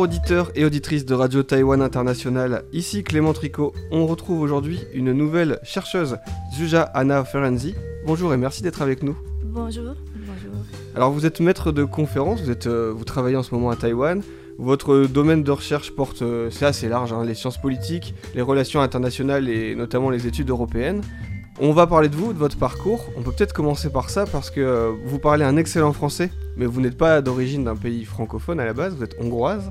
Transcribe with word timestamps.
auditeurs 0.00 0.50
et 0.54 0.64
auditrices 0.64 1.04
de 1.04 1.14
Radio 1.14 1.42
Taïwan 1.42 1.82
International, 1.82 2.64
ici 2.72 3.04
Clément 3.04 3.34
Tricot. 3.34 3.74
On 3.90 4.06
retrouve 4.06 4.40
aujourd'hui 4.40 4.80
une 4.94 5.12
nouvelle 5.12 5.58
chercheuse, 5.62 6.16
Zuja 6.54 6.82
Anna 6.82 7.22
Ferenzi. 7.24 7.74
Bonjour 8.06 8.32
et 8.32 8.38
merci 8.38 8.62
d'être 8.62 8.80
avec 8.80 9.02
nous. 9.02 9.16
Bonjour. 9.44 9.94
Bonjour. 10.14 10.52
Alors 10.94 11.10
vous 11.10 11.26
êtes 11.26 11.40
maître 11.40 11.70
de 11.70 11.84
conférence, 11.84 12.40
vous, 12.40 12.50
êtes, 12.50 12.66
euh, 12.66 12.92
vous 12.96 13.04
travaillez 13.04 13.36
en 13.36 13.42
ce 13.42 13.54
moment 13.54 13.68
à 13.70 13.76
Taïwan. 13.76 14.22
Votre 14.58 15.06
domaine 15.06 15.42
de 15.42 15.50
recherche 15.50 15.90
porte, 15.90 16.22
euh, 16.22 16.48
c'est 16.50 16.66
assez 16.66 16.88
large, 16.88 17.12
hein, 17.12 17.22
les 17.24 17.34
sciences 17.34 17.58
politiques, 17.58 18.14
les 18.34 18.42
relations 18.42 18.80
internationales 18.80 19.48
et 19.48 19.74
notamment 19.74 20.08
les 20.08 20.26
études 20.26 20.48
européennes. 20.48 21.02
On 21.60 21.72
va 21.72 21.86
parler 21.86 22.08
de 22.08 22.16
vous, 22.16 22.32
de 22.32 22.38
votre 22.38 22.56
parcours. 22.56 23.04
On 23.18 23.22
peut 23.22 23.32
peut-être 23.32 23.52
commencer 23.52 23.90
par 23.90 24.08
ça 24.08 24.24
parce 24.24 24.50
que 24.50 24.60
euh, 24.60 24.92
vous 25.04 25.18
parlez 25.18 25.44
un 25.44 25.58
excellent 25.58 25.92
français, 25.92 26.30
mais 26.56 26.64
vous 26.64 26.80
n'êtes 26.80 26.96
pas 26.96 27.20
d'origine 27.20 27.64
d'un 27.64 27.76
pays 27.76 28.06
francophone 28.06 28.60
à 28.60 28.64
la 28.64 28.72
base, 28.72 28.96
vous 28.96 29.04
êtes 29.04 29.16
hongroise. 29.20 29.70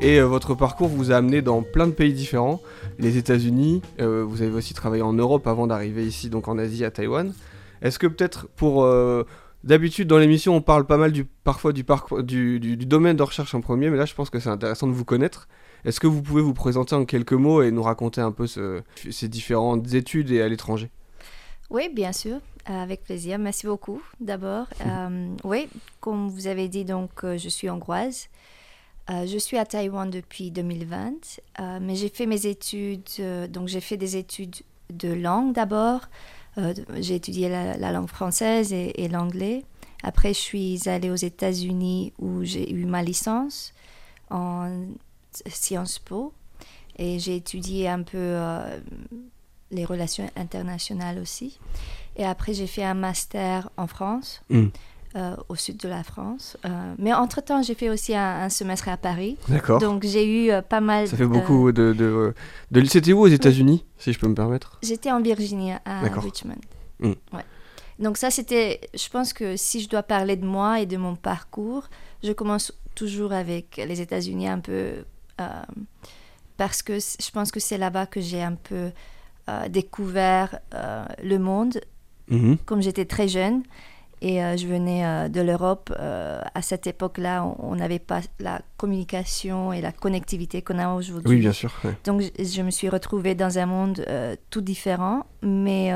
Et 0.00 0.18
euh, 0.20 0.26
votre 0.26 0.54
parcours 0.54 0.88
vous 0.88 1.10
a 1.10 1.16
amené 1.16 1.42
dans 1.42 1.62
plein 1.62 1.86
de 1.86 1.92
pays 1.92 2.12
différents, 2.12 2.60
les 2.98 3.16
États-Unis, 3.16 3.82
euh, 4.00 4.24
vous 4.24 4.42
avez 4.42 4.52
aussi 4.52 4.74
travaillé 4.74 5.02
en 5.02 5.14
Europe 5.14 5.46
avant 5.46 5.66
d'arriver 5.66 6.04
ici, 6.06 6.28
donc 6.28 6.48
en 6.48 6.58
Asie, 6.58 6.84
à 6.84 6.90
Taïwan. 6.90 7.32
Est-ce 7.82 7.98
que 7.98 8.06
peut-être 8.06 8.48
pour... 8.56 8.86
D'habitude 9.64 10.06
dans 10.06 10.18
l'émission 10.18 10.54
on 10.54 10.60
parle 10.60 10.86
pas 10.86 10.96
mal 10.96 11.10
du, 11.10 11.24
parfois 11.24 11.72
du, 11.72 11.82
parcours, 11.82 12.22
du, 12.22 12.60
du, 12.60 12.76
du 12.76 12.86
domaine 12.86 13.16
de 13.16 13.22
recherche 13.24 13.52
en 13.52 13.60
premier, 13.60 13.90
mais 13.90 13.96
là 13.96 14.04
je 14.04 14.14
pense 14.14 14.30
que 14.30 14.38
c'est 14.38 14.50
intéressant 14.50 14.86
de 14.86 14.92
vous 14.92 15.04
connaître. 15.04 15.48
Est-ce 15.84 15.98
que 15.98 16.06
vous 16.06 16.22
pouvez 16.22 16.42
vous 16.42 16.54
présenter 16.54 16.94
en 16.94 17.04
quelques 17.04 17.32
mots 17.32 17.62
et 17.62 17.72
nous 17.72 17.82
raconter 17.82 18.20
un 18.20 18.30
peu 18.30 18.46
ce, 18.46 18.82
ces 19.10 19.26
différentes 19.26 19.92
études 19.94 20.30
et 20.30 20.40
à 20.40 20.48
l'étranger? 20.48 20.90
Oui, 21.70 21.88
bien 21.92 22.12
sûr, 22.12 22.38
avec 22.64 23.02
plaisir. 23.02 23.38
Merci 23.38 23.66
beaucoup 23.66 24.02
d'abord. 24.20 24.66
Euh, 24.86 25.28
oui, 25.42 25.68
comme 26.00 26.28
vous 26.28 26.46
avez 26.46 26.68
dit, 26.68 26.84
donc 26.84 27.10
euh, 27.24 27.36
je 27.38 27.48
suis 27.48 27.68
hongroise. 27.68 28.28
Euh, 29.08 29.26
je 29.26 29.38
suis 29.38 29.56
à 29.56 29.64
Taïwan 29.64 30.10
depuis 30.10 30.50
2020, 30.50 31.40
euh, 31.60 31.78
mais 31.80 31.94
j'ai 31.94 32.08
fait 32.08 32.26
mes 32.26 32.46
études, 32.46 33.08
euh, 33.20 33.46
donc 33.46 33.68
j'ai 33.68 33.80
fait 33.80 33.96
des 33.96 34.16
études 34.16 34.56
de 34.90 35.12
langue 35.12 35.52
d'abord. 35.52 36.02
J'ai 36.96 37.16
étudié 37.16 37.50
la, 37.50 37.76
la 37.76 37.92
langue 37.92 38.08
française 38.08 38.72
et, 38.72 39.08
l'anglais. 39.08 39.62
Après, 40.02 40.32
je 40.32 40.38
suis 40.38 40.88
allée 40.88 41.10
aux 41.10 41.14
États-Unis 41.14 42.14
où 42.18 42.44
j'ai 42.44 42.72
eu 42.72 42.86
ma 42.86 43.02
licence 43.02 43.74
en 44.30 44.86
Sciences 45.46 45.98
Po 45.98 46.32
et 46.96 47.18
j'ai 47.18 47.36
étudié 47.36 47.88
un 47.90 48.00
peu 48.00 48.38
les 49.70 49.84
relations 49.84 50.30
internationales 50.34 51.18
aussi. 51.18 51.58
Et 52.16 52.24
après, 52.24 52.54
j'ai 52.54 52.66
fait 52.66 52.84
un 52.84 52.94
master 52.94 53.68
en 53.76 53.86
France, 53.86 54.40
Hmm. 54.48 54.68
Euh, 55.16 55.34
au 55.48 55.56
sud 55.56 55.78
de 55.78 55.88
la 55.88 56.02
France. 56.02 56.56
Euh, 56.64 56.94
mais 56.98 57.12
entre-temps, 57.12 57.62
j'ai 57.62 57.74
fait 57.74 57.88
aussi 57.88 58.14
un, 58.14 58.42
un 58.42 58.48
semestre 58.48 58.88
à 58.88 58.96
Paris. 58.96 59.38
D'accord. 59.48 59.80
Donc, 59.80 60.04
j'ai 60.04 60.26
eu 60.46 60.50
euh, 60.50 60.62
pas 60.62 60.80
mal... 60.80 61.08
Ça 61.08 61.16
fait 61.16 61.26
beaucoup 61.26 61.72
de... 61.72 61.92
de, 61.92 62.34
de... 62.70 62.84
C'était 62.84 63.12
où 63.12 63.20
aux 63.20 63.26
États-Unis, 63.26 63.84
si 63.98 64.12
je 64.12 64.18
peux 64.18 64.28
me 64.28 64.34
permettre? 64.34 64.78
J'étais 64.82 65.10
en 65.10 65.22
Virginie, 65.22 65.72
à. 65.72 66.00
Richmond. 66.00 66.60
Mm. 67.00 67.12
Ouais. 67.32 67.44
Donc 67.98 68.18
ça, 68.18 68.30
c'était... 68.30 68.80
Je 68.94 69.08
pense 69.08 69.32
que 69.32 69.56
si 69.56 69.80
je 69.80 69.88
dois 69.88 70.02
parler 70.02 70.36
de 70.36 70.44
moi 70.44 70.80
et 70.80 70.86
de 70.86 70.98
mon 70.98 71.16
parcours, 71.16 71.88
je 72.22 72.32
commence 72.32 72.72
toujours 72.94 73.32
avec 73.32 73.76
les 73.78 74.00
États-Unis 74.00 74.48
un 74.48 74.60
peu... 74.60 75.04
euh, 75.40 75.48
parce 76.58 76.82
que 76.82 76.98
je 76.98 77.30
pense 77.30 77.50
que 77.50 77.60
c'est 77.60 77.78
là-bas 77.78 78.06
que 78.06 78.20
j'ai 78.20 78.42
un 78.42 78.54
peu 78.54 78.90
euh, 79.48 79.68
découvert 79.68 80.58
euh, 80.74 81.04
le 81.22 81.38
monde, 81.38 81.80
Mhm. 82.28 82.58
comme 82.66 82.82
j'étais 82.82 83.04
très 83.04 83.28
jeune. 83.28 83.62
Et 84.22 84.42
euh, 84.42 84.56
je 84.56 84.66
venais 84.66 85.04
euh, 85.04 85.28
de 85.28 85.40
l'Europe. 85.42 85.92
euh, 85.98 86.40
à 86.54 86.62
cette 86.62 86.86
époque-là, 86.86 87.44
on- 87.58 87.76
n'avait 87.76 87.98
pas 87.98 88.20
la 88.40 88.62
communication 88.78 89.72
et 89.72 89.80
la 89.82 89.92
connectivité 89.92 90.62
qu'on 90.62 90.78
a 90.78 90.94
aujourd'hui. 90.94 91.34
Oui, 91.36 91.40
bien 91.40 91.52
sûr. 91.52 91.72
ouais. 91.84 91.94
Donc, 92.04 92.22
je, 92.22 92.44
je 92.44 92.62
me 92.62 92.70
suis 92.70 92.88
retrouvée 92.88 93.34
dans 93.34 93.58
un 93.58 93.66
monde 93.66 94.04
tout 94.50 94.62
différent, 94.62 95.26
mais 95.42 95.92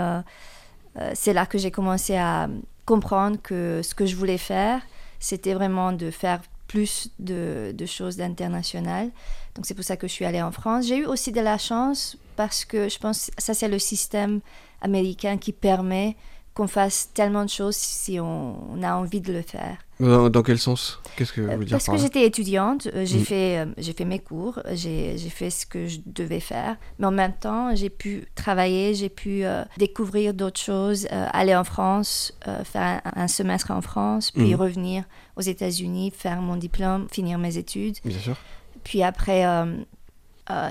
c'est 1.15 1.33
là 1.33 1.47
que 1.47 1.57
j'ai 1.59 1.71
commencé 1.71 2.17
à 2.17 2.49
comprendre 2.85 3.39
que 3.43 3.81
ce 3.83 3.95
que 3.95 4.05
je 4.07 4.17
voulais 4.17 4.39
faire, 4.39 4.83
c'était 5.19 5.55
vraiment 5.55 5.93
de 5.93 6.11
faire 6.11 6.41
plus 6.67 7.11
de, 7.19 7.73
de 7.75 7.87
choses 7.87 8.17
d'international. 8.17 9.11
Donc, 9.55 9.67
c'est 9.67 9.75
pour 9.75 9.85
ça 9.85 9.97
que 9.97 10.07
je 10.07 10.13
suis 10.13 10.25
allée 10.25 10.43
en 10.43 10.53
France. 10.53 10.87
J'ai 10.87 10.99
eu 10.99 11.07
aussi 11.07 11.33
de 11.33 11.41
la 11.41 11.59
chance 11.59 12.17
parce 12.37 12.65
que 12.65 12.89
je 12.89 12.99
pense 12.99 13.27
que 13.35 13.43
ça, 13.43 13.55
c'est 13.55 13.69
le 13.69 13.79
système 13.79 14.41
américain 14.83 15.37
qui 15.39 15.53
permet 15.53 16.17
qu'on 16.61 16.67
fasse 16.69 17.09
tellement 17.15 17.45
de 17.47 17.49
choses 17.49 17.75
si 17.77 18.21
on, 18.21 18.57
on 18.75 18.83
a 18.83 18.95
envie 18.95 19.23
de 19.23 19.33
le 19.33 19.41
faire. 19.41 19.79
Dans, 19.99 20.29
dans 20.29 20.43
quel 20.43 20.59
sens? 20.59 21.01
Qu'est-ce 21.17 21.33
que 21.33 21.41
vous 21.41 21.49
Euh, 21.49 21.55
voulez 21.55 21.67
dire 21.67 21.75
Parce 21.75 21.87
par 21.87 21.95
que 21.95 22.01
j'étais 22.03 22.27
étudiante, 22.27 22.87
euh, 22.95 23.07
j'ai 23.07 23.19
Mm. 23.21 23.25
fait, 23.25 23.59
euh, 23.59 23.67
j'ai 23.79 23.93
fait 23.95 24.05
mes 24.05 24.19
cours, 24.19 24.61
j'ai 24.73 25.17
fait 25.31 25.49
ce 25.49 25.65
que 25.65 25.87
je 25.87 26.01
devais 26.05 26.41
faire, 26.41 26.77
mais 26.99 27.07
en 27.07 27.11
même 27.13 27.33
temps, 27.33 27.75
j'ai 27.75 27.89
pu 27.89 28.27
travailler, 28.35 28.95
j'ai 28.95 29.09
pu 29.09 29.45
euh, 29.45 29.65
découvrir 29.79 30.35
d'autres 30.35 30.61
choses, 30.61 31.07
euh, 31.13 31.27
aller 31.33 31.57
en 31.57 31.65
France, 31.65 32.35
euh, 32.47 32.63
faire 32.65 33.01
un, 33.07 33.23
un 33.25 33.29
semestre 33.29 33.71
en 33.71 33.81
France, 33.81 34.31
puis 34.31 34.51
Mhm. 34.53 34.61
revenir 34.61 35.05
aux 35.37 35.43
États-Unis, 35.43 36.13
faire 36.15 36.43
mon 36.43 36.57
diplôme, 36.57 37.07
finir 37.11 37.39
mes 37.39 37.57
études. 37.57 37.97
Bien 38.05 38.19
sûr. 38.19 38.37
Puis 38.85 39.03
après, 39.03 39.45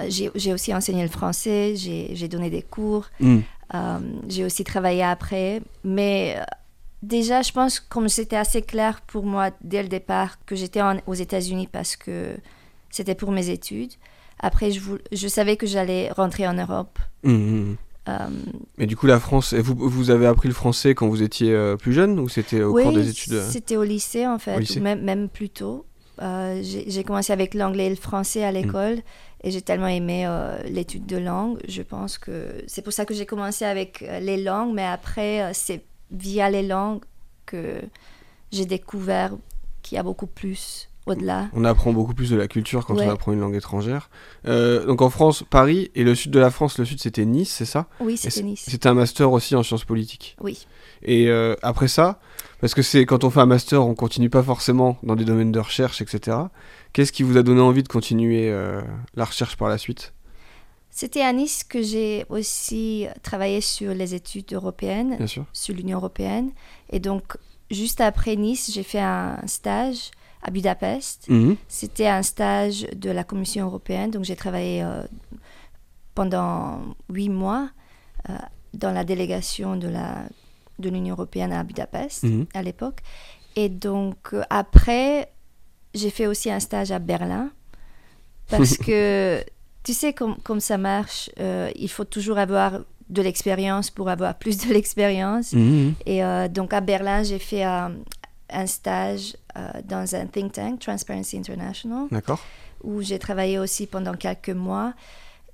j'ai 0.07 0.51
aussi 0.53 0.73
enseigné 0.73 1.03
le 1.03 1.09
français, 1.09 1.73
j'ai 1.75 2.27
donné 2.27 2.49
des 2.49 2.61
cours, 2.63 3.05
Hmm. 3.19 3.39
Euh, 3.73 3.99
j'ai 4.27 4.45
aussi 4.45 4.63
travaillé 4.63 5.03
après, 5.03 5.61
mais 5.83 6.35
euh, 6.37 6.43
déjà, 7.03 7.41
je 7.41 7.51
pense 7.51 7.79
comme 7.79 8.09
c'était 8.09 8.35
assez 8.35 8.61
clair 8.61 9.01
pour 9.01 9.25
moi 9.25 9.51
dès 9.61 9.83
le 9.83 9.89
départ 9.89 10.43
que 10.45 10.55
j'étais 10.55 10.81
aux 11.05 11.13
États-Unis 11.13 11.67
parce 11.71 11.95
que 11.95 12.35
c'était 12.89 13.15
pour 13.15 13.31
mes 13.31 13.49
études. 13.49 13.91
Après, 14.39 14.71
je, 14.71 15.27
savais 15.27 15.57
que 15.57 15.67
j'allais 15.67 16.11
rentrer 16.11 16.47
en 16.47 16.53
Europe. 16.53 16.97
Hmm, 17.23 17.31
hmm. 17.31 17.75
Euh, 18.07 18.17
Mais 18.77 18.87
du 18.87 18.95
coup, 18.95 19.05
la 19.05 19.19
France, 19.19 19.53
vous, 19.53 19.75
vous 19.77 20.09
avez 20.09 20.25
appris 20.25 20.47
le 20.47 20.53
français 20.53 20.95
quand 20.95 21.09
vous 21.09 21.21
étiez 21.21 21.75
plus 21.77 21.93
jeune 21.93 22.17
ou 22.19 22.29
c'était 22.29 22.63
au 22.63 22.71
oui, 22.71 22.83
cours 22.83 22.93
des 22.93 23.09
études 23.09 23.41
c'était 23.49 23.75
au 23.75 23.83
lycée 23.83 24.25
en 24.25 24.39
fait, 24.39 24.55
Au 24.55 24.59
lycée. 24.59 24.79
ou 24.79 24.83
même, 24.83 25.03
même 25.03 25.29
plus 25.29 25.49
tôt. 25.49 25.85
Euh, 26.21 26.59
j'ai 26.61 26.89
j'ai 26.89 27.03
commencé 27.03 27.31
avec 27.31 27.53
l'anglais 27.53 27.85
et 27.85 27.89
le 27.89 27.95
français 27.95 28.43
à 28.43 28.51
l'école 28.51 28.99
et 29.43 29.51
j'ai 29.51 29.61
tellement 29.61 29.87
aimé 29.87 30.25
euh, 30.25 30.57
l'étude 30.63 31.05
de 31.05 31.17
langue. 31.17 31.59
Je 31.67 31.81
pense 31.81 32.17
que 32.17 32.63
c'est 32.67 32.81
pour 32.81 32.93
ça 32.93 33.05
que 33.05 33.13
j'ai 33.13 33.25
commencé 33.25 33.65
avec 33.65 34.01
euh, 34.01 34.19
les 34.19 34.41
langues, 34.41 34.73
mais 34.73 34.85
après, 34.85 35.41
euh, 35.41 35.51
c'est 35.53 35.83
via 36.11 36.49
les 36.49 36.63
langues 36.63 37.01
que 37.45 37.81
j'ai 38.51 38.65
découvert 38.65 39.31
qu'il 39.81 39.95
y 39.95 39.99
a 39.99 40.03
beaucoup 40.03 40.27
plus 40.27 40.89
au-delà. 41.05 41.47
On 41.53 41.65
apprend 41.65 41.93
beaucoup 41.93 42.13
plus 42.13 42.29
de 42.29 42.35
la 42.35 42.47
culture 42.47 42.85
quand 42.85 42.95
Ouais. 42.95 43.07
on 43.07 43.11
apprend 43.11 43.31
une 43.31 43.39
langue 43.39 43.55
étrangère. 43.55 44.09
Euh, 44.47 44.85
donc 44.85 45.01
en 45.01 45.09
France, 45.09 45.43
Paris 45.49 45.89
et 45.95 46.03
le 46.03 46.13
sud 46.15 46.31
de 46.31 46.39
la 46.39 46.51
France, 46.51 46.77
le 46.77 46.85
sud 46.85 46.99
c'était 46.99 47.25
Nice, 47.25 47.49
c'est 47.51 47.65
ça? 47.65 47.87
Oui, 47.99 48.17
c'était 48.17 48.43
Nice. 48.43 48.63
C'était 48.67 48.87
un 48.87 48.93
master 48.93 49.31
aussi 49.31 49.55
en 49.55 49.63
sciences 49.63 49.85
politiques. 49.85 50.35
Oui. 50.41 50.67
Et 51.01 51.29
euh, 51.29 51.55
après 51.61 51.87
ça, 51.87 52.19
parce 52.61 52.73
que 52.75 52.81
c'est 52.81 53.05
quand 53.05 53.23
on 53.23 53.29
fait 53.29 53.39
un 53.39 53.45
master, 53.45 53.83
on 53.85 53.95
continue 53.95 54.29
pas 54.29 54.43
forcément 54.43 54.97
dans 55.01 55.15
des 55.15 55.25
domaines 55.25 55.51
de 55.51 55.59
recherche, 55.59 56.01
etc. 56.01 56.37
Qu'est-ce 56.93 57.11
qui 57.11 57.23
vous 57.23 57.37
a 57.37 57.43
donné 57.43 57.61
envie 57.61 57.83
de 57.83 57.87
continuer 57.87 58.49
euh, 58.49 58.81
la 59.15 59.25
recherche 59.25 59.55
par 59.55 59.69
la 59.69 59.77
suite? 59.77 60.13
C'était 60.89 61.21
à 61.21 61.31
Nice 61.31 61.63
que 61.63 61.81
j'ai 61.81 62.25
aussi 62.29 63.07
travaillé 63.21 63.61
sur 63.61 63.93
les 63.93 64.15
études 64.15 64.51
européennes. 64.53 65.17
Sur 65.53 65.75
l'Union 65.75 65.97
européenne. 65.97 66.51
Et 66.89 66.99
donc, 66.99 67.37
juste 67.69 68.01
après 68.01 68.35
Nice, 68.35 68.71
j'ai 68.73 68.83
fait 68.83 68.99
un 68.99 69.37
stage 69.45 70.11
à 70.41 70.51
Budapest. 70.51 71.29
Mhm. 71.29 71.57
C'était 71.67 72.07
un 72.07 72.23
stage 72.23 72.87
de 72.95 73.11
la 73.11 73.23
Commission 73.23 73.67
européenne. 73.67 74.09
Donc, 74.11 74.23
j'ai 74.25 74.35
travaillé 74.35 74.83
euh, 74.83 75.03
pendant 76.15 76.81
huit 77.09 77.29
mois 77.29 77.69
euh, 78.29 78.33
dans 78.73 78.91
la 78.91 79.03
délégation 79.03 79.75
de 79.75 79.87
la 79.87 80.23
de 80.79 80.89
l'Union 80.89 81.13
européenne 81.15 81.51
à 81.51 81.63
Budapest 81.63 82.23
Mhm. 82.23 82.45
à 82.53 82.61
l'époque. 82.63 82.99
Et 83.57 83.67
donc, 83.67 84.33
après, 84.49 85.29
j'ai 85.93 86.09
fait 86.09 86.27
aussi 86.27 86.49
un 86.51 86.59
stage 86.59 86.91
à 86.91 86.99
Berlin 86.99 87.49
parce 88.49 88.77
que 88.85 89.43
tu 89.83 89.93
sais 89.93 90.13
com- 90.13 90.37
comme 90.43 90.59
ça 90.59 90.77
marche, 90.77 91.29
euh, 91.39 91.71
il 91.75 91.89
faut 91.89 92.05
toujours 92.05 92.37
avoir 92.37 92.79
de 93.09 93.21
l'expérience 93.21 93.89
pour 93.89 94.09
avoir 94.09 94.35
plus 94.35 94.57
de 94.57 94.73
l'expérience. 94.73 95.53
Mhm. 95.53 95.93
Et 96.05 96.23
euh, 96.23 96.47
donc 96.47 96.73
à 96.73 96.81
Berlin, 96.81 97.23
j'ai 97.23 97.39
fait 97.39 97.65
euh, 97.65 97.89
un 98.51 98.67
stage 98.67 99.35
dans 99.85 100.15
un 100.15 100.25
think 100.25 100.53
tank, 100.53 100.79
Transparency 100.79 101.37
International, 101.37 102.07
où 102.83 103.01
j'ai 103.01 103.19
travaillé 103.19 103.59
aussi 103.59 103.87
pendant 103.87 104.13
quelques 104.13 104.49
mois. 104.49 104.93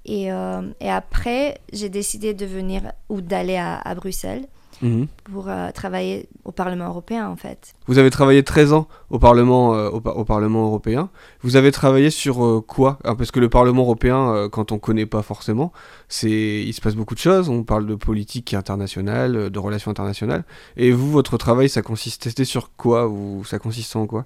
Et, 0.05 0.25
et 0.25 0.89
après, 0.89 1.57
j'ai 1.73 1.89
décidé 1.89 2.35
de 2.35 2.45
venir 2.45 2.91
ou 3.09 3.21
d'aller 3.21 3.55
à, 3.55 3.77
à 3.77 3.95
Bruxelles 3.95 4.45
Mhm. 4.81 5.07
pour 5.25 5.47
euh, 5.49 5.71
travailler 5.71 6.27
au 6.43 6.51
Parlement 6.51 6.87
européen 6.87 7.27
en 7.29 7.35
fait. 7.35 7.73
Vous 7.87 7.97
avez 7.97 8.09
travaillé 8.09 8.43
13 8.43 8.73
ans 8.73 8.87
au 9.09 9.19
Parlement, 9.19 9.73
euh, 9.75 9.89
au, 9.89 10.01
par- 10.01 10.17
au 10.17 10.25
Parlement 10.25 10.65
européen. 10.65 11.09
Vous 11.41 11.55
avez 11.55 11.71
travaillé 11.71 12.09
sur 12.09 12.43
euh, 12.45 12.61
quoi? 12.61 12.99
Ah, 13.03 13.15
Parce 13.15 13.31
que 13.31 13.39
le 13.39 13.49
Parlement 13.49 13.83
européen, 13.83 14.49
quand 14.51 14.71
on 14.71 14.79
connaît 14.79 15.05
pas 15.05 15.21
forcément, 15.21 15.71
c'est 16.09 16.29
il 16.63 16.73
se 16.73 16.81
passe 16.81 16.95
beaucoup 16.95 17.13
de 17.15 17.19
choses. 17.19 17.49
On 17.49 17.63
parle 17.63 17.85
de 17.87 17.95
politique 17.95 18.53
internationale, 18.53 19.49
de 19.49 19.59
relations 19.59 19.91
internationales. 19.91 20.43
Et 20.77 20.91
vous, 20.91 21.09
votre 21.11 21.37
travail, 21.37 21.69
ça 21.69 21.81
consistait 21.81 22.43
sur 22.45 22.75
quoi? 22.75 23.07
Ou 23.07 23.43
ça 23.45 23.59
consistait 23.59 23.97
en 23.97 24.07
quoi? 24.07 24.25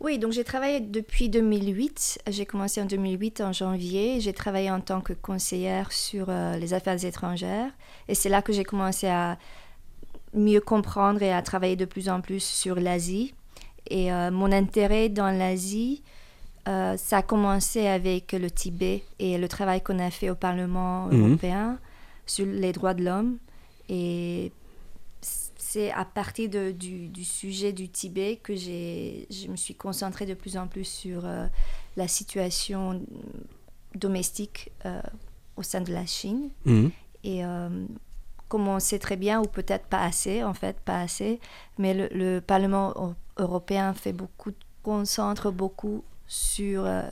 Oui, 0.00 0.18
donc 0.18 0.32
j'ai 0.32 0.44
travaillé 0.44 0.80
depuis 0.80 1.28
2008. 1.28 2.20
J'ai 2.30 2.46
commencé 2.46 2.80
en 2.80 2.84
2008 2.86 3.40
en 3.40 3.52
janvier. 3.52 4.20
J'ai 4.20 4.32
travaillé 4.32 4.70
en 4.70 4.80
tant 4.80 5.00
que 5.00 5.12
conseillère 5.12 5.90
sur 5.92 6.26
les 6.60 6.72
affaires 6.74 7.04
étrangères 7.04 7.70
et 8.08 8.14
c'est 8.14 8.28
là 8.28 8.42
que 8.42 8.52
j'ai 8.52 8.64
commencé 8.64 9.06
à 9.08 9.38
mieux 10.38 10.60
comprendre 10.60 11.22
et 11.22 11.32
à 11.32 11.42
travailler 11.42 11.76
de 11.76 11.84
plus 11.84 12.08
en 12.08 12.20
plus 12.20 12.42
sur 12.44 12.76
l'Asie. 12.76 13.34
Et 13.90 14.12
euh, 14.12 14.30
mon 14.30 14.52
intérêt 14.52 15.08
dans 15.08 15.30
l'Asie, 15.30 16.02
euh, 16.68 16.96
ça 16.96 17.18
a 17.18 17.22
commencé 17.22 17.86
avec 17.86 18.32
le 18.32 18.50
Tibet 18.50 19.02
et 19.18 19.38
le 19.38 19.48
travail 19.48 19.80
qu'on 19.82 19.98
a 19.98 20.10
fait 20.10 20.30
au 20.30 20.34
Parlement 20.34 21.06
Mhm. 21.06 21.20
européen 21.28 21.78
sur 22.26 22.46
les 22.46 22.72
droits 22.72 22.94
de 22.94 23.04
l'homme. 23.04 23.38
Et 23.88 24.52
c'est 25.56 25.90
à 25.92 26.04
partir 26.04 26.48
de- 26.50 26.72
du, 26.72 27.08
du 27.08 27.24
sujet 27.24 27.72
du 27.72 27.88
Tibet 27.88 28.36
que 28.42 28.54
je 28.56 29.48
me 29.48 29.56
suis 29.56 29.74
concentrée 29.74 30.26
de 30.26 30.34
plus 30.34 30.56
en 30.56 30.66
plus 30.66 30.84
sur 30.84 31.24
euh, 31.24 31.46
la 31.96 32.08
situation 32.08 33.00
domestique 33.94 34.70
au 35.56 35.62
sein 35.62 35.80
de 35.80 35.92
la 35.92 36.04
Chine. 36.06 36.50
Mhm. 36.66 36.90
Et 37.24 37.40
comme 38.48 38.68
on 38.68 38.80
sait 38.80 38.98
très 38.98 39.16
bien, 39.16 39.40
ou 39.40 39.44
peut-être 39.44 39.86
pas 39.86 40.02
assez, 40.02 40.42
en 40.42 40.54
fait, 40.54 40.78
pas 40.80 41.00
assez, 41.00 41.40
mais 41.78 41.94
le, 41.94 42.08
le 42.12 42.40
Parlement 42.40 42.92
eu- 42.96 43.42
européen 43.42 43.94
fait 43.94 44.12
beaucoup, 44.12 44.52
concentre 44.82 45.50
beaucoup 45.50 46.02
sur 46.26 46.84
euh, 46.84 47.02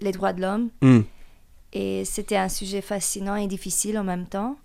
les 0.00 0.12
droits 0.12 0.32
de 0.32 0.40
l'homme. 0.42 0.70
Mhm. 0.82 1.04
Et 1.72 2.04
c'était 2.04 2.36
un 2.36 2.48
sujet 2.48 2.80
fascinant 2.80 3.36
et 3.36 3.46
difficile 3.46 3.98
en 3.98 4.04
même 4.04 4.26
temps. 4.26 4.56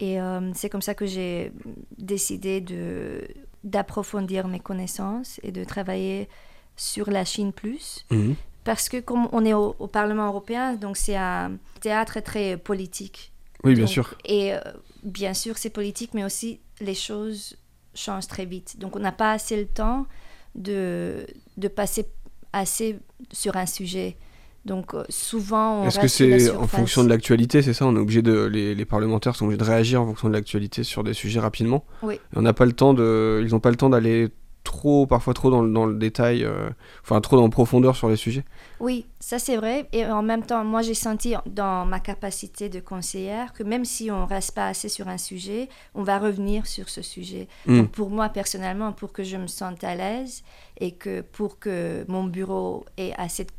Et 0.00 0.20
euh, 0.20 0.52
c'est 0.54 0.68
comme 0.68 0.82
ça 0.82 0.94
que 0.94 1.06
j'ai 1.06 1.52
décidé 1.98 2.60
de, 2.60 3.26
d'approfondir 3.62 4.46
mes 4.48 4.60
connaissances 4.60 5.40
et 5.42 5.52
de 5.52 5.64
travailler 5.64 6.28
sur 6.76 7.10
la 7.10 7.24
Chine 7.24 7.52
plus. 7.52 8.04
Mhm. 8.10 8.34
Parce 8.64 8.88
que 8.88 8.98
comme 9.00 9.28
on 9.32 9.44
est 9.44 9.54
au, 9.54 9.76
au 9.78 9.86
Parlement 9.86 10.26
européen, 10.26 10.74
donc 10.74 10.96
c'est 10.96 11.16
un 11.16 11.52
théâtre 11.80 12.20
très 12.20 12.56
politique. 12.56 13.32
Oui, 13.62 13.74
bien 13.74 13.86
sûr. 13.86 14.14
Et 14.24 14.54
euh, 14.54 14.60
bien 15.04 15.34
sûr, 15.34 15.58
c'est 15.58 15.70
politique, 15.70 16.14
mais 16.14 16.24
aussi 16.24 16.60
les 16.80 16.94
choses 16.94 17.56
changent 17.94 18.26
très 18.26 18.46
vite. 18.46 18.78
Donc 18.78 18.96
on 18.96 18.98
n'a 18.98 19.12
pas 19.12 19.32
assez 19.32 19.56
le 19.56 19.66
temps 19.66 20.06
de, 20.54 21.26
de 21.56 21.68
passer 21.68 22.06
assez 22.52 22.98
sur 23.32 23.56
un 23.56 23.66
sujet. 23.66 24.16
Donc 24.64 24.94
euh, 24.94 25.04
souvent, 25.10 25.82
on 25.82 25.88
Est-ce 25.88 26.00
que 26.00 26.08
c'est 26.08 26.50
en 26.50 26.66
fonction 26.66 27.04
de 27.04 27.10
l'actualité, 27.10 27.60
c'est 27.60 27.74
ça? 27.74 27.86
On 27.86 27.94
est 27.96 27.98
obligé 27.98 28.22
de 28.22 28.44
les, 28.44 28.74
les 28.74 28.84
parlementaires 28.86 29.36
sont 29.36 29.44
obligés 29.44 29.58
de 29.58 29.64
réagir 29.64 30.00
en 30.00 30.06
fonction 30.06 30.28
de 30.28 30.32
l'actualité 30.32 30.84
sur 30.84 31.04
des 31.04 31.12
sujets 31.12 31.40
rapidement. 31.40 31.84
Oui. 32.02 32.14
Et 32.14 32.36
on 32.36 32.42
n'a 32.42 32.54
pas 32.54 32.64
le 32.64 32.72
temps 32.72 32.94
de, 32.94 33.42
ils 33.44 33.50
n'ont 33.50 33.60
pas 33.60 33.70
le 33.70 33.76
temps 33.76 33.90
d'aller 33.90 34.30
trop, 34.64 35.06
parfois 35.06 35.34
trop 35.34 35.50
dans, 35.50 35.62
le- 35.62 35.72
dans 35.72 35.86
le 35.86 35.94
détail, 35.94 36.42
euh, 36.42 36.68
enfin 37.02 37.20
trop 37.20 37.40
le 37.40 37.48
profondeur 37.50 37.94
sur 37.94 38.08
les 38.08 38.16
sujets. 38.16 38.44
Oui, 38.80 39.06
ça 39.20 39.38
c'est 39.38 39.56
vrai. 39.56 39.88
Et 39.92 40.04
en 40.06 40.22
même 40.22 40.42
temps, 40.44 40.64
moi 40.64 40.82
j'ai 40.82 40.94
senti 40.94 41.34
dans 41.46 41.86
ma 41.86 42.00
capacité 42.00 42.68
de 42.68 42.80
conseillère 42.80 43.52
que 43.52 43.62
même 43.62 43.84
si 43.84 44.10
on 44.10 44.26
reste 44.26 44.52
pas 44.52 44.66
assez 44.66 44.88
sur 44.88 45.06
un 45.08 45.18
sujet, 45.18 45.68
on 45.94 46.02
va 46.02 46.18
revenir 46.18 46.66
sur 46.66 46.88
ce 46.88 47.02
sujet. 47.02 47.46
Mm. 47.66 47.78
Donc 47.78 47.90
pour 47.92 48.10
moi 48.10 48.28
personnellement, 48.30 48.92
pour 48.92 49.12
que 49.12 49.22
je 49.22 49.36
me 49.36 49.46
sente 49.46 49.84
à 49.84 49.94
l'aise 49.94 50.42
et 50.80 50.92
que 50.92 51.20
pour 51.20 51.58
que 51.58 52.04
mon 52.08 52.24
bureau 52.24 52.84
ait 52.96 53.12
assez 53.16 53.44
de 53.44 53.50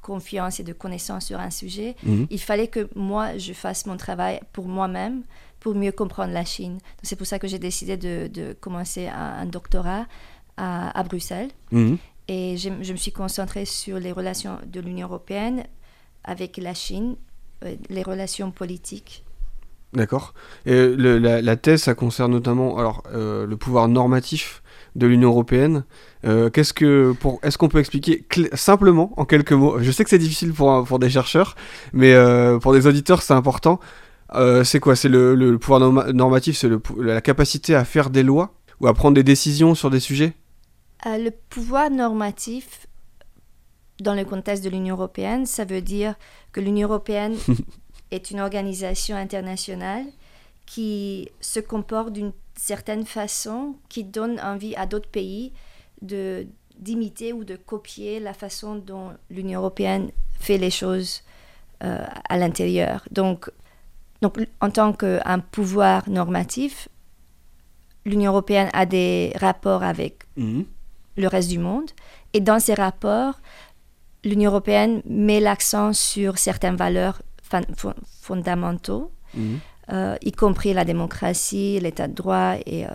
confiance 0.00 0.58
et 0.60 0.64
de 0.64 0.72
connaissance 0.72 1.26
sur 1.26 1.38
un 1.38 1.50
sujet, 1.50 1.94
Mhm. 2.04 2.26
il 2.30 2.40
fallait 2.40 2.66
que 2.68 2.88
moi 2.96 3.38
je 3.38 3.52
fasse 3.52 3.86
mon 3.86 3.96
travail 3.96 4.40
pour 4.52 4.66
moi-même 4.66 5.22
pour 5.60 5.76
mieux 5.76 5.92
comprendre 5.92 6.32
la 6.32 6.44
Chine. 6.44 6.78
C'est 7.04 7.14
pour 7.14 7.26
ça 7.26 7.38
que 7.38 7.46
j'ai 7.46 7.60
décidé 7.60 7.96
de, 7.96 8.26
de 8.26 8.52
commencer 8.52 9.06
un, 9.06 9.34
un 9.42 9.46
doctorat 9.46 10.06
à, 10.62 10.98
à 10.98 11.02
Bruxelles. 11.02 11.50
Mhm. 11.72 11.96
Et 12.28 12.56
je, 12.56 12.68
je 12.86 12.92
me 12.92 12.96
suis 13.04 13.12
concentrée 13.12 13.64
sur 13.66 13.96
les 13.98 14.12
relations 14.12 14.54
de 14.74 14.80
l'Union 14.80 15.06
européenne 15.08 15.64
avec 16.24 16.56
la 16.56 16.74
Chine, 16.74 17.16
euh, 17.64 17.74
les 17.90 18.02
relations 18.02 18.50
politiques. 18.52 19.24
D'accord. 19.92 20.32
Et 20.64 20.86
le- 21.04 21.18
la, 21.18 21.42
la 21.42 21.56
thèse, 21.56 21.82
ça 21.82 21.94
concerne 21.94 22.32
notamment 22.32 22.78
alors 22.78 23.02
euh, 23.12 23.44
le 23.46 23.56
pouvoir 23.56 23.88
normatif 23.88 24.62
de 24.96 25.06
l'Union 25.06 25.30
européenne. 25.30 25.84
Euh, 26.24 26.48
Qu'est-ce 26.48 26.72
que 26.72 27.12
pour 27.20 27.40
est-ce 27.42 27.58
qu'on 27.58 27.68
peut 27.68 27.80
expliquer 27.80 28.24
simplement 28.54 29.12
en 29.16 29.24
quelques 29.26 29.52
mots 29.52 29.74
Je 29.80 29.90
sais 29.90 30.04
que 30.04 30.10
c'est 30.10 30.18
difficile 30.26 30.52
pour 30.54 30.84
pour 30.84 30.98
des 30.98 31.10
chercheurs, 31.10 31.56
mais 31.92 32.12
euh, 32.14 32.58
pour 32.58 32.72
des 32.72 32.86
auditeurs, 32.86 33.20
c'est 33.20 33.34
important. 33.34 33.80
Euh, 34.34 34.64
c'est 34.64 34.80
quoi? 34.80 34.94
C'est 34.96 35.10
le, 35.10 35.34
le 35.34 35.58
pouvoir 35.58 35.80
norma- 35.80 36.10
normatif, 36.12 36.56
c'est 36.56 36.70
la 36.98 37.20
capacité 37.20 37.74
à 37.74 37.84
faire 37.84 38.08
des 38.08 38.22
lois 38.22 38.54
ou 38.80 38.86
à 38.86 38.94
prendre 38.94 39.14
des 39.14 39.24
décisions 39.24 39.74
sur 39.74 39.90
des 39.90 40.00
sujets? 40.00 40.32
Euh, 41.06 41.18
le 41.18 41.30
pouvoir 41.30 41.90
normatif, 41.90 42.86
dans 44.00 44.14
le 44.14 44.24
contexte 44.24 44.64
de 44.64 44.70
l'Union 44.70 44.94
européenne, 44.94 45.46
ça 45.46 45.64
veut 45.64 45.82
dire 45.82 46.14
que 46.52 46.60
l'Union 46.60 46.88
européenne 46.88 47.36
est 48.10 48.30
une 48.30 48.40
organisation 48.40 49.16
internationale 49.16 50.06
qui 50.66 51.28
se 51.40 51.60
comporte 51.60 52.12
d'une 52.12 52.32
certaine 52.54 53.04
façon, 53.04 53.74
qui 53.88 54.04
donne 54.04 54.38
envie 54.40 54.76
à 54.76 54.86
d'autres 54.86 55.08
pays 55.08 55.52
de 56.00 56.46
d'imiter 56.78 57.32
ou 57.32 57.44
de 57.44 57.54
copier 57.54 58.18
la 58.18 58.34
façon 58.34 58.74
dont 58.76 59.12
l'Union 59.30 59.60
européenne 59.60 60.10
fait 60.40 60.58
les 60.58 60.70
choses 60.70 61.22
euh, 61.84 62.04
à 62.28 62.38
l'intérieur. 62.38 63.04
Donc, 63.12 63.50
donc, 64.20 64.38
en 64.60 64.70
tant 64.70 64.92
qu'un 64.92 65.38
pouvoir 65.38 66.08
normatif, 66.08 66.88
l'Union 68.04 68.32
européenne 68.32 68.68
a 68.72 68.86
des 68.86 69.32
rapports 69.36 69.82
avec 69.82 70.24
le 71.16 71.28
reste 71.28 71.48
du 71.50 71.58
monde. 71.58 71.90
Et 72.32 72.40
dans 72.40 72.58
ces 72.60 72.74
rapports, 72.74 73.40
l'Union 74.24 74.50
européenne 74.50 75.02
met 75.04 75.40
l'accent 75.40 75.92
sur 75.92 76.38
certaines 76.38 76.76
valeurs 76.76 77.22
fondamentaux, 78.20 79.10
Mhm. 79.34 79.58
euh, 79.92 80.16
y 80.22 80.32
compris 80.32 80.72
la 80.72 80.84
démocratie, 80.84 81.78
l'état 81.80 82.08
de 82.08 82.14
droit 82.14 82.54
et 82.66 82.86
euh, 82.86 82.90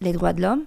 les 0.00 0.12
droits 0.12 0.32
de 0.32 0.42
l'homme. 0.42 0.64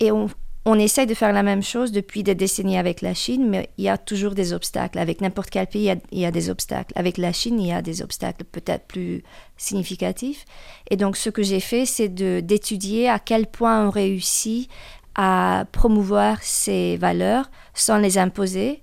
Et 0.00 0.10
on, 0.12 0.28
on 0.64 0.78
essaie 0.78 1.06
de 1.06 1.14
faire 1.14 1.32
la 1.32 1.42
même 1.42 1.62
chose 1.62 1.92
depuis 1.92 2.22
des 2.22 2.34
décennies 2.34 2.78
avec 2.78 3.00
la 3.00 3.14
Chine, 3.14 3.48
mais 3.48 3.70
il 3.78 3.84
y 3.84 3.88
a 3.88 3.98
toujours 3.98 4.34
des 4.34 4.52
obstacles. 4.52 4.98
Avec 4.98 5.20
n'importe 5.20 5.50
quel 5.50 5.66
pays, 5.66 5.82
il 5.82 5.86
y, 5.86 5.90
a, 5.90 5.96
il 6.12 6.18
y 6.20 6.26
a 6.26 6.30
des 6.30 6.50
obstacles. 6.50 6.92
Avec 6.96 7.18
la 7.18 7.32
Chine, 7.32 7.60
il 7.60 7.66
y 7.68 7.72
a 7.72 7.82
des 7.82 8.02
obstacles 8.02 8.44
peut-être 8.44 8.86
plus 8.86 9.22
significatifs. 9.56 10.44
Et 10.90 10.96
donc, 10.96 11.16
ce 11.16 11.30
que 11.30 11.42
j'ai 11.42 11.60
fait, 11.60 11.84
c'est 11.86 12.08
d'étudier 12.08 13.08
à 13.08 13.18
quel 13.18 13.46
point 13.46 13.86
on 13.86 13.90
réussit 13.90 14.68
à 15.14 15.64
promouvoir 15.72 16.38
ces 16.42 16.96
valeurs 16.96 17.50
sans 17.74 17.98
les 17.98 18.18
imposer 18.18 18.82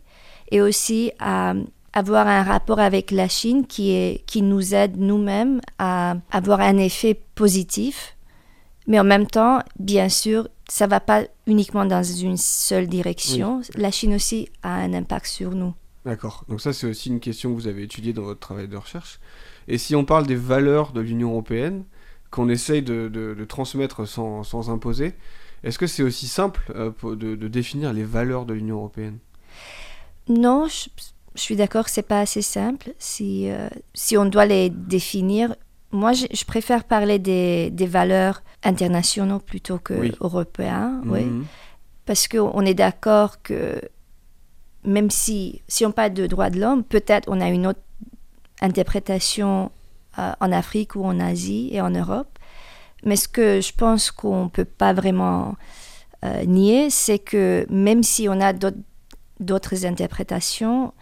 et 0.51 0.61
aussi 0.61 1.11
à 1.19 1.53
avoir 1.93 2.27
un 2.27 2.43
rapport 2.43 2.79
avec 2.79 3.11
la 3.11 3.27
Chine 3.27 3.65
qui, 3.65 3.91
est, 3.91 4.23
qui 4.27 4.41
nous 4.41 4.73
aide 4.75 4.97
nous-mêmes 4.97 5.61
à 5.79 6.15
avoir 6.31 6.59
un 6.61 6.77
effet 6.77 7.19
positif. 7.35 8.15
Mais 8.87 8.99
en 8.99 9.03
même 9.03 9.27
temps, 9.27 9.59
bien 9.79 10.07
sûr, 10.09 10.47
ça 10.69 10.85
ne 10.85 10.91
va 10.91 10.99
pas 10.99 11.23
uniquement 11.47 11.85
dans 11.85 12.03
une 12.03 12.37
seule 12.37 12.87
direction. 12.87 13.61
La 13.75 13.91
Chine 13.91 14.13
aussi 14.15 14.47
a 14.63 14.75
un 14.75 14.93
impact 14.93 15.25
sur 15.25 15.51
nous. 15.51 15.73
D'accord. 16.05 16.45
Donc 16.47 16.61
ça, 16.61 16.71
c'est 16.71 16.87
aussi 16.87 17.09
une 17.09 17.19
question 17.19 17.49
que 17.49 17.55
vous 17.59 17.67
avez 17.67 17.83
étudiée 17.83 18.13
dans 18.13 18.21
votre 18.23 18.39
travail 18.39 18.67
de 18.69 18.77
recherche. 18.77 19.19
Et 19.67 19.77
si 19.77 19.93
on 19.95 20.05
parle 20.05 20.25
des 20.25 20.35
valeurs 20.35 20.93
de 20.93 21.01
l'Union 21.01 21.31
européenne, 21.31 21.83
qu'on 22.31 22.47
essaye 22.47 22.81
de, 22.81 23.09
de- 23.09 23.33
de 23.37 23.45
transmettre 23.45 24.07
sans, 24.07 24.43
sans 24.43 24.69
imposer, 24.69 25.15
est-ce 25.63 25.77
que 25.79 25.87
c'est 25.87 26.03
aussi 26.03 26.27
simple 26.27 26.61
euh, 26.75 26.91
de, 27.15 27.35
de 27.35 27.47
définir 27.47 27.93
les 27.93 28.03
valeurs 28.03 28.45
de 28.45 28.53
l'Union 28.53 28.77
européenne? 28.77 29.17
Non, 30.29 30.67
je, 30.67 30.89
je 31.35 31.41
suis 31.41 31.55
d'accord 31.55 31.85
que 31.85 31.91
c'est 31.91 32.01
pas 32.01 32.19
assez 32.21 32.41
simple. 32.41 32.93
Si, 32.99 33.49
euh, 33.49 33.69
si 33.93 34.17
on 34.17 34.25
doit 34.25 34.45
les 34.45 34.69
définir, 34.69 35.55
moi, 35.91 36.13
je, 36.13 36.25
je 36.33 36.43
préfère 36.45 36.83
parler 36.83 37.17
des, 37.19 37.69
des 37.71 37.85
valeurs 37.87 38.41
internationaux 38.63 39.39
plutôt 39.39 39.77
que 39.79 39.93
Oui. 39.93 40.11
européens. 40.21 41.01
oui. 41.05 41.23
Mhm. 41.25 41.45
Parce 42.05 42.27
qu'on 42.29 42.61
est 42.65 42.73
d'accord 42.73 43.41
que 43.41 43.81
même 44.85 45.09
si, 45.11 45.61
si 45.67 45.85
on 45.85 45.91
parle 45.91 46.13
de 46.13 46.25
droits 46.27 46.49
de 46.49 46.59
l'homme, 46.59 46.83
peut-être 46.83 47.27
on 47.29 47.41
a 47.41 47.49
une 47.49 47.67
autre 47.67 47.81
interprétation 48.61 49.71
euh, 50.17 50.31
en 50.39 50.51
Afrique 50.51 50.95
ou 50.95 51.03
en 51.03 51.19
Asie 51.19 51.69
et 51.71 51.81
en 51.81 51.89
Europe. 51.89 52.36
Mais 53.03 53.15
ce 53.15 53.27
que 53.27 53.61
je 53.61 53.71
pense 53.73 54.11
qu'on 54.11 54.45
ne 54.45 54.49
peut 54.49 54.65
pas 54.65 54.93
vraiment 54.93 55.55
euh, 56.23 56.43
nier, 56.45 56.89
c'est 56.89 57.19
que 57.19 57.65
même 57.69 58.01
si 58.03 58.27
on 58.27 58.41
a 58.41 58.51
d'autres- 58.53 59.85
interprétations, 59.85 60.93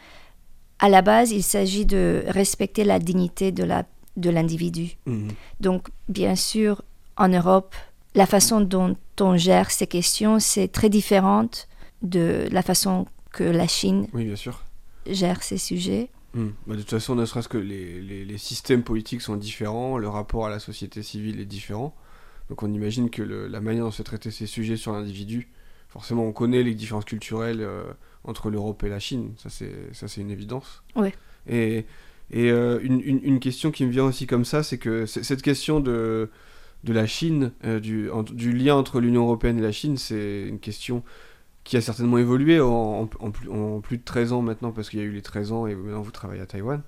à 0.80 0.90
la 0.90 1.02
base, 1.02 1.32
il 1.32 1.42
s'agit 1.44 1.86
de 1.86 2.24
respecter 2.28 2.84
la 2.84 3.00
dignité 3.00 3.52
de 3.54 3.64
la- 3.64 3.86
de 4.18 4.30
l'individu. 4.30 4.98
Mhm. 5.06 5.30
Donc, 5.62 5.88
bien 6.10 6.36
sûr, 6.36 6.82
en 7.18 7.30
Europe, 7.30 7.74
la 8.14 8.26
façon 8.26 8.60
dont 8.62 8.96
on 9.22 9.38
gère 9.38 9.72
ces 9.72 9.88
questions, 9.88 10.40
c'est 10.40 10.68
très 10.68 10.90
différente 10.90 11.68
de 12.02 12.48
la 12.52 12.62
façon 12.62 13.06
que 13.32 13.44
la 13.44 13.68
Chine 13.68 14.08
oui, 14.14 14.26
bien 14.26 14.36
sûr. 14.36 14.64
gère 15.08 15.44
ces 15.44 15.58
sujets. 15.58 16.10
Hmm. 16.36 16.50
Bah, 16.68 16.76
de 16.76 16.82
toute 16.82 16.90
façon, 16.90 17.16
ne 17.16 17.26
serait-ce 17.26 17.48
que 17.48 17.58
les, 17.58 18.02
les, 18.02 18.26
les, 18.26 18.38
systèmes 18.38 18.84
politiques 18.84 19.22
sont 19.22 19.38
différents, 19.38 19.98
le 19.98 20.10
rapport 20.10 20.46
à 20.46 20.50
la 20.50 20.60
société 20.60 21.02
civile 21.02 21.40
est 21.40 21.46
différent. 21.46 21.96
Donc 22.50 22.62
on 22.62 22.72
imagine 22.72 23.10
que 23.10 23.22
le, 23.22 23.48
la 23.48 23.62
manière 23.62 23.86
dont 23.86 23.92
se 23.92 24.04
traiter 24.04 24.32
ces 24.32 24.46
sujets 24.46 24.76
sur 24.76 24.92
l'individu, 24.92 25.48
forcément 25.88 26.26
on 26.26 26.34
connaît 26.34 26.62
les 26.62 26.76
différences 26.76 27.06
culturelles 27.06 27.62
euh, 27.62 27.86
entre 28.26 28.50
l'Europe 28.50 28.84
et 28.84 28.90
la 28.90 29.00
Chine, 29.00 29.34
ça 29.38 29.50
c'est 29.50 30.22
une 30.22 30.30
évidence. 30.30 30.84
Et, 31.48 31.86
et 32.32 32.52
euh, 32.52 32.80
une, 32.84 33.00
une, 33.02 33.22
une, 33.24 33.40
question 33.40 33.72
qui 33.72 33.86
me 33.86 33.92
vient 33.92 34.04
aussi 34.04 34.28
comme 34.28 34.46
ça, 34.46 34.62
c'est 34.62 34.78
que 34.78 35.06
cette 35.06 35.42
question 35.42 35.80
de, 35.80 36.30
de 36.84 36.94
la 36.94 37.08
Chine, 37.08 37.54
euh, 37.64 37.80
du, 37.80 38.10
en, 38.12 38.24
du 38.24 38.52
lien 38.52 38.76
entre 38.76 39.00
l'Union 39.00 39.24
européenne 39.24 39.58
et 39.58 39.62
la 39.62 39.72
Chine, 39.72 39.96
c'est 39.98 40.44
une 40.48 40.60
question 40.60 41.04
qui 41.66 41.76
a 41.76 41.82
certainement 41.82 42.18
évolué 42.18 42.62
en, 42.62 43.10
en, 43.20 43.32
plus, 43.32 43.50
en, 43.50 43.82
plus, 43.82 43.98
de 43.98 44.04
13 44.04 44.32
ans 44.32 44.42
maintenant, 44.42 44.72
parce 44.72 44.90
qu'il 44.90 45.00
y 45.00 45.02
a 45.02 45.06
eu 45.06 45.12
les 45.12 45.22
13 45.22 45.52
ans 45.52 45.68
et 45.68 45.76
maintenant 45.76 46.02
vous 46.02 46.12
travaillez 46.12 46.42
à 46.42 46.46
Taïwan. 46.46 46.82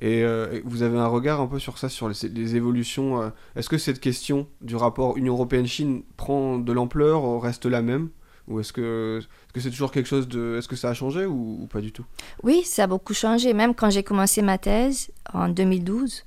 Et 0.00 0.24
euh, 0.24 0.60
vous 0.64 0.82
avez 0.82 0.98
un 0.98 1.06
regard 1.06 1.40
un 1.40 1.46
peu 1.46 1.60
sur 1.60 1.78
ça, 1.78 1.88
sur 1.88 2.08
les, 2.08 2.28
les 2.28 2.56
évolutions. 2.56 3.22
Euh, 3.22 3.30
Est-ce 3.54 3.68
que 3.68 3.78
cette 3.78 4.00
question 4.00 4.48
du 4.60 4.74
rapport 4.74 5.16
Union 5.16 5.34
européenne-Chine 5.34 6.02
prend 6.16 6.58
de 6.58 6.72
l'ampleur, 6.72 7.40
reste 7.40 7.64
la 7.64 7.80
même? 7.80 8.10
Ou 8.48 8.60
est-ce 8.60 8.72
que 8.72 9.20
c'est 9.54 9.60
-ce 9.60 9.64
que 9.64 9.68
toujours 9.70 9.92
quelque 9.92 10.08
chose 10.08 10.28
de... 10.28 10.56
Est-ce 10.58 10.68
que 10.68 10.76
ça 10.76 10.90
a 10.90 10.94
changé 10.94 11.24
ou, 11.24 11.62
ou, 11.62 11.66
pas 11.66 11.80
du 11.80 11.92
tout? 11.92 12.04
Oui, 12.42 12.62
ça 12.64 12.84
a 12.84 12.86
beaucoup 12.88 13.14
changé. 13.14 13.54
Même 13.54 13.74
quand 13.74 13.88
j'ai 13.88 14.02
commencé 14.02 14.42
ma 14.42 14.58
thèse 14.58 15.12
en 15.32 15.48
2012, 15.48 16.24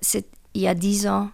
c'est 0.00 0.26
il 0.54 0.62
y 0.62 0.68
a 0.68 0.74
10 0.74 1.06
ans, 1.08 1.30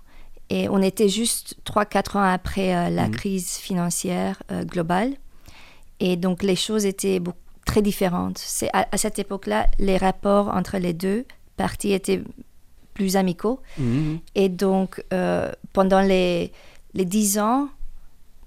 et 0.50 0.68
on 0.68 0.80
était 0.80 1.08
juste 1.08 1.56
3-4 1.66 2.18
ans 2.18 2.22
après 2.22 2.74
euh, 2.74 2.90
la 2.90 3.08
mmh. 3.08 3.10
crise 3.10 3.50
financière 3.56 4.42
euh, 4.50 4.64
globale. 4.64 5.14
Et 6.00 6.16
donc 6.16 6.42
les 6.42 6.56
choses 6.56 6.86
étaient 6.86 7.20
beaucoup, 7.20 7.38
très 7.68 7.82
différentes. 7.82 8.38
C'est 8.38 8.70
à, 8.72 8.88
à, 8.90 8.96
cette 8.96 9.18
époque-là, 9.18 9.68
les 9.78 9.98
rapports 9.98 10.48
entre 10.48 10.78
les 10.78 10.94
deux 10.94 11.26
parties 11.56 11.92
étaient 11.92 12.22
plus 12.94 13.16
amicaux. 13.16 13.60
Mmh. 13.76 14.16
Et 14.34 14.48
donc 14.48 15.04
euh, 15.12 15.52
pendant 15.72 16.00
les, 16.00 16.52
les 16.94 17.04
10 17.04 17.38
ans, 17.38 17.68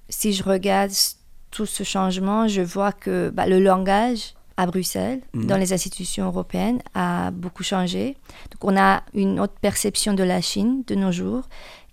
si 0.10 0.34
je 0.34 0.44
regarde 0.44 0.92
tout 1.52 1.66
ce 1.66 1.84
changement, 1.84 2.48
je 2.48 2.62
vois 2.62 2.92
que 2.92 3.30
bah, 3.30 3.46
le 3.46 3.60
langage 3.60 4.34
à 4.58 4.66
Bruxelles, 4.66 5.22
mmh. 5.34 5.46
dans 5.46 5.58
les 5.58 5.72
institutions 5.72 6.26
européennes, 6.26 6.82
a 6.96 7.32
beaucoup 7.32 7.64
changé. 7.64 8.18
Donc 8.52 8.64
on 8.64 8.78
a 8.78 9.04
une 9.14 9.40
autre 9.40 9.56
perception 9.62 10.14
de 10.14 10.24
la 10.24 10.42
Chine 10.42 10.84
de 10.88 10.96
nos 10.96 11.12
jours. 11.12 11.44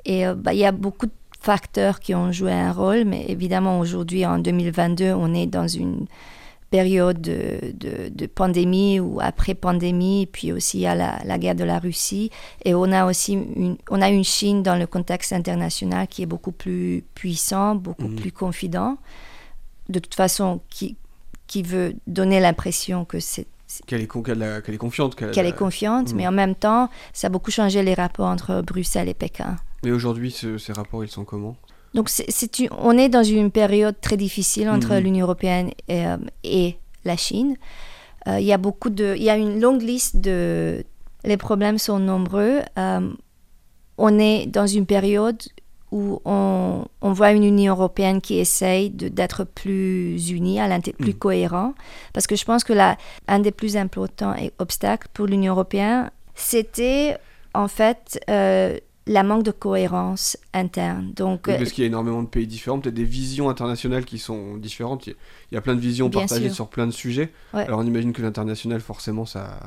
Et 0.05 0.27
euh, 0.27 0.35
bah, 0.35 0.55
il 0.55 0.61
y 0.61 0.65
a 0.65 0.73
beaucoup 0.73 1.07
de 1.07 1.13
facteurs 1.41 2.01
qui 2.01 2.15
ont 2.15 2.33
joué 2.33 2.53
un 2.53 2.73
rôle, 2.73 3.05
mais 3.05 3.25
évidemment 3.29 3.81
aujourd'hui, 3.81 4.27
en 4.27 4.39
2022, 4.39 5.13
on 5.13 5.35
est 5.35 5.47
dans 5.47 5.69
une 5.69 6.07
période 6.71 7.21
de, 7.21 7.73
de, 7.73 8.11
de 8.11 8.27
pandémie 8.27 9.01
ou 9.01 9.21
après 9.21 9.55
pandémie, 9.55 10.23
et 10.23 10.27
puis 10.27 10.53
aussi 10.53 10.85
a 10.87 10.95
la, 10.95 11.19
la, 11.25 11.39
guerre 11.39 11.55
de 11.55 11.65
la 11.65 11.79
Russie, 11.79 12.31
et 12.65 12.75
on 12.75 12.93
a 12.93 13.07
aussi 13.07 13.33
une, 13.33 13.77
on 13.91 14.03
a 14.03 14.11
une 14.11 14.25
Chine 14.25 14.63
dans 14.63 14.77
le 14.77 14.87
contexte 14.87 15.33
international 15.33 16.07
qui 16.09 16.23
est 16.23 16.27
beaucoup 16.27 16.53
plus 16.53 17.05
puissant, 17.15 17.75
beaucoup 17.75 18.09
mmh. 18.09 18.17
plus 18.17 18.33
confident, 18.33 18.99
de 19.89 19.99
toute 19.99 20.15
façon 20.15 20.61
qui, 20.69 20.97
qui 21.47 21.63
veut 21.63 21.95
donner 22.07 22.41
l'impression 22.41 23.05
que 23.05 23.21
c'est 23.21 23.47
qu'elle 23.87 24.01
est, 24.01 24.07
qu 24.07 24.23
qu 24.23 24.31
est, 24.31 24.79
confiante. 24.79 25.15
Qu'elle 25.15 25.31
qu 25.31 25.41
est 25.41 25.57
confiante, 25.57 26.13
mmh. 26.13 26.17
mais 26.17 26.27
en 26.27 26.33
même 26.33 26.55
temps, 26.55 26.89
ça 27.13 27.27
a 27.27 27.31
beaucoup 27.31 27.51
changé 27.51 27.83
les 27.83 27.95
rapports 27.95 28.29
entre 28.29 28.63
Bruxelles 28.63 29.09
et 29.09 29.15
Pékin. 29.15 29.57
Et 29.85 29.93
aujourd'hui, 29.93 30.31
ce, 30.31 30.59
ces 30.59 30.73
rapports, 30.73 31.05
ils 31.05 31.11
sont 31.11 31.25
comment? 31.25 31.57
Donc, 31.95 32.09
c 32.09 32.25
est, 32.27 32.31
c 32.31 32.45
est 32.45 32.59
une, 32.59 32.69
on 32.79 32.97
est 32.99 33.09
dans 33.09 33.23
une 33.23 33.51
période 33.51 34.01
très 34.01 34.17
difficile 34.17 34.69
entre 34.69 34.95
mmh. 34.95 34.99
l'Union 34.99 35.25
européenne 35.25 35.71
et, 35.89 36.07
euh, 36.07 36.17
et, 36.45 36.77
la 37.05 37.17
Chine. 37.17 37.57
Euh, 38.27 38.41
il 38.41 38.45
y 38.47 38.53
a 38.53 38.59
beaucoup 38.59 38.91
de, 38.91 39.15
il 39.17 39.23
y 39.23 39.31
a 39.31 39.37
une 39.37 39.61
longue 39.61 39.83
liste 39.83 40.17
de, 40.19 40.85
les 41.25 41.37
problèmes 41.37 41.79
sont 41.79 41.99
nombreux. 41.99 42.61
Euh, 42.77 43.11
on 43.97 44.19
est 44.19 44.47
dans 44.47 44.67
une 44.67 44.85
période 44.85 45.43
où 45.91 46.21
on, 46.27 46.85
on, 47.01 47.13
voit 47.13 47.33
une 47.33 47.45
Union 47.45 47.73
européenne 47.73 48.21
qui 48.21 48.39
essaye 48.39 48.91
d'être 48.91 49.45
plus 49.45 50.31
unie, 50.31 50.59
plus 50.99 51.13
mmh. 51.13 51.19
cohérent. 51.19 51.75
Parce 52.13 52.27
que 52.27 52.37
je 52.37 52.45
pense 52.45 52.63
que 52.63 52.75
là, 52.75 52.99
un 53.27 53.39
des 53.39 53.53
plus 53.53 53.77
importants 53.77 54.35
obstacles 54.59 55.09
pour 55.15 55.27
l'Union 55.27 55.55
européenne, 55.55 56.11
c'était 56.35 57.17
en 57.55 57.69
fait 57.69 58.21
euh, 58.29 58.77
la 59.09 59.23
manque 59.23 59.43
de 59.43 59.51
cohérence 59.51 60.37
interne. 60.53 61.13
Donc, 61.15 61.47
oui, 61.49 61.55
parce 61.59 61.73
qu'il 61.73 61.83
y 61.83 61.87
a 61.87 61.89
énormément 61.89 62.23
de 62.23 62.29
pays 62.29 62.47
différents, 62.47 62.79
peut-être 62.79 62.95
des 62.95 63.05
visions 63.05 63.49
internationales 63.49 64.05
qui 64.05 64.19
sont 64.19 64.57
différentes. 64.57 65.07
Il 65.07 65.15
y 65.53 65.57
a 65.57 65.61
plein 65.61 65.75
de 65.75 65.81
visions 65.81 66.11
partagées 66.11 66.47
sûr. 66.47 66.55
sur 66.55 66.69
plein 66.69 66.87
de 66.87 66.93
sujets. 66.93 67.33
Ouais. 67.55 67.63
Alors 67.63 67.81
on 67.81 67.87
imagine 67.87 68.13
que 68.13 68.23
l'international, 68.23 68.81
forcément, 68.81 69.25
ça 69.25 69.59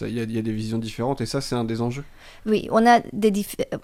il 0.00 0.08
y, 0.08 0.32
y, 0.32 0.38
a 0.38 0.42
des 0.42 0.52
visions 0.52 0.78
différentes 0.78 1.20
et 1.20 1.26
ça, 1.26 1.40
c'est 1.40 1.54
un 1.54 1.64
des 1.64 1.82
enjeux. 1.82 2.04
Oui, 2.46 2.66
on 2.70 2.86
a 2.86 3.00
des, 3.12 3.32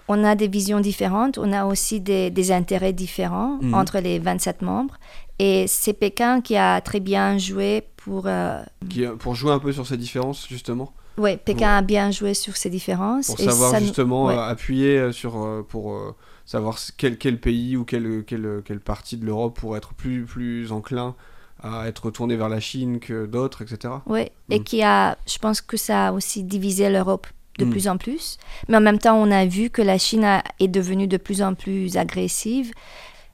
on 0.07 0.23
a 0.23 0.35
des 0.35 0.47
visions 0.47 0.79
différentes, 0.79 1.37
on 1.37 1.51
a 1.51 1.65
aussi 1.65 1.99
des, 1.99 2.31
des 2.31 2.51
intérêts 2.51 2.93
différents 2.93 3.59
mmh. 3.61 3.73
entre 3.75 3.99
les 3.99 4.17
27 4.17 4.63
membres. 4.63 4.97
Et 5.37 5.65
c'est 5.67 5.93
Pékin 5.93 6.41
qui 6.41 6.57
a 6.57 6.81
très 6.81 6.99
bien 6.99 7.37
joué 7.37 7.83
pour... 7.97 8.23
Euh... 8.25 8.61
Qui, 8.89 9.05
pour 9.19 9.35
jouer 9.35 9.51
un 9.51 9.59
peu 9.59 9.71
sur 9.71 9.85
ces 9.85 9.97
différences, 9.97 10.47
justement 10.49 10.93
Oui, 11.19 11.37
Pékin 11.37 11.77
a 11.77 11.81
bien 11.81 12.11
joué 12.11 12.33
sur 12.33 12.55
ces 12.55 12.69
différences. 12.69 13.27
Pour 13.27 13.39
savoir 13.39 13.71
ça, 13.71 13.79
justement 13.79 14.27
ouais. 14.27 14.37
appuyer 14.37 15.11
sur, 15.11 15.43
euh, 15.43 15.65
pour 15.67 15.93
euh, 15.93 16.15
savoir 16.45 16.77
quel, 16.97 17.17
quel 17.17 17.39
pays 17.39 17.75
ou 17.75 17.83
quelle, 17.83 18.23
quelle, 18.25 18.61
quelle 18.63 18.79
partie 18.79 19.17
de 19.17 19.25
l'Europe 19.25 19.59
pourrait 19.59 19.77
être 19.79 19.93
plus, 19.93 20.23
plus 20.23 20.71
enclin 20.71 21.15
à 21.61 21.87
être 21.87 22.09
tourné 22.09 22.37
vers 22.37 22.49
la 22.49 22.59
Chine 22.61 22.99
que 22.99 23.25
d'autres, 23.25 23.61
etc. 23.61 23.95
Oui, 24.05 24.23
mm. 24.23 24.53
et 24.53 24.63
qui 24.63 24.81
a, 24.81 25.17
je 25.27 25.37
pense 25.37 25.61
que 25.61 25.77
ça 25.77 26.07
a 26.07 26.11
aussi 26.13 26.43
divisé 26.43 26.89
l'Europe 26.89 27.27
de 27.57 27.65
mm. 27.65 27.69
plus 27.69 27.87
en 27.87 27.97
plus. 27.97 28.37
Mais 28.69 28.77
en 28.77 28.81
même 28.81 28.99
temps, 28.99 29.15
on 29.15 29.29
a 29.29 29.45
vu 29.45 29.69
que 29.69 29.81
la 29.81 29.97
Chine 29.97 30.23
a, 30.23 30.43
est 30.59 30.69
devenue 30.69 31.07
de 31.07 31.17
plus 31.17 31.41
en 31.41 31.53
plus 31.53 31.97
agressive. 31.97 32.71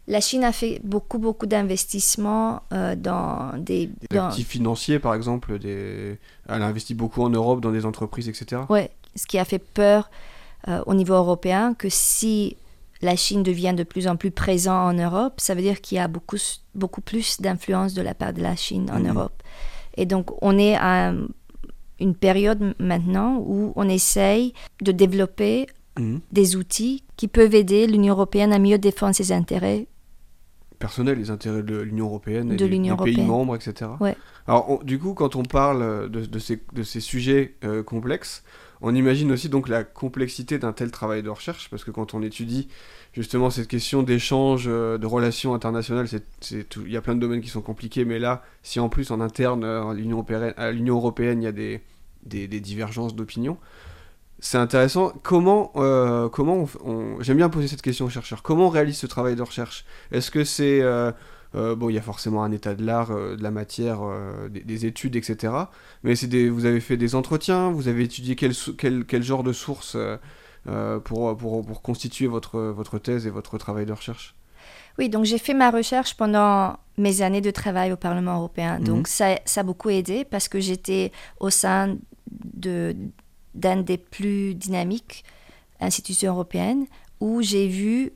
La 0.07 0.21
Chine 0.21 0.43
a 0.43 0.51
fait 0.51 0.79
beaucoup, 0.83 1.17
beaucoup 1.17 1.47
d'investissements 1.47 2.61
euh, 2.71 2.95
dans 2.95 3.57
des... 3.57 3.87
Des 3.87 4.15
dans... 4.15 4.29
financiers, 4.31 4.99
par 4.99 5.15
exemple. 5.15 5.57
Des... 5.57 6.19
Elle 6.47 6.61
a 6.61 6.67
investi 6.67 6.93
beaucoup 6.93 7.23
en 7.23 7.29
Europe 7.29 7.59
dans 7.59 7.71
des 7.71 7.85
entreprises, 7.85 8.29
etc. 8.29 8.63
Oui, 8.69 8.81
ce 9.15 9.25
qui 9.25 9.39
a 9.39 9.45
fait 9.45 9.59
peur 9.59 10.11
euh, 10.67 10.83
au 10.85 10.93
niveau 10.93 11.15
européen 11.15 11.73
que 11.73 11.89
si 11.89 12.55
la 13.01 13.15
Chine 13.15 13.41
devient 13.41 13.73
de 13.75 13.83
plus 13.83 14.07
en 14.07 14.15
plus 14.15 14.29
présente 14.29 14.93
en 14.93 14.93
Europe, 14.93 15.33
ça 15.37 15.55
veut 15.55 15.61
dire 15.61 15.81
qu'il 15.81 15.97
y 15.97 15.99
a 15.99 16.07
beaucoup, 16.07 16.37
beaucoup 16.75 17.01
plus 17.01 17.41
d'influence 17.41 17.95
de 17.95 18.03
la 18.03 18.13
part 18.13 18.33
de 18.33 18.41
la 18.41 18.55
Chine 18.55 18.89
en 18.91 18.99
mmh. 18.99 19.07
Europe. 19.07 19.43
Et 19.97 20.05
donc, 20.05 20.31
on 20.43 20.57
est 20.59 20.75
à 20.75 21.13
une 21.99 22.15
période 22.15 22.75
maintenant 22.77 23.37
où 23.39 23.73
on 23.75 23.89
essaye 23.89 24.53
de 24.81 24.91
développer 24.91 25.65
mmh. 25.97 26.17
des 26.31 26.55
outils 26.55 27.03
qui 27.17 27.27
peuvent 27.27 27.55
aider 27.55 27.87
l'Union 27.87 28.13
européenne 28.13 28.53
à 28.53 28.59
mieux 28.59 28.77
défendre 28.77 29.15
ses 29.15 29.31
intérêts 29.31 29.87
personnels, 30.79 31.17
les 31.17 31.29
intérêts 31.29 31.63
de 31.63 31.77
l'Union 31.77 32.05
européenne 32.05 32.51
et 32.51 32.55
de 32.55 32.67
des, 32.67 32.79
des 32.79 32.95
pays 32.95 33.21
membres, 33.21 33.55
etc. 33.55 33.91
Ouais. 33.99 34.15
Alors, 34.47 34.69
on, 34.69 34.83
du 34.83 34.99
coup, 34.99 35.13
quand 35.13 35.35
on 35.35 35.43
parle 35.43 36.09
de, 36.09 36.25
de, 36.25 36.39
ces, 36.39 36.61
de 36.73 36.83
ces, 36.83 36.99
sujets 36.99 37.55
euh, 37.63 37.83
complexes, 37.83 38.43
on 38.81 38.93
imagine 38.93 39.31
aussi 39.31 39.49
donc 39.49 39.67
la 39.69 39.83
complexité 39.83 40.59
d'un 40.59 40.73
tel 40.73 40.91
travail 40.91 41.23
de 41.23 41.29
recherche, 41.29 41.69
parce 41.69 41.83
que 41.83 41.91
quand 41.91 42.13
on 42.13 42.21
étudie 42.21 42.67
justement 43.13 43.49
cette 43.49 43.67
question 43.67 44.03
d'échange, 44.03 44.65
euh, 44.67 44.97
de 44.97 45.05
relations 45.07 45.53
internationales, 45.53 46.07
il 46.51 46.91
y 46.91 46.97
a 46.97 47.01
plein 47.01 47.15
de 47.15 47.21
domaines 47.21 47.41
qui 47.41 47.49
sont 47.49 47.61
compliqués, 47.61 48.05
mais 48.05 48.19
là, 48.19 48.43
si 48.61 48.79
en 48.79 48.89
plus 48.89 49.11
en 49.11 49.21
interne 49.21 49.63
à 49.63 49.93
l'Union 49.93 50.17
européenne, 50.17 50.53
européenne, 50.89 51.41
il 51.41 51.45
y 51.45 51.47
a 51.47 51.51
des, 51.51 51.81
des, 52.25 52.47
des 52.47 52.59
divergences 52.59 53.15
d'opinion, 53.15 53.57
c'est 54.45 54.59
intéressant. 54.59 55.11
Comment, 55.23 55.71
euh, 55.75 56.29
comment 56.29 56.67
on, 56.85 56.89
on... 56.91 57.21
j'aime 57.21 57.37
bien 57.37 57.49
poser 57.49 57.67
cette 57.67 57.81
question 57.81 58.05
aux 58.05 58.09
chercheurs. 58.09 58.43
Comment 58.43 58.67
on 58.67 58.69
réalise 58.69 58.97
ce 58.97 59.07
travail 59.07 59.35
de 59.35 59.41
recherche? 59.41 59.85
Est-ce 60.11 60.29
que 60.29 60.43
c'est 60.43 60.81
euh, 60.83 61.11
euh, 61.55 61.75
bon, 61.75 61.89
il 61.89 61.95
y 61.95 61.97
a 61.97 62.01
forcément 62.03 62.43
un 62.43 62.51
état 62.51 62.75
de 62.75 62.85
l'art, 62.85 63.09
de 63.09 63.41
la 63.41 63.49
matière, 63.49 64.01
des, 64.51 64.61
des, 64.61 64.85
études, 64.85 65.15
etc. 65.15 65.51
Mais 66.03 66.15
c'est 66.15 66.27
des, 66.27 66.47
vous 66.49 66.65
avez 66.65 66.79
fait 66.79 66.95
des 66.95 67.15
entretiens, 67.15 67.71
vous 67.71 67.87
avez 67.87 68.03
étudié 68.03 68.35
quel, 68.35 68.53
quel, 68.77 69.05
quel 69.05 69.23
genre 69.23 69.41
de 69.41 69.51
sources 69.51 69.97
pour, 71.03 71.37
pour, 71.37 71.65
pour, 71.65 71.81
constituer 71.81 72.27
votre, 72.27 72.59
votre 72.59 72.99
thèse 72.99 73.25
et 73.25 73.31
votre 73.31 73.57
travail 73.57 73.87
de 73.87 73.93
recherche? 73.93 74.35
Oui, 74.99 75.09
donc 75.09 75.25
j'ai 75.25 75.39
fait 75.39 75.55
ma 75.55 75.71
recherche 75.71 76.15
pendant 76.15 76.77
mes 76.99 77.23
années 77.23 77.41
de 77.41 77.51
travail 77.51 77.91
au 77.91 77.97
Parlement 77.97 78.35
européen. 78.35 78.79
Donc 78.79 79.07
mmh. 79.07 79.11
ça, 79.11 79.39
ça 79.45 79.61
a 79.61 79.63
beaucoup 79.63 79.89
aidé 79.89 80.23
parce 80.23 80.47
que 80.47 80.59
j'étais 80.59 81.11
au 81.39 81.49
sein 81.49 81.97
de, 82.53 82.95
d'un 83.55 83.77
des 83.77 83.97
plus 83.97 84.55
dynamiques 84.55 85.23
institutions 85.79 86.33
européennes 86.33 86.85
où 87.19 87.41
j'ai 87.41 87.67
vu 87.67 88.11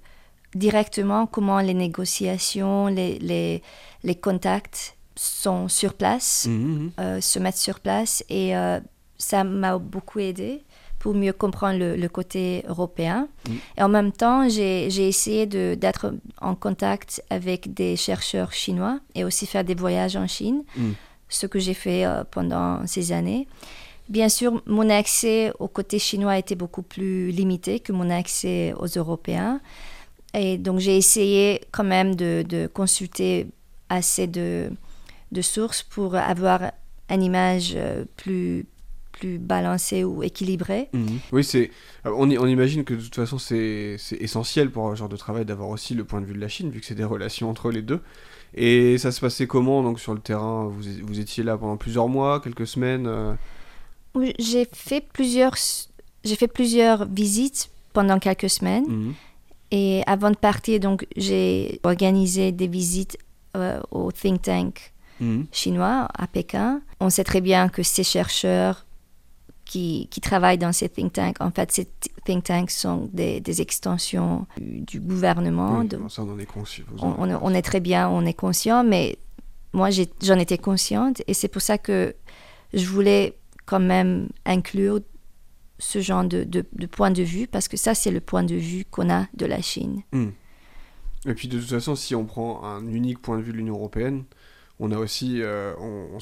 directement 0.55 1.27
comment 1.27 1.59
les 1.59 1.73
négociations, 1.73 2.87
les, 2.87 3.19
les, 3.19 3.61
les 4.03 4.15
contacts 4.15 4.97
sont 5.15 5.67
sur 5.67 5.93
place, 5.93 6.47
mmh, 6.47 6.51
mmh. 6.51 6.91
Euh, 6.99 7.21
se 7.21 7.39
mettent 7.39 7.57
sur 7.57 7.79
place. 7.79 8.23
Et 8.29 8.55
euh, 8.55 8.79
ça 9.17 9.43
m'a 9.43 9.77
beaucoup 9.77 10.19
aidé 10.19 10.63
pour 10.97 11.13
mieux 11.13 11.33
comprendre 11.33 11.79
le, 11.79 12.07
côté 12.09 12.63
européen. 12.67 13.27
Mm. 13.47 13.53
Et 13.77 13.83
en 13.83 13.89
même 13.89 14.11
temps, 14.11 14.49
j'ai 14.49 15.07
essayé 15.07 15.45
d'être 15.45 16.13
en 16.41 16.55
contact 16.55 17.23
avec 17.29 17.73
des 17.73 17.95
chercheurs 17.95 18.51
chinois 18.51 18.99
et 19.15 19.23
aussi 19.23 19.45
faire 19.45 19.63
des 19.63 19.75
voyages 19.75 20.17
en 20.17 20.27
Chine, 20.27 20.63
ce 21.29 21.47
que 21.47 21.57
j'ai 21.57 21.73
fait 21.73 22.05
euh, 22.05 22.23
pendant 22.29 22.85
ces 22.85 23.13
années. 23.13 23.47
Bien 24.09 24.27
sûr, 24.27 24.61
mon 24.65 24.89
accès 24.89 25.53
au 25.59 25.67
côté 25.67 25.99
chinois 25.99 26.37
était 26.39 26.55
beaucoup 26.55 26.81
plus 26.81 27.29
limité 27.29 27.79
que 27.79 27.91
mon 27.91 28.09
accès 28.09 28.73
aux 28.79 28.87
Européens. 28.87 29.61
Et 30.33 30.57
donc, 30.57 30.79
j'ai 30.79 30.97
essayé 30.97 31.61
quand 31.71 31.83
même 31.83 32.15
de, 32.15 32.67
consulter 32.73 33.47
assez 33.87 34.25
de, 34.25 34.71
sources 35.41 35.83
pour 35.83 36.15
avoir 36.15 36.71
une 37.09 37.21
image 37.21 37.73
euh, 37.75 38.03
plus, 38.17 38.65
plus 39.11 39.37
balancée 39.37 40.03
ou 40.03 40.23
équilibrée. 40.23 40.89
Mhm. 40.93 41.19
Oui, 41.31 41.47
euh, 41.55 41.67
On, 42.05 42.47
imagine 42.47 42.83
que 42.83 42.95
de 42.95 43.01
toute 43.01 43.15
façon, 43.15 43.37
c'est 43.37 43.97
essentiel 44.19 44.71
pour 44.71 44.87
un 44.87 44.95
genre 44.95 45.09
de 45.09 45.17
travail 45.17 45.45
d'avoir 45.45 45.69
aussi 45.69 45.93
le 45.93 46.03
point 46.03 46.19
de 46.19 46.25
vue 46.25 46.33
de 46.33 46.39
la 46.39 46.47
Chine, 46.47 46.71
vu 46.71 46.79
que 46.79 46.85
c'est 46.87 46.95
des 46.95 47.03
relations 47.03 47.47
entre 47.47 47.71
les 47.71 47.83
deux. 47.83 48.01
Et 48.55 48.97
ça 48.97 49.11
se 49.11 49.21
passait 49.21 49.45
comment 49.45 49.83
donc 49.83 49.99
sur 49.99 50.15
le 50.15 50.19
terrain? 50.19 50.65
Vous, 50.67 50.81
vous 51.03 51.19
étiez 51.19 51.43
là 51.43 51.57
pendant 51.59 51.77
plusieurs 51.77 52.07
mois, 52.07 52.39
quelques 52.39 52.65
semaines 52.65 53.05
euh, 53.05 53.33
J'ai 54.39 54.67
fait 54.73 55.01
plusieurs, 55.01 55.55
j'ai 56.23 56.35
fait 56.35 56.47
plusieurs 56.47 57.05
visites 57.05 57.69
pendant 57.93 58.19
quelques 58.19 58.49
semaines. 58.49 58.85
mhm. 58.87 59.13
Et 59.71 60.01
avant 60.07 60.31
de 60.31 60.35
partir, 60.35 60.79
donc, 60.79 61.05
j'ai 61.15 61.79
organisé 61.83 62.51
des 62.51 62.67
visites 62.67 63.17
euh, 63.55 63.79
au 63.91 64.11
think 64.11 64.41
tank 64.41 64.93
Mhm. 65.19 65.45
chinois 65.51 66.07
à 66.17 66.27
Pékin. 66.27 66.81
On 66.99 67.09
sait 67.09 67.23
très 67.25 67.41
bien 67.41 67.67
que 67.69 67.83
ces 67.83 68.03
chercheurs 68.03 68.85
qui, 69.65 70.07
qui 70.09 70.21
travaillent 70.21 70.57
dans 70.57 70.71
ces 70.73 70.89
think 70.89 71.13
tanks, 71.13 71.35
en 71.41 71.51
fait, 71.51 71.71
ces 71.71 71.87
think 72.25 72.45
tanks 72.45 72.71
sont 72.71 73.09
des, 73.13 73.39
des 73.41 73.61
extensions 73.61 74.47
du, 74.59 74.79
du 74.81 74.99
gouvernement. 74.99 75.79
Oui, 75.81 75.87
de- 75.87 75.97
bon, 75.97 76.09
ça, 76.09 76.23
on 76.23 76.31
en 76.31 76.39
est 76.39 76.45
conscient. 76.45 76.85
on, 76.99 77.07
en- 77.09 77.29
on- 77.29 77.39
on 77.43 77.53
est 77.53 77.61
très 77.61 77.79
bien, 77.81 78.09
on 78.09 78.25
est 78.25 78.33
conscient, 78.33 78.83
mais 78.83 79.17
moi, 79.73 79.89
j'en 80.23 80.39
étais 80.39 80.57
consciente 80.57 81.21
et 81.27 81.33
c'est 81.35 81.49
pour 81.49 81.61
ça 81.61 81.77
que 81.77 82.15
je 82.73 82.85
voulais 82.87 83.35
quand 83.69 83.79
même 83.79 84.29
inclure 84.45 84.99
ce 85.77 86.01
genre 86.01 86.23
de, 86.25 86.43
de- 86.43 86.65
de 86.73 86.85
point 86.87 87.11
de 87.11 87.23
vue, 87.23 87.45
parce 87.47 87.67
que 87.67 87.77
ça, 87.77 87.93
c'est 87.93 88.11
le 88.11 88.19
point 88.19 88.43
de 88.43 88.55
vue 88.55 88.83
qu'on 88.89 89.09
a 89.09 89.27
de 89.35 89.45
la 89.45 89.61
Chine. 89.61 90.01
Mhm. 90.11 90.33
Et 91.25 91.33
puis 91.35 91.47
de 91.47 91.59
toute 91.59 91.69
façon, 91.69 91.95
si 91.95 92.15
on 92.15 92.25
prend 92.25 92.63
un 92.63 92.87
unique 92.87 93.21
point 93.21 93.37
de 93.37 93.43
vue 93.43 93.51
de 93.51 93.57
l'Union 93.57 93.75
européenne, 93.75 94.23
on 94.79 94.91
a 94.91 94.97
aussi, 94.97 95.41
euh, 95.41 95.73
on, 95.79 96.17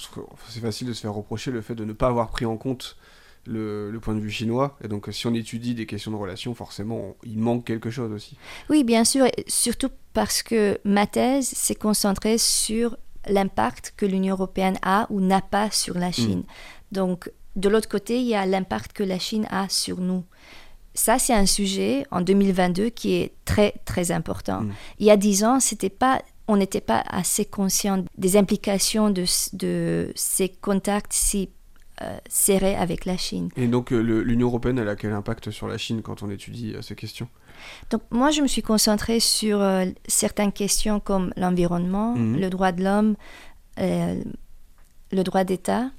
c'est 0.50 0.60
facile 0.60 0.88
de 0.88 0.94
se 0.94 1.01
faire 1.01 1.13
reprocher 1.13 1.51
le 1.51 1.62
fait 1.62 1.75
de 1.75 1.86
ne 1.86 1.94
pas 1.94 2.08
avoir 2.08 2.30
pris 2.32 2.46
en 2.46 2.58
compte 2.58 2.98
le, 3.46 3.92
le 3.92 4.00
point 4.00 4.16
de 4.16 4.20
vue 4.20 4.32
chinois. 4.32 4.75
Et 4.84 4.88
donc, 4.88 5.08
si 5.12 5.25
on 5.27 5.34
étudie 5.34 5.74
des 5.75 5.86
questions 5.86 6.12
de 6.12 6.18
relations, 6.18 6.54
forcément, 6.56 6.98
on- 6.98 7.16
il 7.24 7.38
manque 7.39 7.66
quelque 7.66 7.89
chose 7.92 8.12
aussi. 8.12 8.36
Oui, 8.70 8.84
bien 8.84 9.04
sûr, 9.06 9.25
et 9.27 9.46
surtout 9.48 9.89
parce 10.13 10.42
que 10.44 10.80
ma 10.84 11.06
thèse 11.08 11.48
s'est 11.48 11.75
concentrée 11.75 12.38
sur 12.39 12.98
l'impact 13.30 13.94
que 13.98 14.06
l'Union 14.06 14.34
européenne 14.36 14.77
a 14.82 15.06
ou 15.12 15.22
n'a 15.22 15.42
pas 15.42 15.70
sur 15.72 15.98
la 15.98 16.12
Chine. 16.12 16.44
Donc, 16.92 17.30
de 17.57 17.69
l'autre 17.69 17.89
côté, 17.89 18.19
il 18.19 18.27
y 18.27 18.35
a 18.35 18.45
l'impact 18.45 18.93
que 18.93 19.03
la 19.03 19.19
Chine 19.19 19.45
a 19.49 19.67
sur 19.67 19.99
nous. 19.99 20.23
Ça, 20.93 21.19
c'est 21.19 21.33
un 21.33 21.45
sujet 21.45 22.05
en 22.11 22.21
2022 22.21 22.89
qui 22.89 23.15
est 23.15 23.33
très, 23.45 23.73
très 23.85 24.11
important. 24.11 24.61
Mm. 24.61 24.73
Il 24.99 25.05
y 25.07 25.11
a 25.11 25.17
dix 25.17 25.43
ans, 25.43 25.59
c'était 25.59 25.89
pas, 25.89 26.21
on 26.47 26.57
n'était 26.57 26.81
pas 26.81 27.03
assez 27.09 27.45
conscient 27.45 28.03
des 28.17 28.37
implications 28.37 29.09
de, 29.09 29.25
de 29.53 30.11
ces 30.15 30.49
contacts 30.49 31.13
si 31.13 31.49
euh, 32.03 32.17
serrés 32.29 32.75
avec 32.75 33.05
la 33.05 33.17
Chine. 33.17 33.49
Et 33.57 33.67
donc, 33.67 33.91
euh, 33.91 33.99
l'Union 33.99 34.47
européenne, 34.47 34.77
elle 34.77 34.89
a 34.89 34.95
quel 34.95 35.13
impact 35.13 35.49
sur 35.49 35.67
la 35.67 35.79
Chine 35.79 36.01
quand 36.03 36.21
on 36.23 36.29
étudie 36.29 36.73
euh, 36.75 36.81
ces 36.83 36.95
questions? 36.95 37.27
Donc 37.89 38.01
moi, 38.11 38.29
je 38.29 38.41
me 38.41 38.47
suis 38.47 38.61
concentrée 38.61 39.19
sur 39.19 39.63
certaines 40.07 40.51
questions 40.51 40.99
comme 40.99 41.33
l'environnement, 41.37 42.13
Mhm. 42.15 42.39
le 42.39 42.49
droit 42.51 42.71
de 42.71 42.83
l'homme, 42.83 43.15
le 43.79 45.23
droit 45.23 45.43
d'État. 45.43 45.89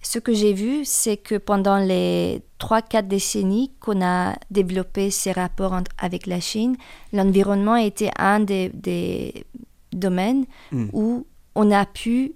Ce 0.00 0.18
que 0.18 0.32
j'ai 0.32 0.52
vu, 0.52 0.84
c'est 0.84 1.16
que 1.16 1.34
pendant 1.36 1.78
les 1.78 2.42
3-4 2.60 3.08
décennies 3.08 3.72
qu'on 3.80 4.00
a 4.02 4.36
développé 4.50 5.10
ces 5.10 5.32
rapports 5.32 5.76
avec 5.98 6.26
la 6.26 6.40
Chine, 6.40 6.76
l'environnement 7.12 7.76
était 7.76 8.10
un 8.16 8.40
des, 8.40 8.70
des 8.74 9.44
domaines 9.92 10.46
Mhm. 10.72 10.90
où 10.92 11.26
on 11.54 11.70
a 11.72 11.84
pu 11.84 12.32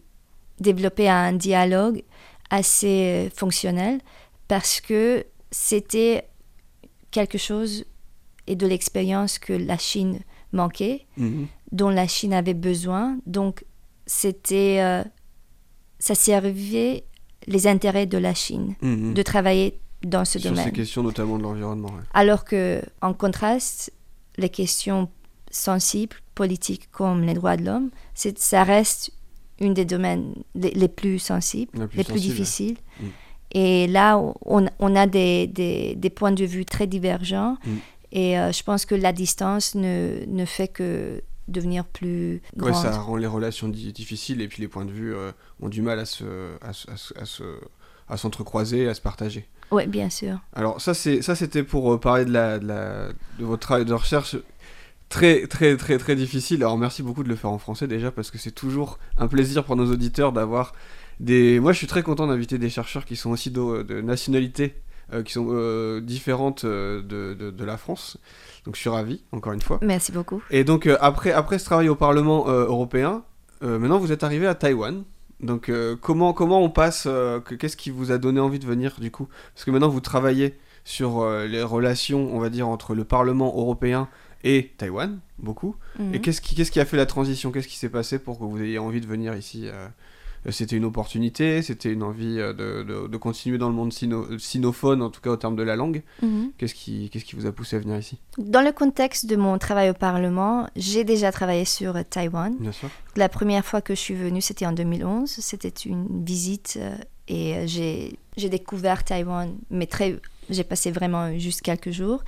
développer 0.59 1.09
un 1.09 1.33
dialogue 1.33 2.03
assez 2.51 3.27
euh, 3.27 3.31
fonctionnel 3.35 4.01
parce 4.49 4.81
que 4.81 5.25
c'était 5.51 6.29
quelque 7.11 7.39
chose 7.39 7.85
et 8.47 8.57
de 8.57 8.67
l'expérience 8.67 9.39
que 9.39 9.53
la 9.53 9.79
Chine 9.79 10.21
manquait, 10.53 11.07
Mhm. 11.17 11.47
dont 11.71 11.89
la 11.91 12.07
Chine 12.09 12.35
avait 12.35 12.55
besoin. 12.55 13.19
Donc, 13.27 13.65
c'était, 14.07 14.79
euh, 14.81 15.05
ça 16.01 16.15
servait 16.15 17.05
les 17.47 17.67
intérêts 17.67 18.07
de 18.07 18.19
la 18.19 18.35
Chine 18.35 18.75
Mhm. 18.83 19.15
de 19.15 19.23
travailler 19.23 19.79
dans 20.05 20.25
ce 20.25 20.39
Sur 20.39 20.51
domaine. 20.51 20.65
ces 20.67 20.73
questions, 20.73 21.03
notamment 21.03 21.39
de 21.39 21.43
l'environnement. 21.43 21.89
ouais. 21.89 22.03
Alors 22.15 22.45
que, 22.45 22.83
en 23.01 23.15
contraste, 23.15 23.93
les 24.37 24.49
questions 24.49 25.09
sensibles, 25.51 26.17
politiques 26.35 26.91
comme 26.91 27.23
les 27.23 27.35
droits 27.35 27.57
de 27.57 27.65
l'homme, 27.65 27.91
ça 28.15 28.65
reste 28.65 29.11
une 29.61 29.75
des 29.75 29.85
domaines 29.85 30.35
les, 30.55 30.71
les 30.71 30.89
plus 30.89 31.19
sensibles, 31.19 31.71
La 31.79 31.87
plus 31.87 31.99
les 31.99 32.05
plus 32.05 32.15
sensible, 32.15 32.35
difficiles. 32.35 32.77
Mm. 33.01 33.07
Et 33.55 33.87
là, 33.87 34.19
on, 34.47 34.67
on 34.79 34.97
a 34.97 35.07
des, 35.07 35.47
des- 35.47 35.95
des 35.95 36.11
points 36.11 36.33
de 36.33 36.45
vue 36.45 36.65
très 36.65 36.87
divergents. 36.87 37.57
Mm. 37.65 37.71
Et 38.13 38.39
euh, 38.39 38.51
je 38.51 38.63
pense 38.63 38.87
que 38.87 38.95
la 38.95 39.13
distance 39.13 39.75
ne, 39.75 40.25
ne 40.27 40.45
fait 40.47 40.69
que 40.69 41.23
devenir 41.53 41.85
plus 41.85 42.35
Ouais, 42.57 42.71
grande. 42.71 42.75
ça 42.83 42.91
rend 42.99 43.17
les 43.17 43.27
relations 43.27 43.69
di- 43.69 43.93
difficiles 43.93 44.41
et 44.41 44.49
puis 44.49 44.61
les 44.63 44.69
points 44.69 44.85
de 44.85 44.91
vue 44.93 45.15
euh, 45.15 45.31
ont 45.61 45.69
du 45.69 45.83
mal 45.83 45.99
à 45.99 46.05
se, 46.05 46.25
à, 46.63 46.71
à 46.71 47.23
à 47.23 47.25
à 48.09 48.17
s'entrecroiser, 48.17 48.89
à 48.89 48.95
se 48.95 49.01
partager. 49.01 49.47
Oui, 49.71 49.87
bien 49.87 50.11
sûr. 50.11 50.39
Alors 50.55 50.81
ça, 50.81 50.93
c'est 50.93 51.23
ça, 51.23 51.35
c'était 51.35 51.63
pour 51.63 51.95
euh, 51.95 51.99
parler 52.01 52.25
de 52.27 52.33
la, 52.33 52.59
de 52.59 52.67
la 52.67 53.09
de 53.39 53.45
votre 53.45 53.63
travail 53.63 53.85
de 53.85 53.95
recherche 53.95 54.37
très 55.09 55.47
très 55.47 55.77
très 55.77 55.99
très 55.99 56.17
difficile. 56.17 56.63
Alors 56.63 56.77
merci 56.79 57.03
beaucoup 57.03 57.23
de 57.23 57.29
le 57.29 57.37
faire 57.37 57.51
en 57.51 57.59
français 57.59 57.87
déjà 57.87 58.11
parce 58.11 58.31
que 58.31 58.39
c'est 58.39 58.51
toujours 58.51 58.99
un 59.17 59.29
plaisir 59.29 59.65
pour 59.65 59.77
nos 59.77 59.91
auditeurs 59.91 60.33
d'avoir 60.33 60.75
des. 61.21 61.61
Moi, 61.61 61.73
je 61.73 61.79
suis 61.79 61.87
très 61.87 62.03
content 62.03 62.27
d'inviter 62.27 62.59
des 62.59 62.71
chercheurs 62.71 63.05
qui 63.05 63.17
sont 63.17 63.31
aussi 63.31 63.51
de, 63.51 63.83
de 63.83 64.01
nationalités 64.01 64.75
euh, 65.13 65.23
qui 65.23 65.33
sont 65.33 65.47
euh, 65.51 66.01
différentes 66.01 66.65
euh, 66.65 67.01
de, 67.03 67.35
de, 67.35 67.51
de 67.51 67.65
la 67.65 67.77
France. 67.77 68.19
Donc 68.65 68.77
je 68.77 68.81
suis 68.81 68.91
ravi 68.91 69.23
encore 69.33 69.53
une 69.53 69.61
fois. 69.61 69.79
Merci 69.83 70.13
beaucoup. 70.13 70.43
Et 70.51 70.63
donc 70.65 70.87
euh, 70.87 70.97
après, 71.01 71.33
après 71.33 71.59
ce 71.59 71.65
travail 71.65 71.89
au 71.89 71.97
Parlement 71.97 72.49
euh, 72.49 72.67
européen, 72.67 73.25
euh, 73.63 73.79
maintenant 73.79 73.99
vous 73.99 74.13
êtes 74.13 74.23
arrivé 74.23 74.47
à 74.47 74.55
Taïwan. 74.55 75.03
Donc 75.41 75.73
comment, 76.01 76.33
comment 76.33 76.63
on 76.63 76.71
passe, 76.71 77.03
que- 77.03 77.55
qu'est-ce 77.57 77.77
qui 77.77 77.91
vous 77.91 78.13
a 78.13 78.19
donné 78.19 78.39
envie 78.39 78.61
de 78.61 78.65
venir 78.67 78.95
du 79.01 79.11
coup? 79.11 79.27
Parce 79.55 79.65
que 79.65 79.73
maintenant 79.73 79.89
vous 79.89 80.01
travaillez 80.01 80.57
sur 80.85 81.29
les 81.29 81.63
relations, 81.65 82.31
on 82.33 82.39
va 82.39 82.49
dire, 82.49 82.69
entre 82.69 82.95
le 82.95 83.03
Parlement 83.03 83.49
européen 83.57 84.09
et 84.45 84.71
Taïwan, 84.79 85.19
beaucoup. 85.41 85.75
Mhm. 85.99 86.15
Et 86.15 86.21
qu'est-ce 86.21 86.41
qui, 86.41 86.55
qu'est-ce 86.55 86.71
qui 86.71 86.79
a 86.79 86.85
fait 86.85 86.97
la 86.97 87.07
transition? 87.07 87.51
Qu'est-ce 87.51 87.67
qui 87.67 87.77
s'est 87.77 87.89
passé 87.89 88.21
pour 88.21 88.39
que 88.39 88.45
vous 88.45 88.63
ayez 88.63 88.79
envie 88.79 89.01
de 89.01 89.07
venir 89.09 89.35
ici 89.37 89.67
C'était 90.51 90.77
une 90.77 90.85
opportunité 90.85 91.63
C'était 91.63 91.93
une 91.93 92.03
envie 92.03 92.39
euh, 92.41 92.53
de, 92.53 92.83
de- 92.83 93.07
de 93.07 93.17
continuer 93.17 93.59
dans 93.59 93.69
le 93.69 93.75
monde 93.75 93.93
sino- 93.93 94.39
sinophone, 94.39 95.01
en 95.03 95.11
tout 95.11 95.21
cas 95.21 95.31
au 95.31 95.37
terme 95.37 95.57
de 95.57 95.63
la 95.63 95.77
langue 95.77 96.03
Mhm. 96.23 96.51
Qu'est-ce 96.59 96.75
qui, 96.75 97.11
qui 97.11 97.37
vous 97.37 97.47
a 97.47 97.53
poussé 97.53 97.77
à 97.77 97.79
venir 97.79 97.97
ici? 97.99 98.19
Dans 98.39 98.61
le 98.63 98.73
contexte 98.73 99.27
de 99.27 99.37
mon 99.37 99.57
travail 99.59 99.91
au 99.91 99.95
Parlement, 99.95 100.67
j'ai 100.77 101.05
déjà 101.05 101.31
travaillé 101.33 101.65
sur 101.65 101.97
euh, 101.97 102.03
Taïwan. 102.09 102.55
Bien 102.59 102.73
sûr. 102.73 102.89
La 103.17 103.29
première 103.29 103.65
fois 103.65 103.81
que 103.81 103.95
je 103.95 104.01
suis 104.01 104.15
venue, 104.15 104.41
c'était 104.41 104.67
en 104.67 104.73
2011. 104.73 105.29
C'était 105.31 105.69
une 105.69 106.25
visite 106.25 106.79
euh, 106.81 106.97
et 107.29 107.57
euh, 107.57 107.65
j'ai 107.67 108.19
j'ai 108.37 108.49
découvert 108.49 109.05
Taïwan, 109.05 109.55
mais 109.71 109.87
très, 109.87 110.19
j'ai 110.49 110.65
passé 110.65 110.91
vraiment 110.91 111.39
juste 111.39 111.61
quelques 111.61 111.91
jours. 111.91 112.25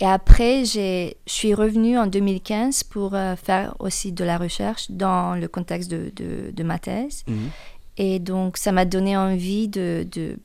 Et 0.00 0.04
après, 0.04 0.64
je 0.64 1.12
suis 1.26 1.54
revenue 1.54 1.96
en 1.98 2.06
2015 2.06 2.82
pour 2.84 3.14
euh, 3.14 3.34
faire 3.36 3.74
aussi 3.78 4.12
de 4.12 4.24
la 4.24 4.36
recherche 4.36 4.90
dans 4.90 5.34
le 5.34 5.48
contexte 5.48 5.90
de, 5.90 6.12
de- 6.14 6.50
de 6.52 6.62
ma 6.62 6.78
thèse. 6.78 7.22
Mhm. 7.26 7.50
Et 7.96 8.18
donc, 8.18 8.58
ça 8.58 8.72
m'a 8.72 8.84
donné 8.84 9.16
envie 9.16 9.68
de, 9.68 10.06
de 10.12 10.38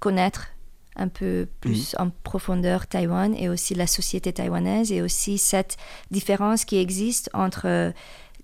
connaître 0.00 0.48
un 0.96 1.08
peu 1.08 1.48
plus 1.60 1.96
en 1.98 2.10
profondeur 2.10 2.86
Taïwan 2.86 3.34
et 3.34 3.48
aussi 3.48 3.74
la 3.74 3.86
société 3.86 4.32
taïwanaise 4.32 4.92
et 4.92 5.00
aussi 5.02 5.38
cette 5.38 5.76
différence 6.10 6.64
qui 6.64 6.76
existe 6.76 7.30
entre 7.32 7.62
euh, 7.66 7.90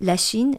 la 0.01 0.17
Chine 0.17 0.57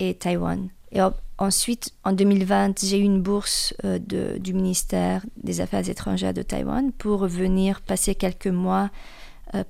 et 0.00 0.14
Taïwan. 0.14 0.68
Et 0.92 1.00
en- 1.00 1.14
ensuite, 1.38 1.92
en 2.04 2.12
2020, 2.12 2.84
j'ai 2.84 2.98
eu 2.98 3.04
une 3.04 3.22
bourse 3.22 3.72
euh, 3.84 3.98
de- 4.00 4.38
du 4.38 4.52
ministère 4.54 5.24
des 5.42 5.60
Affaires 5.60 5.88
étrangères 5.88 6.34
de 6.34 6.42
Taïwan 6.42 6.90
pour 6.92 7.26
venir 7.28 7.80
passer 7.80 8.14
quelques 8.16 8.48
mois 8.48 8.90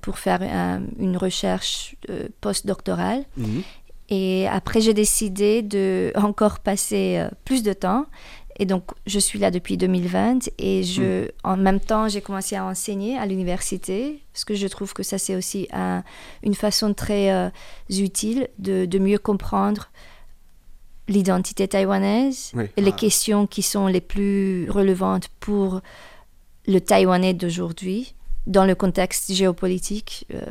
pour 0.01 0.19
faire 0.19 0.39
euh, 0.41 0.79
une 0.99 1.17
recherche 1.17 1.95
euh, 2.09 2.27
postdoctorale. 2.39 3.23
Mhm. 3.37 3.63
Et 4.09 4.47
après, 4.47 4.81
j'ai 4.81 4.93
décidé 4.93 5.61
de 5.61 6.11
encore 6.15 6.59
passer 6.59 7.17
euh, 7.17 7.29
plus 7.45 7.63
de 7.63 7.71
temps 7.71 8.05
Et 8.59 8.65
donc, 8.65 8.91
je 9.07 9.19
suis 9.19 9.39
là 9.39 9.49
depuis 9.49 9.77
2020 9.77 10.49
et 10.59 10.83
je, 10.83 11.29
en 11.45 11.55
même 11.55 11.79
temps, 11.79 12.09
j'ai 12.09 12.19
commencé 12.21 12.57
à 12.57 12.65
enseigner 12.65 13.17
à 13.17 13.25
l'université 13.25 14.21
parce 14.33 14.43
que 14.43 14.53
je 14.53 14.67
trouve 14.67 14.93
que 14.93 15.01
ça, 15.01 15.17
c'est 15.17 15.35
aussi 15.35 15.69
une 16.43 16.53
façon 16.55 16.93
très 16.93 17.31
euh, 17.31 17.49
utile 17.89 18.49
de, 18.59 18.85
de, 18.85 18.99
mieux 18.99 19.17
comprendre 19.17 19.89
l'identité 21.07 21.67
taïwanaise 21.67 22.51
et 22.77 22.81
les 22.81 22.91
ah. 22.91 22.95
questions 22.95 23.47
qui 23.47 23.61
sont 23.61 23.87
les 23.87 24.01
plus 24.01 24.69
relevantes 24.69 25.29
pour 25.39 25.81
le 26.67 26.79
Taïwanais 26.79 27.33
d'aujourd'hui 27.33 28.13
dans 28.47 28.65
le 28.65 28.75
contexte 28.75 29.31
géopolitique 29.31 30.25
euh, 30.33 30.41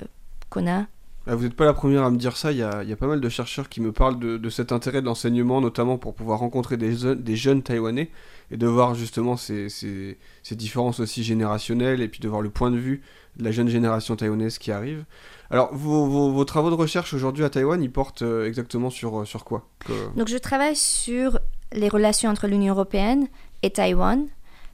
qu'on 0.49 0.69
a. 0.69 0.87
Ah, 1.27 1.37
vous 1.37 1.45
n'êtes 1.45 1.55
pas 1.55 1.67
la 1.67 1.75
première 1.75 2.03
à 2.03 2.11
me 2.11 2.17
dire 2.17 2.37
ça, 2.37 2.51
il 2.51 2.59
y 2.59 2.63
a, 2.63 2.83
y 2.83 2.93
a, 2.93 2.97
pas 2.97 3.07
mal 3.07 3.21
de 3.21 3.29
chercheurs 3.29 3.69
qui 3.69 3.81
me 3.81 3.93
parlent 3.93 4.19
de, 4.19 4.37
de 4.37 4.51
cet 4.51 4.73
intérêt 4.73 5.01
de 5.01 5.07
l'enseignement, 5.07 5.61
notamment 5.61 5.99
pour 5.99 6.15
pouvoir 6.15 6.41
rencontrer 6.41 6.77
des, 6.77 7.15
des 7.15 7.37
jeunes 7.37 7.63
Taïwanais 7.63 8.11
et 8.51 8.57
de 8.57 8.67
voir 8.67 8.95
justement 8.95 9.37
ces, 9.37 9.69
ces, 9.69 10.19
ces, 10.43 10.57
différences 10.57 10.99
aussi 10.99 11.23
générationnelles 11.23 12.01
et 12.01 12.09
puis 12.09 12.21
de 12.21 12.29
voir 12.29 12.41
le 12.41 12.51
point 12.51 12.71
de 12.71 12.79
vue 12.79 13.03
de 13.37 13.45
la 13.45 13.53
jeune 13.53 13.69
génération 13.69 14.17
taïwanaise 14.17 14.59
qui 14.59 14.73
arrive. 14.73 15.05
Alors, 15.51 15.73
vos, 15.73 16.07
vos, 16.07 16.33
vos 16.33 16.45
travaux 16.45 16.71
de 16.71 16.75
recherche 16.75 17.15
aujourd'hui 17.15 17.45
à 17.45 17.51
Taïwan, 17.51 17.81
ils 17.83 17.93
portent 17.93 18.23
euh, 18.23 18.47
exactement 18.47 18.91
sur, 18.91 19.21
euh, 19.21 19.25
sur 19.25 19.45
quoi? 19.45 19.69
Donc, 20.17 20.29
je 20.29 20.37
travaille 20.37 20.77
sur 20.77 21.39
les 21.73 21.89
relations 21.89 22.31
entre 22.31 22.49
l'Union 22.49 22.75
européenne 22.75 23.29
et 23.63 23.71
Taïwan, 23.71 24.27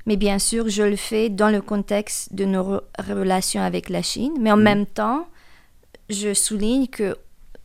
mais 0.06 0.16
bien 0.16 0.38
sûr, 0.38 0.68
je 0.68 0.82
le 0.82 0.96
fais 0.96 1.28
dans 1.28 1.50
le 1.50 1.60
contexte 1.60 2.34
de 2.34 2.44
nos 2.44 2.80
relations 2.98 3.62
avec 3.62 3.88
la 3.88 4.02
Chine, 4.02 4.32
mais 4.40 4.52
en 4.52 4.56
mmh. 4.56 4.62
même 4.62 4.86
temps, 4.86 5.26
je 6.08 6.32
souligne 6.32 6.86
que 6.86 7.16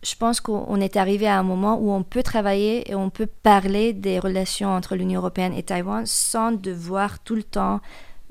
je 0.04 0.16
pense 0.16 0.42
qu'on 0.42 0.82
est 0.82 0.98
arrivé 0.98 1.28
à 1.28 1.38
un 1.38 1.44
moment 1.44 1.78
où 1.80 1.92
on 1.92 2.02
peut 2.02 2.24
travailler 2.24 2.90
et 2.90 2.96
on 2.96 3.12
peut 3.12 3.28
parler 3.28 3.94
des 3.94 4.18
relations 4.18 4.70
entre 4.70 4.96
l'Union 4.96 5.20
européenne 5.20 5.54
et 5.54 5.62
Taïwan 5.62 6.06
sans 6.08 6.52
devoir 6.52 7.20
tout 7.20 7.36
le 7.36 7.44
temps 7.44 7.82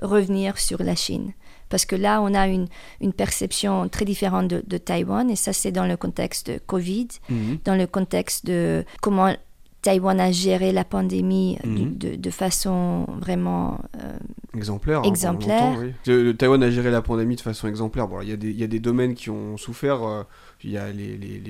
revenir 0.03 0.59
sur 0.59 0.83
la 0.83 0.97
Chine. 0.97 1.33
Parce 1.69 1.87
que 1.87 1.95
là, 1.95 2.21
on 2.21 2.35
a 2.35 2.49
une, 2.49 2.67
une 3.01 3.13
perception 3.13 3.89
très 3.89 4.05
différente 4.05 4.49
de, 4.49 4.65
de, 4.67 4.79
Taïwan, 4.79 5.31
et 5.31 5.37
ça, 5.37 5.53
c'est 5.53 5.71
dans 5.71 5.87
le 5.87 5.97
contexte 5.97 6.51
de 6.51 6.59
Covid, 6.59 7.07
mhm. 7.29 7.59
dans 7.65 7.77
le 7.77 7.87
contexte 7.87 8.45
de 8.45 8.85
comment 9.01 9.33
Taïwan 9.83 10.21
a 10.21 10.31
géré 10.31 10.73
la 10.73 10.85
pandémie 10.85 11.59
mhm. 11.65 11.97
de, 11.97 12.17
de, 12.17 12.31
façon 12.31 13.07
vraiment 13.19 13.81
euh, 13.97 14.19
exemplaire. 14.55 15.01
Hein, 15.01 15.09
exemplaire. 15.09 15.79
Taïwan 16.37 16.63
a 16.63 16.71
géré 16.71 16.91
la 16.91 17.01
pandémie 17.01 17.37
de 17.37 17.41
façon 17.41 17.67
exemplaire. 17.67 18.07
Bon, 18.07 18.21
il 18.21 18.29
y, 18.29 18.53
y, 18.53 18.65
a 18.65 18.67
des 18.67 18.81
domaines 18.81 19.15
qui 19.15 19.31
ont 19.31 19.57
souffert. 19.57 20.03
Euh, 20.03 20.23
il 20.63 20.71
y, 20.71 20.77
a 20.77 20.91
les, 20.91 21.17
les, 21.17 21.41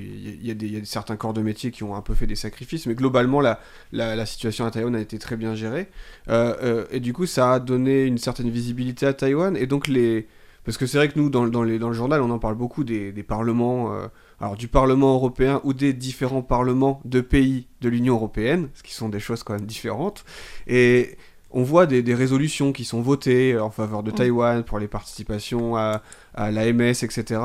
y, 0.43 0.51
a 0.51 0.55
des, 0.55 0.69
y 0.69 0.77
a 0.77 0.85
certains 0.85 1.17
corps 1.17 1.33
de 1.33 1.43
métier 1.43 1.73
qui 1.73 1.83
ont 1.83 1.97
un 1.97 2.03
peu 2.03 2.15
fait 2.15 2.29
des 2.29 2.37
sacrifices, 2.37 2.87
mais 2.87 2.95
globalement, 2.95 3.41
la, 3.41 3.59
la, 3.93 4.15
la 4.15 4.27
situation 4.27 4.65
à 4.65 4.71
Taïwan 4.71 4.95
a 4.95 5.01
été 5.01 5.19
très 5.19 5.37
bien 5.37 5.57
gérée. 5.57 5.89
Euh, 6.29 6.55
euh, 6.63 6.85
et 6.93 7.01
du 7.01 7.13
coup, 7.13 7.27
ça 7.27 7.55
a 7.55 7.59
donné 7.59 8.05
une 8.05 8.19
certaine 8.19 8.51
visibilité 8.51 9.07
à 9.07 9.13
Taïwan. 9.13 9.57
Et 9.57 9.67
donc, 9.67 9.89
les. 9.89 10.29
Parce 10.65 10.77
que 10.77 10.87
c'est 10.87 10.99
vrai 10.99 11.09
que 11.09 11.19
nous, 11.19 11.31
dans, 11.31 11.49
dans, 11.49 11.65
les, 11.65 11.81
dans, 11.81 11.89
le 11.89 11.95
journal, 11.95 12.21
on 12.21 12.31
en 12.31 12.39
parle 12.39 12.55
beaucoup 12.55 12.85
des, 12.85 13.11
des 13.13 13.23
parlements, 13.25 13.93
alors 14.41 14.57
du 14.57 14.69
Parlement 14.69 15.15
européen 15.15 15.61
ou 15.65 15.75
des 15.75 15.93
différents 15.93 16.43
parlements 16.43 17.01
de 17.05 17.21
pays 17.21 17.67
de 17.81 17.89
l'Union 17.89 18.15
européenne, 18.15 18.69
ce 18.75 18.83
qui 18.83 18.95
sont 18.95 19.09
des 19.09 19.21
choses 19.21 19.43
quand 19.43 19.55
même 19.55 19.67
différentes. 19.67 20.25
Et 20.67 21.17
on 21.51 21.63
voit 21.63 21.87
des, 21.87 22.03
des, 22.03 22.15
résolutions 22.15 22.73
qui 22.73 22.85
sont 22.85 23.03
votées 23.03 23.59
en 23.59 23.71
faveur 23.71 24.03
de 24.03 24.11
mm. 24.11 24.15
Taïwan 24.15 24.65
pour 24.65 24.79
les 24.79 24.89
participations 24.89 25.77
à, 25.77 26.03
à 26.35 26.51
l'AMS, 26.51 26.81
etc. 26.81 27.41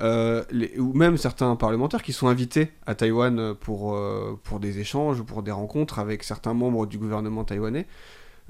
Euh, 0.00 0.44
ou 0.78 0.92
même 0.92 1.16
certains 1.16 1.54
parlementaires 1.56 2.02
qui 2.02 2.12
sont 2.12 2.26
invités 2.26 2.72
à 2.86 2.94
Taïwan 2.94 3.54
pour, 3.54 3.94
euh, 3.94 4.38
pour 4.42 4.60
des 4.60 4.80
échanges, 4.80 5.22
pour 5.22 5.42
des 5.42 5.52
rencontres 5.52 5.98
avec 5.98 6.24
certains 6.24 6.54
membres 6.54 6.86
du 6.86 6.98
gouvernement 6.98 7.44
taïwanais. 7.44 7.86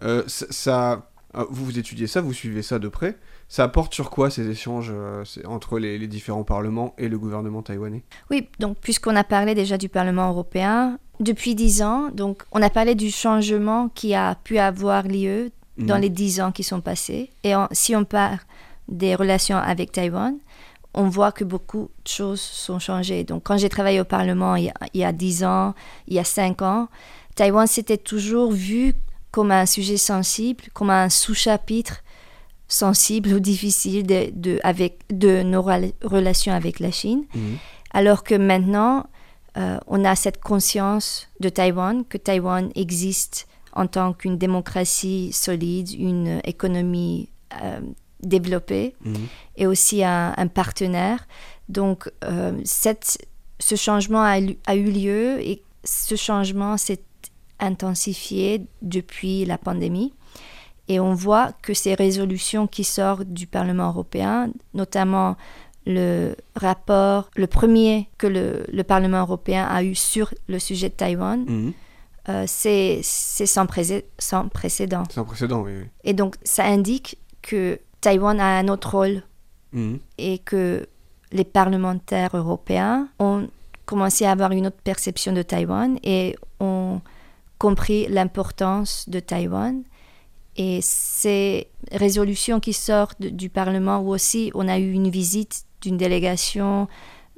Euh, 0.02 0.24
ça, 0.26 1.10
vous, 1.50 1.64
vous 1.64 1.78
étudiez 1.78 2.06
ça, 2.06 2.20
vous 2.20 2.32
suivez 2.32 2.62
ça 2.62 2.78
de 2.78 2.88
près. 2.88 3.16
Ça 3.48 3.64
apporte 3.64 3.94
sur 3.94 4.10
quoi 4.10 4.30
ces 4.30 4.48
échanges 4.48 4.92
entre 5.44 5.78
les, 5.78 5.98
les, 5.98 6.06
différents 6.06 6.44
parlements 6.44 6.94
et 6.98 7.08
le 7.08 7.18
gouvernement 7.18 7.62
taïwanais? 7.62 8.02
Oui, 8.30 8.48
donc 8.58 8.78
puisqu'on 8.80 9.16
a 9.16 9.24
parlé 9.24 9.54
déjà 9.54 9.76
du 9.76 9.88
Parlement 9.88 10.28
européen, 10.30 10.98
depuis 11.20 11.54
dix 11.54 11.82
ans, 11.82 12.10
donc 12.10 12.42
on 12.52 12.62
a 12.62 12.70
parlé 12.70 12.94
du 12.94 13.10
changement 13.10 13.88
qui 13.88 14.14
a 14.14 14.34
pu 14.34 14.58
avoir 14.58 15.04
lieu 15.04 15.50
dans 15.76 15.96
mhm. 15.96 16.02
les 16.02 16.08
dix 16.08 16.40
ans 16.40 16.52
qui 16.52 16.62
sont 16.62 16.80
passés. 16.80 17.30
Et 17.42 17.52
si 17.72 17.94
on 17.94 18.04
part 18.04 18.38
des 18.88 19.14
relations 19.14 19.56
avec 19.56 19.92
Taïwan, 19.92 20.36
on 20.94 21.08
voit 21.08 21.32
que 21.32 21.44
beaucoup 21.44 21.90
de 22.04 22.08
choses 22.08 22.40
sont 22.40 22.78
changées. 22.78 23.24
Donc, 23.24 23.42
quand 23.44 23.56
j'ai 23.56 23.68
travaillé 23.68 24.00
au 24.00 24.04
Parlement 24.04 24.54
il 24.56 24.72
y, 24.94 25.04
a, 25.04 25.12
10 25.12 25.44
ans, 25.44 25.74
il 26.06 26.14
y 26.14 26.18
a 26.18 26.24
5 26.24 26.62
ans, 26.62 26.88
Taïwan 27.34 27.66
s'était 27.66 27.96
toujours 27.96 28.52
vu 28.52 28.94
comme 29.34 29.50
un 29.50 29.66
sujet 29.66 29.96
sensible, 29.96 30.62
comme 30.74 30.90
un 30.90 31.08
sous-chapitre 31.08 32.04
sensible 32.68 33.34
ou 33.34 33.40
difficile 33.40 34.06
de, 34.06 34.30
de, 34.32 34.60
avec, 34.62 35.00
de 35.10 35.42
nos 35.42 35.60
relations 35.60 36.52
avec 36.52 36.78
la 36.78 36.92
Chine. 36.92 37.24
Mhm. 37.34 37.56
Alors 37.90 38.22
que 38.22 38.36
maintenant, 38.36 39.06
euh, 39.56 39.78
on 39.88 40.04
a 40.04 40.14
cette 40.14 40.40
conscience 40.40 41.28
de 41.40 41.48
Taïwan, 41.48 42.04
que 42.04 42.16
Taïwan 42.16 42.70
existe 42.76 43.48
en 43.72 43.88
tant 43.88 44.12
qu'une 44.12 44.38
démocratie 44.38 45.32
solide, 45.32 45.90
une 45.90 46.40
économie 46.44 47.28
euh, 47.60 47.80
développé 48.22 48.94
mhm. 49.04 49.16
et 49.56 49.66
aussi 49.66 50.04
un, 50.04 50.46
partenaire. 50.46 51.26
Donc, 51.68 52.08
euh, 52.22 52.52
cette, 52.64 53.18
ce 53.58 53.74
changement 53.74 54.22
a, 54.22 54.38
a, 54.66 54.76
eu 54.76 54.92
lieu 54.92 55.40
et 55.40 55.60
ce 55.82 56.14
changement 56.14 56.76
s'est 56.76 57.02
intensifié 57.60 58.66
depuis 58.82 59.44
la 59.44 59.58
pandémie. 59.58 60.12
Et 60.88 61.00
on 61.00 61.14
voit 61.14 61.52
que 61.62 61.72
ces 61.72 61.94
résolutions 61.94 62.66
qui 62.66 62.84
sortent 62.84 63.28
du 63.28 63.46
Parlement 63.46 63.88
européen, 63.88 64.50
notamment 64.74 65.36
le 65.86 66.34
rapport, 66.56 67.30
le 67.36 67.46
premier 67.46 68.08
que 68.18 68.26
le, 68.26 68.64
le 68.70 68.84
Parlement 68.84 69.20
européen 69.20 69.64
a 69.64 69.82
eu 69.82 69.94
sur 69.94 70.32
le 70.48 70.58
sujet 70.58 70.88
de 70.88 70.94
Taïwan, 70.94 71.72
euh, 72.28 72.44
c'est 72.46 73.00
sans, 73.02 73.66
sans, 74.18 74.48
précédent. 74.48 75.04
Sans 75.10 75.24
précédent, 75.24 75.62
oui, 75.62 75.72
oui. 75.78 75.84
Et 76.04 76.14
donc, 76.14 76.36
ça 76.42 76.64
indique 76.64 77.18
que 77.42 77.78
Taïwan 78.00 78.40
a 78.40 78.58
un 78.58 78.68
autre 78.68 78.96
rôle 78.96 79.22
mhm. 79.72 79.98
et 80.16 80.38
que 80.38 80.86
les 81.32 81.44
parlementaires 81.44 82.34
européens 82.34 83.08
ont 83.18 83.48
commencé 83.84 84.24
à 84.24 84.30
avoir 84.30 84.52
une 84.52 84.68
autre 84.68 84.80
perception 84.82 85.32
de 85.32 85.42
Taïwan 85.42 85.98
et 86.02 86.36
ont 86.60 87.00
compris 87.64 88.06
l'importance 88.08 89.08
de 89.08 89.20
Taïwan. 89.20 89.84
Et 90.56 90.80
ces 90.82 91.68
résolutions 91.92 92.60
qui 92.60 92.74
sortent 92.74 93.22
du 93.22 93.48
Parlement, 93.48 94.00
où 94.00 94.10
aussi 94.10 94.50
on 94.54 94.68
a 94.68 94.78
eu 94.78 94.92
une 94.92 95.08
visite 95.08 95.64
d'une 95.80 95.96
délégation 95.96 96.88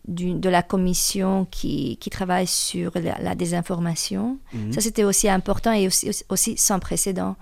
de 0.08 0.48
la 0.48 0.62
commission 0.62 1.46
qui, 1.50 1.96
qui 1.98 2.10
travaille 2.10 2.48
sur 2.48 2.90
la, 2.94 3.34
désinformation, 3.36 4.38
mhm. 4.52 4.72
ça 4.72 4.80
c'était 4.80 5.04
aussi 5.04 5.28
important 5.28 5.72
et 5.72 5.86
aussi, 5.86 6.10
aussi 6.28 6.56
sans 6.56 6.78
précédent 6.78 7.36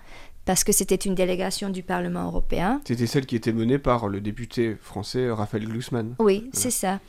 parce 0.45 0.63
que 0.63 0.73
c'était 0.73 0.95
une 0.95 1.15
délégation 1.15 1.71
du 1.71 1.83
Parlement 1.83 2.25
européen. 2.27 2.83
C'était 2.87 3.07
celle 3.07 3.25
qui 3.25 3.37
était 3.37 3.55
menée 3.55 3.79
par 3.79 4.09
le 4.09 4.21
député 4.21 4.77
français 4.79 5.31
Raphaël 5.31 5.67
Glucksmann. 5.67 6.17
Oui, 6.19 6.51
c'est 6.53 6.71
ça. 6.71 7.01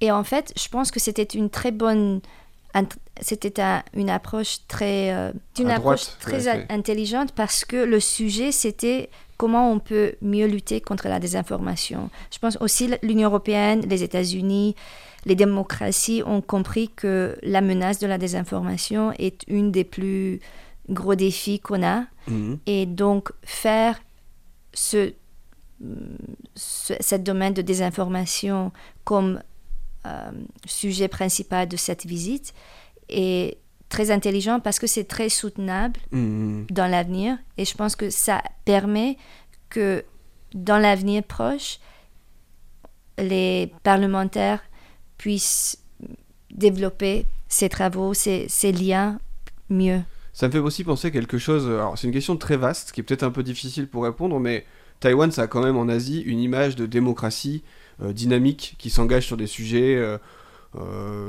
Et 0.00 0.12
en 0.12 0.22
fait, 0.22 0.52
je 0.56 0.68
pense 0.68 0.92
que 0.92 1.00
c'était 1.00 1.24
une 1.24 1.50
très 1.50 1.72
bonne 1.72 2.20
c'était 3.20 3.62
une 3.94 4.10
approche 4.10 4.58
très 4.68 5.12
euh, 5.12 5.32
une 5.58 5.70
approche 5.70 6.06
très 6.20 6.48
intelligente 6.70 7.32
parce 7.32 7.64
que 7.64 7.76
le 7.76 8.00
sujet 8.00 8.52
c'était 8.52 9.10
comment 9.36 9.70
on 9.72 9.78
peut 9.78 10.14
mieux 10.20 10.46
lutter 10.46 10.80
contre 10.80 11.08
la 11.08 11.20
désinformation. 11.20 12.10
Je 12.30 12.38
pense 12.38 12.58
aussi 12.60 12.90
l'Union 13.02 13.28
européenne, 13.28 13.82
les 13.88 14.02
États-Unis, 14.02 14.74
les 15.24 15.36
démocraties 15.36 16.22
ont 16.26 16.40
compris 16.40 16.88
que 16.88 17.38
la 17.42 17.60
menace 17.60 17.98
de 17.98 18.06
la 18.06 18.18
désinformation 18.18 19.12
est 19.18 19.42
une 19.46 19.70
des 19.70 19.84
plus 19.84 20.40
gros 20.88 21.14
défi 21.14 21.60
qu'on 21.60 21.84
a. 21.86 22.04
Mhm. 22.26 22.58
Et 22.66 22.86
donc, 22.86 23.30
faire 23.44 24.00
ce, 24.72 25.12
ce, 26.54 27.14
domaine 27.16 27.54
de 27.54 27.62
désinformation 27.62 28.72
comme 29.04 29.40
euh, 30.06 30.30
sujet 30.66 31.08
principal 31.08 31.68
de 31.68 31.76
cette 31.76 32.06
visite 32.06 32.54
est 33.08 33.58
très 33.88 34.10
intelligent 34.10 34.60
parce 34.60 34.78
que 34.78 34.86
c'est 34.86 35.04
très 35.04 35.28
soutenable 35.28 36.00
mhm. 36.12 36.66
dans 36.70 36.86
l'avenir. 36.86 37.38
Et 37.56 37.64
je 37.64 37.74
pense 37.74 37.96
que 37.96 38.10
ça 38.10 38.42
permet 38.64 39.16
que 39.70 40.04
dans 40.54 40.78
l'avenir 40.78 41.22
proche, 41.22 41.78
les 43.18 43.72
parlementaires 43.82 44.62
puissent 45.16 45.78
développer 46.50 47.26
ces 47.48 47.68
travaux, 47.68 48.14
ces, 48.14 48.46
ces 48.48 48.72
liens 48.72 49.18
mieux. 49.68 50.00
Ça 50.32 50.46
me 50.46 50.52
fait 50.52 50.58
aussi 50.58 50.84
penser 50.84 51.10
quelque 51.10 51.38
chose. 51.38 51.66
Alors, 51.66 51.98
c'est 51.98 52.06
une 52.06 52.12
question 52.12 52.36
très 52.36 52.56
vaste 52.56 52.92
qui 52.92 53.00
est 53.00 53.02
peut-être 53.02 53.24
un 53.24 53.30
peu 53.30 53.42
difficile 53.42 53.88
pour 53.88 54.04
répondre, 54.04 54.38
mais 54.38 54.64
Taïwan, 55.00 55.30
ça 55.30 55.42
a 55.42 55.46
quand 55.46 55.62
même 55.62 55.76
en 55.76 55.88
Asie 55.88 56.20
une 56.20 56.38
image 56.38 56.76
de 56.76 56.86
démocratie 56.86 57.62
euh, 58.02 58.12
dynamique 58.12 58.76
qui 58.78 58.90
s'engage 58.90 59.26
sur 59.26 59.36
des 59.36 59.46
sujets. 59.46 59.96
Euh, 59.96 60.18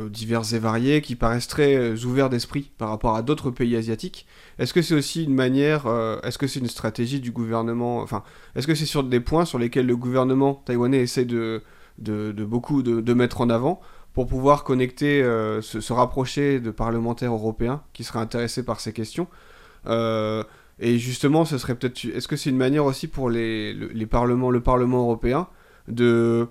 divers 0.09 0.53
et 0.53 0.59
variés, 0.59 1.01
qui 1.01 1.15
paraissent 1.15 1.47
très 1.47 2.03
ouverts 2.05 2.29
d'esprit 2.29 2.71
par 2.77 2.89
rapport 2.89 3.15
à 3.15 3.21
d'autres 3.21 3.51
pays 3.51 3.75
asiatiques. 3.75 4.25
Est-ce 4.57 4.73
que 4.73 4.81
c'est 4.81 4.95
aussi 4.95 5.23
une 5.23 5.33
manière, 5.33 5.87
est-ce 6.23 6.37
que 6.37 6.47
c'est 6.47 6.59
une 6.59 6.67
stratégie 6.67 7.19
du 7.19 7.31
gouvernement, 7.31 7.99
enfin, 7.99 8.23
est-ce 8.55 8.67
que 8.67 8.75
c'est 8.75 8.85
sur 8.85 9.03
des 9.03 9.19
points 9.19 9.45
sur 9.45 9.59
lesquels 9.59 9.87
le 9.87 9.95
gouvernement 9.95 10.61
taïwanais 10.65 10.99
essaie 10.99 11.25
de, 11.25 11.63
de, 11.97 12.31
beaucoup 12.43 12.83
de, 12.83 13.13
mettre 13.13 13.41
en 13.41 13.49
avant 13.49 13.81
pour 14.13 14.27
pouvoir 14.27 14.63
connecter, 14.63 15.21
se, 15.61 15.93
rapprocher 15.93 16.59
de 16.59 16.71
parlementaires 16.71 17.33
européens 17.33 17.81
qui 17.93 18.03
seraient 18.03 18.19
intéressés 18.19 18.63
par 18.63 18.79
ces 18.79 18.93
questions 18.93 19.27
et 20.79 20.97
justement, 20.97 21.45
ce 21.45 21.57
serait 21.57 21.75
peut-être. 21.75 22.05
Est-ce 22.05 22.27
que 22.27 22.35
c'est 22.35 22.49
une 22.49 22.57
manière 22.57 22.85
aussi 22.85 23.07
pour 23.07 23.29
les, 23.29 23.73
les 23.73 24.05
parlements, 24.05 24.49
le 24.49 24.61
Parlement 24.61 25.01
européen 25.01 25.47
de 25.87 26.47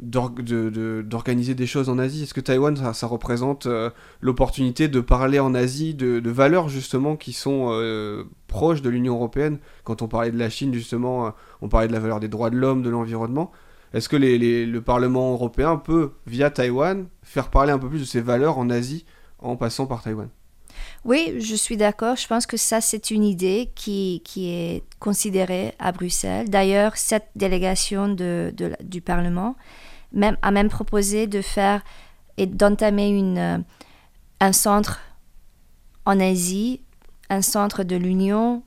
d'organiser 0.00 1.54
des 1.54 1.66
choses 1.66 1.88
en 1.88 1.98
Asie. 1.98 2.24
Est-ce 2.24 2.34
que 2.34 2.40
Taïwan, 2.40 2.76
ça, 2.92 3.06
représente 3.06 3.66
euh, 3.66 3.90
l'opportunité 4.20 4.88
de 4.88 5.00
parler 5.00 5.38
en 5.38 5.54
Asie 5.54 5.94
de, 5.94 6.30
valeurs 6.30 6.68
justement 6.68 7.16
qui 7.16 7.32
sont 7.32 7.68
euh, 7.70 8.24
proches 8.48 8.82
de 8.82 8.90
l'Union 8.90 9.14
européenne? 9.14 9.58
Quand 9.84 10.02
on 10.02 10.08
parlait 10.08 10.32
de 10.32 10.38
la 10.38 10.50
Chine, 10.50 10.74
justement, 10.74 11.26
euh, 11.26 11.30
on 11.62 11.68
parlait 11.68 11.88
de 11.88 11.92
la 11.92 12.00
valeur 12.00 12.20
des 12.20 12.28
droits 12.28 12.50
de 12.50 12.56
l'homme, 12.56 12.82
de 12.82 12.90
l'environnement. 12.90 13.52
Est-ce 13.92 14.08
que 14.08 14.16
le 14.16 14.80
Parlement 14.80 15.32
européen 15.32 15.76
peut, 15.76 16.10
via 16.26 16.50
Taïwan, 16.50 17.06
faire 17.22 17.48
parler 17.48 17.70
un 17.70 17.78
peu 17.78 17.88
plus 17.88 18.00
de 18.00 18.04
ces 18.04 18.20
valeurs 18.20 18.58
en 18.58 18.68
Asie 18.68 19.04
en 19.38 19.54
passant 19.56 19.86
par 19.86 20.02
Taïwan? 20.02 20.28
Oui, 21.04 21.34
je 21.38 21.54
suis 21.54 21.76
d'accord. 21.76 22.16
Je 22.16 22.26
pense 22.26 22.46
que 22.46 22.56
ça, 22.56 22.80
c'est 22.80 23.10
une 23.10 23.24
idée 23.24 23.70
qui, 23.74 24.22
qui 24.24 24.50
est 24.50 24.82
considérée 24.98 25.74
à 25.78 25.92
Bruxelles. 25.92 26.48
D'ailleurs, 26.48 26.96
cette 26.96 27.28
délégation 27.36 28.08
de, 28.08 28.54
du 28.82 29.00
Parlement 29.00 29.56
même, 30.12 30.36
a 30.42 30.50
même 30.50 30.68
proposé 30.68 31.26
de 31.26 31.42
faire 31.42 31.82
et 32.36 32.46
d'entamer 32.46 33.08
une, 33.08 33.38
euh, 33.38 33.58
un 34.40 34.52
centre 34.52 35.00
en 36.06 36.18
Asie, 36.20 36.80
un 37.28 37.42
centre 37.42 37.82
de 37.82 37.96
l'Union 37.96 38.62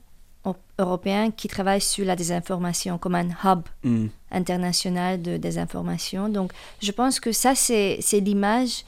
européenne 0.78 1.32
qui 1.32 1.48
travaille 1.48 1.80
sur 1.80 2.06
la 2.06 2.16
désinformation 2.16 2.98
comme 2.98 3.14
un 3.14 3.28
hub 3.44 3.62
mm. 3.82 4.06
international 4.30 5.20
de 5.20 5.36
désinformation. 5.36 6.28
Donc, 6.28 6.52
je 6.80 6.92
pense 6.92 7.20
que 7.20 7.32
ça, 7.32 7.54
c'est 7.54 7.98
l'image 8.12 8.84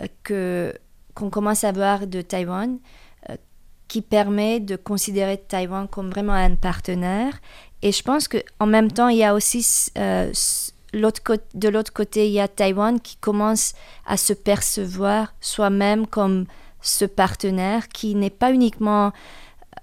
euh, 0.00 0.06
que 0.22 0.74
qu'on 1.14 1.30
commence 1.30 1.64
à 1.64 1.72
voir 1.72 2.06
de 2.06 2.20
Taïwan 2.20 2.78
euh, 3.30 3.36
qui 3.88 4.02
permet 4.02 4.60
de 4.60 4.76
considérer 4.76 5.38
Taïwan 5.38 5.88
comme 5.88 6.10
vraiment 6.10 6.32
un 6.32 6.54
partenaire. 6.54 7.40
Et 7.82 7.92
je 7.92 8.02
pense 8.02 8.28
qu'en 8.28 8.66
même 8.66 8.90
temps, 8.90 9.08
il 9.08 9.18
y 9.18 9.24
a 9.24 9.34
aussi 9.34 9.90
euh, 9.98 10.32
de 10.92 11.68
l'autre 11.68 11.92
côté, 11.92 12.26
il 12.26 12.32
y 12.32 12.40
a 12.40 12.48
Taïwan 12.48 13.00
qui 13.00 13.16
commence 13.16 13.74
à 14.06 14.16
se 14.16 14.32
percevoir 14.32 15.34
soi-même 15.40 16.06
comme 16.06 16.46
ce 16.80 17.04
partenaire 17.04 17.88
qui 17.88 18.14
n'est 18.14 18.30
pas 18.30 18.52
uniquement 18.52 19.12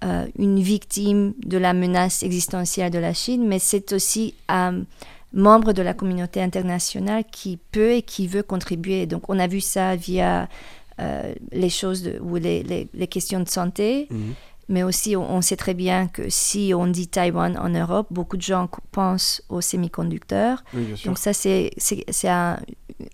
euh, 0.03 0.25
une 0.37 0.59
victime 0.59 1.33
de 1.43 1.57
la 1.57 1.73
menace 1.73 2.23
existentielle 2.23 2.91
de 2.91 2.99
la 2.99 3.13
Chine, 3.13 3.47
mais 3.47 3.59
c'est 3.59 3.91
aussi 3.91 4.35
un 4.47 4.83
membre 5.33 5.73
de 5.73 5.81
la 5.81 5.93
communauté 5.93 6.41
internationale 6.41 7.23
qui 7.31 7.57
peut 7.71 7.93
et 7.93 8.01
qui 8.01 8.27
veut 8.27 8.43
contribuer. 8.43 9.05
Donc 9.05 9.29
on 9.29 9.39
a 9.39 9.47
vu 9.47 9.61
ça 9.61 9.95
via 9.95 10.47
euh, 11.01 11.33
les 11.51 11.69
choses 11.69 12.09
ou 12.21 12.35
les, 12.35 12.63
les, 12.93 13.07
questions 13.07 13.39
de 13.39 13.49
santé. 13.49 14.07
Mhm. 14.09 14.33
Mais 14.69 14.83
aussi, 14.83 15.17
on, 15.17 15.41
sait 15.41 15.57
très 15.57 15.73
bien 15.73 16.07
que 16.07 16.29
si 16.29 16.71
on 16.73 16.87
dit 16.87 17.09
Taïwan 17.09 17.57
en 17.57 17.67
Europe, 17.67 18.07
beaucoup 18.09 18.37
de 18.37 18.41
gens 18.41 18.69
pensent 18.93 19.43
aux 19.49 19.59
semi-conducteurs. 19.59 20.63
Donc 21.03 21.17
ça, 21.17 21.33
c'est 21.33 21.71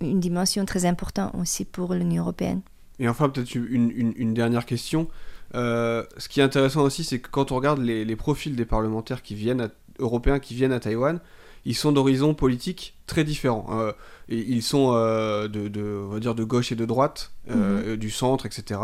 une 0.02 0.20
dimension 0.20 0.66
très 0.66 0.86
importante 0.86 1.34
aussi 1.40 1.66
pour 1.66 1.96
l'Union 1.96 2.22
européenne. 2.22 2.62
Et 3.00 3.08
enfin, 3.08 3.30
peut-être 3.30 3.56
une, 3.56 3.90
une, 3.90 4.14
une, 4.18 4.34
dernière 4.36 4.68
question. 4.68 5.08
Euh, 5.56 6.04
ce 6.18 6.30
qui 6.30 6.42
est 6.42 6.44
intéressant 6.44 6.82
aussi, 6.82 7.04
c'est 7.04 7.20
que 7.20 7.30
quand 7.30 7.52
on 7.52 7.56
regarde 7.56 7.80
les, 7.80 8.06
les 8.06 8.16
profils 8.16 8.56
des 8.56 8.66
parlementaires 8.66 9.24
qui 9.24 9.34
viennent 9.34 9.70
européens 10.00 10.40
qui 10.40 10.54
viennent 10.54 10.74
à 10.74 10.80
Taïwan, 10.80 11.20
ils 11.68 11.76
sont 11.76 11.92
d'horizons 11.92 12.34
politiques 12.34 12.96
très 13.08 13.26
différents. 13.26 13.68
Euh, 13.72 13.92
ils 14.30 14.64
sont 14.64 14.94
euh, 14.94 15.50
de, 15.50 15.68
de, 15.68 16.02
on 16.06 16.14
va 16.14 16.20
dire 16.22 16.34
de 16.34 16.46
gauche 16.46 16.72
et 16.72 16.76
de 16.76 16.86
droite, 16.86 17.34
euh, 17.52 17.92
mhm. 17.92 17.98
du 17.98 18.10
centre, 18.10 18.46
etc. 18.46 18.80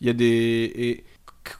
Il 0.00 0.08
y 0.08 0.10
a 0.10 0.14
des 0.14 0.72
et 0.74 1.04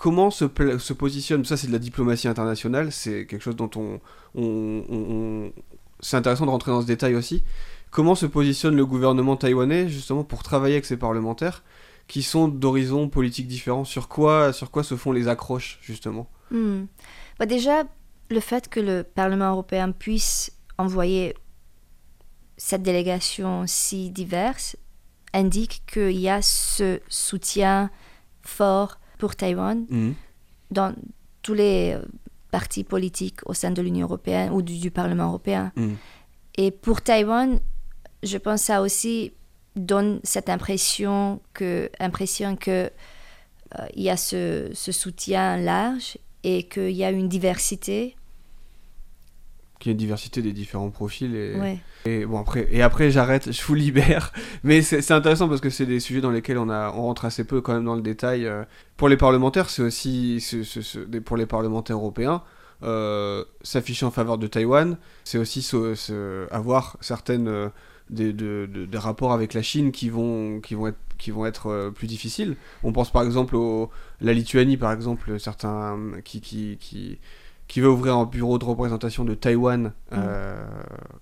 comment 0.00 0.32
se, 0.32 0.46
se 0.78 0.92
positionne 0.92 1.44
ça 1.44 1.56
c'est 1.56 1.68
de 1.68 1.72
la 1.72 1.78
diplomatie 1.78 2.26
internationale, 2.26 2.90
c'est 2.90 3.24
quelque 3.24 3.42
chose 3.42 3.54
dont 3.54 3.70
on, 3.76 4.00
on, 4.34 5.52
c'est 6.00 6.16
intéressant 6.16 6.44
de 6.44 6.50
rentrer 6.50 6.72
dans 6.72 6.82
ce 6.82 6.88
détail 6.88 7.14
aussi. 7.14 7.44
Comment 7.92 8.16
se 8.16 8.26
positionne 8.26 8.74
le 8.74 8.84
gouvernement 8.84 9.37
taïwanais 9.37 9.88
justement 9.88 10.24
pour 10.24 10.42
travailler 10.42 10.74
avec 10.74 10.87
ses 10.87 10.96
parlementaires 10.96 11.62
qui 12.08 12.24
sont 12.24 12.48
d'horizons 12.48 13.08
politiques 13.08 13.46
différents? 13.46 13.84
Sur 13.84 14.08
quoi, 14.08 14.52
sur 14.52 14.72
quoi 14.72 14.82
se 14.82 14.96
font 14.96 15.12
les 15.12 15.28
accroches 15.28 15.78
justement? 15.82 16.28
Hmm. 16.50 16.87
bah 17.38 17.46
Déjà, 17.46 17.84
le 18.28 18.40
fait 18.40 18.68
que 18.68 18.80
le 18.80 19.04
Parlement 19.04 19.50
européen 19.50 19.92
puisse 19.92 20.50
envoyer 20.78 21.34
cette 22.56 22.82
délégation 22.82 23.64
si 23.66 24.10
diverse 24.10 24.76
indique 25.32 25.82
qu'il 25.87 26.18
y 26.18 26.28
a 26.28 26.40
ce 26.42 27.00
soutien 27.08 27.90
fort 28.42 28.98
pour 29.18 29.34
Taïwan 29.37 29.84
mhm. 29.88 30.14
dans 30.70 30.94
tous 31.42 31.54
les 31.54 31.94
euh, 31.94 32.04
partis 32.50 32.84
politiques 32.84 33.40
au 33.46 33.54
sein 33.54 33.72
de 33.72 33.82
l'Union 33.82 34.06
européenne 34.06 34.52
ou 34.52 34.62
du, 34.62 34.90
Parlement 34.90 35.26
européen. 35.26 35.72
Mhm. 35.76 35.96
Et 36.56 36.70
pour 36.70 37.02
Taïwan, 37.02 37.58
je 38.22 38.38
pense 38.38 38.60
que 38.60 38.66
ça 38.66 38.80
aussi 38.80 39.32
donne 39.74 40.20
cette 40.22 40.48
impression 40.48 41.40
que, 41.52 41.90
impression 41.98 42.54
que 42.54 42.70
euh, 43.78 43.87
il 43.94 44.04
y 44.04 44.10
a 44.10 44.16
ce, 44.16 44.70
ce, 44.72 44.92
soutien 44.92 45.56
large 45.56 46.16
et 46.44 46.68
qu'il 46.68 46.92
y 46.92 47.02
a 47.02 47.10
une 47.10 47.28
diversité 47.28 48.14
qu'il 49.84 49.90
y 49.90 49.92
a 49.92 49.96
une 49.96 49.98
diversité 49.98 50.40
des 50.40 50.54
différents 50.54 50.88
profils. 50.88 51.34
Et, 51.34 51.54
et 52.06 52.24
bon, 52.24 52.40
après, 52.40 52.66
et 52.70 52.80
après 52.80 53.10
j'arrête, 53.10 53.52
je 53.52 53.62
vous 53.64 53.74
libère. 53.74 54.32
Mais 54.64 54.80
c'est 54.80 55.10
intéressant 55.12 55.46
parce 55.46 55.60
que 55.60 55.68
c'est 55.68 55.84
des 55.84 56.00
sujets 56.00 56.22
dans 56.22 56.30
lesquels 56.30 56.56
on, 56.56 56.70
a, 56.70 56.90
on 56.92 57.02
rentre 57.02 57.26
assez 57.26 57.44
peu 57.44 57.60
quand 57.60 57.74
même 57.74 57.84
dans 57.84 57.94
le 57.94 58.00
détail. 58.00 58.46
Euh. 58.46 58.64
Pour 58.96 59.08
les 59.08 59.18
parlementaires, 59.18 59.68
c'est 59.68 59.82
aussi, 59.82 60.42
pour 61.26 61.36
les 61.36 61.46
parlementaires 61.46 61.96
européens, 61.96 62.42
euh, 62.82 63.44
s'afficher 63.62 64.06
en 64.06 64.10
faveur 64.10 64.38
de 64.38 64.46
Taïwan, 64.46 64.96
c'est 65.24 65.36
aussi 65.38 65.68
avoir 66.50 66.96
certaines 67.00 67.48
euh, 67.48 67.68
des, 68.08 68.32
de, 68.32 68.66
des, 68.66 68.98
rapports 68.98 69.32
avec 69.32 69.52
la 69.52 69.62
Chine 69.62 69.92
qui 69.92 70.08
vont, 70.08 70.60
qui 70.60 70.74
vont 70.74 70.86
être, 70.86 70.98
qui 71.18 71.30
vont 71.30 71.44
être 71.44 71.90
plus 71.94 72.06
difficiles. 72.06 72.56
On 72.84 72.92
pense 72.92 73.10
par 73.10 73.22
exemple 73.22 73.56
à 73.56 73.88
la 74.24 74.32
Lituanie, 74.32 74.78
par 74.78 74.92
exemple, 74.92 75.38
certains 75.38 75.98
qui, 76.24 76.40
qui, 76.40 76.78
qui 76.80 77.18
qui 77.68 77.81
veut 77.81 77.90
ouvrir 77.90 78.16
un 78.16 78.24
bureau 78.24 78.59
de 78.59 78.64
représentation 78.64 79.24
de 79.24 79.35
Taïwan 79.35 79.92
euh, 80.12 80.64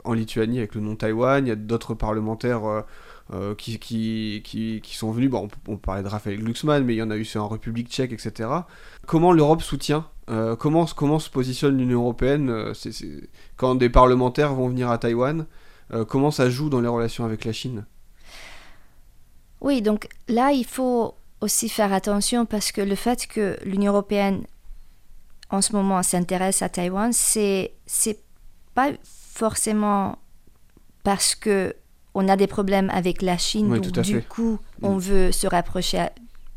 en 0.05 0.13
Lituanie 0.13 0.59
avec 0.59 0.75
le 0.75 0.81
nom 0.81 0.97
Taïwan. 0.97 1.47
Il 1.47 1.49
y 1.49 1.53
a 1.53 1.57
d'autres 1.57 1.95
parlementaires 1.95 2.65
euh, 2.65 2.83
euh, 3.33 3.55
qui, 3.55 3.79
qui, 3.79 4.43
qui, 4.45 4.81
qui, 4.83 4.97
sont 4.97 5.13
venus. 5.13 5.31
Bon, 5.31 5.49
on, 5.69 5.77
parlait 5.77 6.03
de 6.03 6.09
Raphaël 6.09 6.39
Glucksmann, 6.39 6.85
mais 6.85 6.95
il 6.95 6.99
y 6.99 7.03
en 7.03 7.11
a 7.11 7.17
eu 7.17 7.27
en 7.37 7.49
République 7.49 7.89
tchèque, 7.89 8.13
etc. 8.13 8.49
Comment 9.07 9.33
l'Europe 9.33 9.63
soutient 9.63 10.07
comment, 10.59 10.87
comment 10.87 11.19
se 11.19 11.29
positionne 11.29 11.77
l'Union 11.77 12.01
européenne 12.01 12.73
quand 13.57 13.75
des 13.75 13.91
parlementaires 13.91 14.55
vont 14.55 14.69
venir 14.69 14.91
à 14.91 14.97
Taïwan 14.97 15.45
Comment 16.09 16.31
ça 16.31 16.49
joue 16.49 16.71
dans 16.71 16.81
les 16.81 16.89
relations 16.89 17.27
avec 17.27 17.45
la 17.45 17.53
Chine? 17.53 17.85
Oui, 19.61 19.83
donc 19.83 20.09
là, 20.29 20.53
il 20.53 20.65
faut 20.65 21.15
aussi 21.43 21.69
faire 21.69 21.93
attention 21.93 22.47
parce 22.47 22.73
que 22.73 22.81
le 22.81 22.95
fait 22.95 23.27
que 23.27 23.59
l'Union 23.65 23.93
européenne 23.93 24.45
en 25.53 25.61
ce 25.61 25.73
moment 25.75 26.03
s'intéresse 26.03 26.63
à 26.63 26.69
Taïwan, 26.69 27.13
c'est 27.13 27.73
c'est 27.87 28.19
pas 28.75 28.91
forcément 29.05 30.19
parce 31.05 31.35
que 31.35 31.77
on 32.15 32.29
a 32.29 32.37
des 32.37 32.47
problèmes 32.47 32.91
avec 32.91 33.23
la 33.23 33.39
Chine, 33.39 33.69
donc 33.69 33.93
du 34.03 34.23
coup 34.23 34.59
on 34.83 34.97
mm. 34.97 34.99
veut 34.99 35.33
se 35.33 35.47
rapprocher 35.47 35.99
à, 35.99 36.13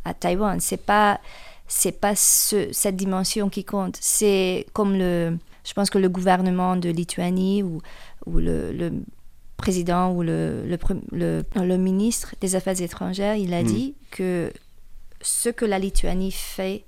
à 0.06 0.14
Taïwan. 0.14 0.60
C'est 0.60 0.84
pas 0.84 1.20
c'est 1.68 2.00
pas 2.00 2.16
ce, 2.16 2.70
cette 2.72 2.96
dimension 2.96 3.50
qui 3.50 3.64
compte. 3.64 3.98
C'est 4.00 4.66
comme 4.74 4.98
le, 4.98 5.38
je 5.64 5.74
pense 5.74 5.90
que 5.90 5.98
le 5.98 6.10
gouvernement 6.10 6.76
de 6.76 6.90
Lituanie 6.90 7.64
ou, 7.64 7.82
ou 8.26 8.38
le, 8.38 8.72
le 8.72 8.92
président 9.58 10.14
ou 10.14 10.22
le, 10.22 10.64
le, 11.12 11.44
le, 11.56 11.78
ministre 11.78 12.36
des 12.40 12.56
Affaires 12.56 12.80
étrangères, 12.80 13.36
il 13.36 13.54
a 13.54 13.64
mm. 13.64 13.66
dit 13.66 13.96
que 14.12 14.54
ce 15.22 15.50
que 15.50 15.66
la 15.66 15.80
Lituanie 15.80 16.32
fait 16.32 16.86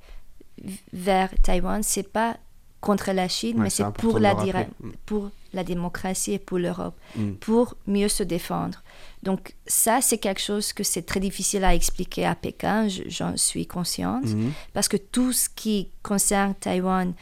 vers 0.93 1.30
Taïwan, 1.43 1.84
c'est 1.84 2.08
pas 2.08 2.38
contre 2.82 3.12
la 3.12 3.28
Chine, 3.28 3.58
mais 3.60 3.70
c'est 3.70 3.91
pour 3.93 4.20
la, 4.20 4.34
mm. 4.34 4.65
pour 5.06 5.30
la 5.54 5.63
démocratie 5.63 6.34
et 6.34 6.39
pour 6.39 6.60
l'Europe, 6.60 6.96
mm. 7.15 7.34
pour 7.34 7.76
mieux 7.88 8.08
se 8.08 8.24
défendre. 8.24 8.84
Donc 9.24 9.56
ça, 9.65 10.00
c'est 10.02 10.20
quelque 10.20 10.41
chose 10.41 10.74
que 10.74 10.84
c'est 10.84 11.02
très 11.02 11.20
difficile 11.20 11.63
à 11.63 11.74
expliquer 11.74 12.26
à 12.26 12.36
Pékin, 12.36 12.88
j'en 13.08 13.36
suis 13.36 13.65
consciente, 13.65 14.26
mm-hmm. 14.26 14.52
parce 14.74 14.88
que 14.88 14.98
tout 14.98 15.34
ce 15.34 15.50
qui 15.50 15.89
concerne 16.04 16.54
Taïwan 16.56 17.13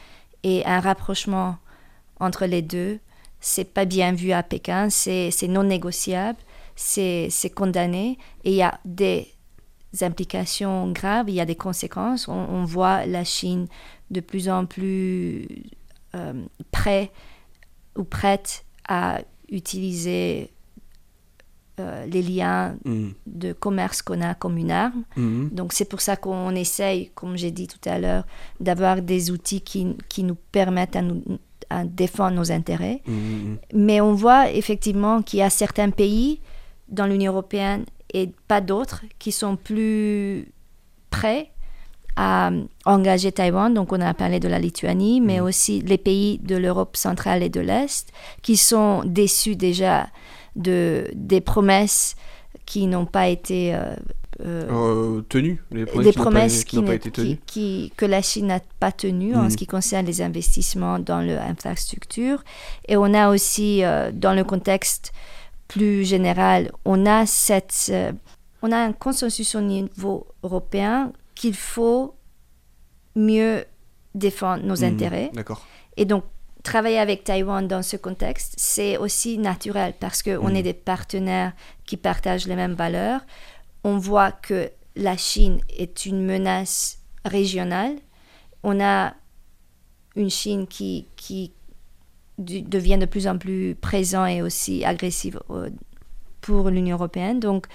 et 0.42 0.64
un 0.66 0.80
rapprochement 0.80 1.56
entre 2.20 2.46
les 2.46 2.62
deux, 2.62 2.98
c'est 3.40 3.72
pas 3.72 3.84
bien 3.84 4.12
vu 4.12 4.32
à 4.32 4.42
Pékin, 4.42 4.90
c'est 4.90 5.48
non 5.48 5.62
négociable. 5.62 6.38
c'est 6.74 7.54
condamné 7.54 8.18
et 8.44 8.50
il 8.50 8.56
y 8.56 8.62
a 8.62 8.78
des 8.84 9.35
implications 10.02 10.90
graves, 10.90 11.28
il 11.28 11.34
y 11.34 11.40
a 11.40 11.46
des 11.46 11.56
conséquences. 11.56 12.28
On, 12.28 12.64
voit 12.64 13.06
la 13.06 13.24
Chine 13.24 13.66
de 14.10 14.20
plus 14.20 14.48
en 14.48 14.66
plus 14.66 15.48
euh, 16.14 16.32
prêt 16.70 17.10
ou 17.96 18.04
prête 18.04 18.64
à 18.88 19.20
utiliser 19.50 20.50
euh, 21.78 22.06
les 22.06 22.22
liens 22.22 22.76
mm. 22.84 23.08
de 23.26 23.52
commerce 23.52 24.00
qu'on 24.00 24.22
a 24.22 24.34
comme 24.34 24.56
une 24.56 24.70
arme. 24.70 25.04
Mm-hmm. 25.16 25.52
Donc 25.52 25.72
c'est 25.74 25.84
pour 25.84 26.00
ça 26.00 26.16
qu'on 26.16 26.54
essaye, 26.54 27.10
comme 27.14 27.36
j'ai 27.36 27.50
dit 27.50 27.66
tout 27.66 27.86
à 27.88 27.98
l'heure, 27.98 28.24
d'avoir 28.60 29.02
des 29.02 29.30
outils 29.30 29.60
qui, 29.60 29.94
qui, 30.08 30.22
nous 30.22 30.36
permettent 30.52 30.96
à, 30.96 31.02
nous, 31.02 31.22
à 31.68 31.84
défendre 31.84 32.36
nos 32.36 32.50
intérêts. 32.50 33.02
Mm-hmm. 33.06 33.56
Mais 33.74 34.00
on 34.00 34.14
voit 34.14 34.50
effectivement 34.50 35.20
qu'il 35.20 35.40
y 35.40 35.42
a 35.42 35.50
certains 35.50 35.90
pays 35.90 36.40
dans 36.88 37.06
l'Union 37.06 37.32
européenne 37.32 37.84
et 38.16 38.32
pas 38.48 38.62
d'autres 38.62 39.02
qui 39.18 39.30
sont 39.30 39.56
plus 39.56 40.48
prêts 41.10 41.50
à 42.16 42.50
engager 42.86 43.30
Taïwan. 43.30 43.72
Donc, 43.74 43.92
on 43.92 44.00
a 44.00 44.14
parlé 44.14 44.40
de 44.40 44.48
la 44.48 44.58
Lituanie, 44.58 45.20
mais 45.20 45.38
mm. 45.38 45.44
aussi 45.44 45.80
les 45.82 45.98
pays 45.98 46.38
de 46.38 46.56
l'Europe 46.56 46.96
centrale 46.96 47.42
et 47.42 47.50
de 47.50 47.60
l'Est 47.60 48.10
qui 48.40 48.56
sont 48.56 49.02
déçus 49.04 49.54
déjà 49.54 50.06
de, 50.56 51.10
des 51.14 51.42
promesses 51.42 52.16
qui 52.64 52.86
n'ont 52.86 53.04
pas 53.04 53.28
été 53.28 53.74
euh, 53.74 53.94
euh, 54.40 55.18
euh, 55.18 55.20
tenues. 55.28 55.62
Les 55.70 55.84
promesses, 56.12 56.64
qui, 56.64 56.76
n'ont 56.76 56.84
pas, 56.84 56.94
été 56.94 57.10
tenues. 57.10 57.38
Qui, 57.44 57.92
que 57.98 58.06
la 58.06 58.22
Chine 58.22 58.46
n'a 58.46 58.60
pas 58.80 58.92
tenues 58.92 59.36
en 59.36 59.44
mm. 59.44 59.50
ce 59.50 59.56
qui 59.58 59.66
concerne 59.66 60.06
les 60.06 60.22
investissements 60.22 60.98
dans 60.98 61.20
l'infrastructure. 61.20 62.42
Et 62.88 62.96
on 62.96 63.12
a 63.12 63.28
aussi, 63.28 63.82
dans 64.14 64.32
le 64.32 64.42
contexte 64.42 65.12
plus 65.68 66.04
général, 66.04 66.70
on 66.84 67.06
a, 67.06 67.26
cette, 67.26 67.88
euh, 67.90 68.12
on 68.62 68.72
a 68.72 68.76
un 68.76 68.92
consensus 68.92 69.54
au 69.54 69.60
niveau 69.60 70.26
européen 70.42 71.12
qu'il 71.34 71.54
faut 71.54 72.14
mieux 73.14 73.64
défendre 74.14 74.64
nos 74.64 74.76
mhm, 74.76 74.84
intérêts. 74.84 75.30
D'accord. 75.34 75.64
Et 75.96 76.04
donc, 76.04 76.24
travailler 76.62 76.98
avec 76.98 77.24
Taïwan 77.24 77.66
dans 77.66 77.82
ce 77.82 77.96
contexte, 77.96 78.54
c'est 78.56 78.96
aussi 78.96 79.38
naturel 79.38 79.94
parce 79.98 80.22
qu'on 80.22 80.48
est 80.48 80.58
mhm. 80.58 80.62
des 80.62 80.74
partenaires 80.74 81.52
qui 81.84 81.96
partagent 81.96 82.46
les 82.46 82.56
mêmes 82.56 82.74
valeurs. 82.74 83.20
On 83.84 83.98
voit 83.98 84.32
que 84.32 84.70
la 84.96 85.16
Chine 85.16 85.60
est 85.76 86.06
une 86.06 86.24
menace 86.24 86.98
régionale. 87.24 87.96
On 88.62 88.80
a 88.80 89.14
une 90.16 90.30
Chine 90.30 90.66
qui, 90.66 91.06
qui 91.16 91.52
devient 92.38 92.98
de 92.98 93.06
plus 93.06 93.26
en 93.26 93.38
plus 93.38 93.74
présent 93.74 94.26
et 94.26 94.42
aussi 94.42 94.84
agressif 94.84 95.36
euh, 95.50 95.70
pour 96.40 96.70
l'Union 96.70 96.96
européenne. 96.96 97.40
Donc, 97.40 97.66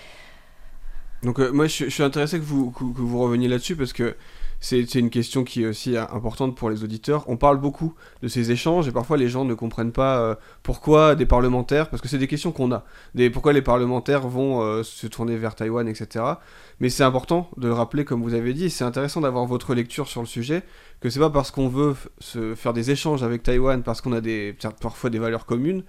donc 1.24 1.40
euh, 1.40 1.52
moi, 1.52 1.68
je, 1.68 1.90
suis 1.90 2.04
intéressé 2.04 2.40
que 2.40 2.44
vous, 2.44 2.72
que, 2.72 2.84
vous 2.84 3.20
reveniez 3.20 3.48
là-dessus 3.48 3.76
parce 3.76 3.94
que 3.94 4.16
c'est 4.62 4.96
une 4.96 5.10
question 5.10 5.44
qui 5.44 5.64
est 5.64 5.66
aussi 5.66 5.98
importante 5.98 6.56
pour 6.56 6.70
les 6.70 6.84
auditeurs. 6.84 7.26
On 7.28 7.36
parle 7.36 7.60
beaucoup 7.60 7.94
de 8.22 8.28
ces 8.28 8.52
échanges 8.52 8.88
et 8.88 8.92
parfois 8.92 9.18
les 9.18 9.28
gens 9.28 9.44
ne 9.44 9.56
comprennent 9.56 9.92
pas 9.92 10.20
euh, 10.20 10.36
pourquoi 10.64 11.16
des 11.16 11.26
parlementaires, 11.26 11.90
parce 11.90 12.02
que 12.02 12.08
c'est 12.08 12.20
des 12.20 12.28
questions 12.28 12.52
qu'on 12.52 12.72
a, 12.72 12.86
pourquoi 13.34 13.54
les 13.54 13.62
parlementaires 13.62 14.28
vont 14.28 14.84
se 14.84 15.08
tourner 15.08 15.36
vers 15.36 15.56
Taïwan, 15.56 15.88
etc. 15.88 16.24
Mais 16.80 16.90
c'est 16.90 17.04
important 17.04 17.50
de 17.58 17.68
le 17.68 17.74
rappeler, 17.74 18.06
comme 18.06 18.22
vous 18.22 18.34
avez 18.34 18.54
dit, 18.54 18.70
c'est 18.70 18.84
intéressant 18.84 19.22
d'avoir 19.22 19.46
votre 19.46 19.74
lecture 19.74 20.08
sur 20.08 20.22
le 20.22 20.28
sujet, 20.28 20.64
que 21.00 21.10
c'est 21.10 21.20
pas 21.20 21.30
parce 21.30 21.52
qu'on 21.52 21.68
veut 21.68 21.96
se 22.20 22.56
faire 22.56 22.74
des 22.74 22.92
échanges 22.92 23.24
avec 23.24 23.44
Taïwan, 23.44 23.84
parce 23.84 24.00
qu'on 24.00 24.14
a 24.14 24.22
parfois 24.80 25.10
des 25.10 25.20
valeurs 25.20 25.46
communes, 25.46 25.84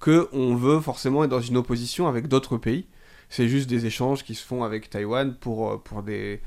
que 0.00 0.28
on 0.32 0.54
veut 0.54 0.80
forcément 0.80 1.24
être 1.24 1.30
dans 1.30 1.40
une 1.40 1.56
opposition 1.56 2.06
avec 2.08 2.28
d'autres 2.28 2.56
pays. 2.56 2.86
C'est 3.28 3.48
juste 3.48 3.68
des 3.68 3.86
échanges 3.86 4.24
qui 4.24 4.34
se 4.34 4.44
font 4.44 4.64
avec 4.64 4.88
Taïwan 4.88 5.34
pour, 5.34 5.70
euh, 5.70 5.76
pour 5.76 6.02
des, 6.02 6.40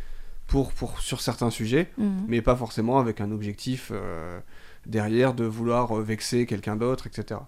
pour, 0.51 0.73
pour, 0.73 0.99
sur 0.99 1.21
certains 1.21 1.49
sujets, 1.49 1.89
mhm. 1.97 2.25
mais 2.27 2.41
pas 2.41 2.55
forcément 2.55 2.99
avec 2.99 3.21
un 3.21 3.31
objectif 3.31 3.91
euh, 3.91 4.39
derrière 4.85 5.33
de 5.33 5.45
vouloir 5.45 5.97
euh, 5.97 6.03
vexer 6.03 6.45
quelqu'un 6.45 6.75
d'autre, 6.75 7.07
etc. 7.07 7.39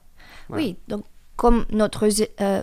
Oui, 0.50 0.78
donc 0.88 1.04
comme, 1.36 1.66
notre, 1.72 2.08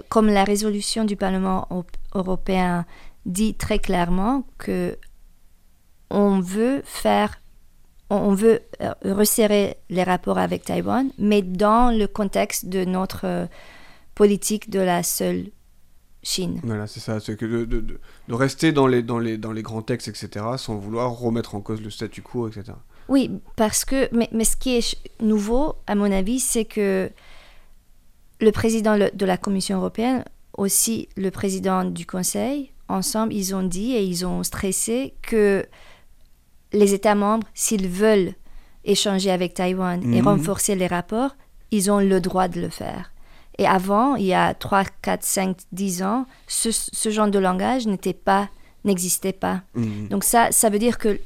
comme 0.08 0.28
la 0.28 0.44
résolution 0.44 1.04
du 1.04 1.16
Parlement 1.16 1.68
européen 2.14 2.86
dit 3.26 3.54
très 3.54 3.78
clairement 3.78 4.44
que 4.58 4.96
on 6.08 6.40
veut 6.40 6.82
faire 6.84 7.40
on 8.10 8.34
veut 8.34 8.60
euh, 8.80 8.92
resserrer 9.04 9.76
les 9.88 10.02
rapports 10.02 10.38
avec 10.38 10.64
Taïwan, 10.64 11.10
mais 11.18 11.42
dans 11.42 11.96
le 11.96 12.06
contexte 12.06 12.66
de 12.66 12.84
notre 12.84 13.24
euh, 13.24 13.46
politique 14.16 14.68
de 14.68 14.80
la 14.80 15.04
seule 15.04 15.50
Chine. 16.22 16.60
Voilà, 16.64 16.86
c'est 16.86 17.00
ça, 17.00 17.18
c'est 17.18 17.36
que 17.36 17.46
de, 17.46 17.64
de, 17.64 17.80
de, 17.80 18.34
rester 18.34 18.72
dans 18.72 18.86
les, 18.86 19.02
dans, 19.02 19.18
les, 19.18 19.38
dans 19.38 19.52
les 19.52 19.62
grands 19.62 19.82
textes, 19.82 20.08
etc., 20.08 20.44
sans 20.58 20.76
vouloir 20.76 21.12
remettre 21.12 21.54
en 21.54 21.60
cause 21.60 21.80
le 21.80 21.90
statu 21.90 22.20
quo, 22.20 22.48
etc. 22.48 22.72
Oui, 23.08 23.30
parce 23.56 23.84
que, 23.84 24.14
mais, 24.14 24.28
mais 24.32 24.44
ce 24.44 24.56
qui 24.56 24.76
est 24.76 24.96
nouveau, 25.20 25.76
à 25.86 25.94
mon 25.94 26.12
avis, 26.12 26.38
c'est 26.38 26.66
que 26.66 27.10
le 28.40 28.52
président 28.52 28.98
de 28.98 29.26
la 29.26 29.36
Commission 29.36 29.78
européenne, 29.78 30.24
aussi 30.56 31.08
le 31.16 31.30
président 31.30 31.84
du 31.84 32.06
Conseil, 32.06 32.70
ensemble, 32.88 33.32
ils 33.32 33.54
ont 33.54 33.62
dit 33.62 33.92
et 33.92 34.04
ils 34.04 34.26
ont 34.26 34.42
stressé 34.42 35.14
que 35.22 35.64
les 36.72 36.94
États 36.94 37.14
membres, 37.14 37.46
s'ils 37.54 37.88
veulent 37.88 38.34
échanger 38.84 39.30
avec 39.30 39.54
Taïwan 39.54 40.02
et 40.02 40.20
mhm. 40.20 40.28
renforcer 40.28 40.74
les 40.74 40.86
rapports, 40.86 41.36
ils 41.70 41.90
ont 41.90 42.00
le 42.00 42.20
droit 42.20 42.48
de 42.48 42.60
le 42.60 42.68
faire. 42.68 43.09
Et 43.60 43.66
avant, 43.66 44.16
il 44.16 44.24
y 44.24 44.32
a 44.32 44.54
3, 44.54 44.84
4, 45.02 45.22
5, 45.22 45.56
10 45.72 46.02
ans, 46.02 46.26
ce, 46.46 47.10
genre 47.10 47.28
de 47.28 47.38
langage 47.38 47.86
n'était 47.86 48.14
pas, 48.14 48.48
n'existait 48.86 49.34
pas. 49.34 49.60
Mhm. 49.74 50.08
Donc 50.08 50.24
ça, 50.24 50.50
ça 50.50 50.70
veut 50.70 50.78
dire 50.78 50.96
que 50.96 51.20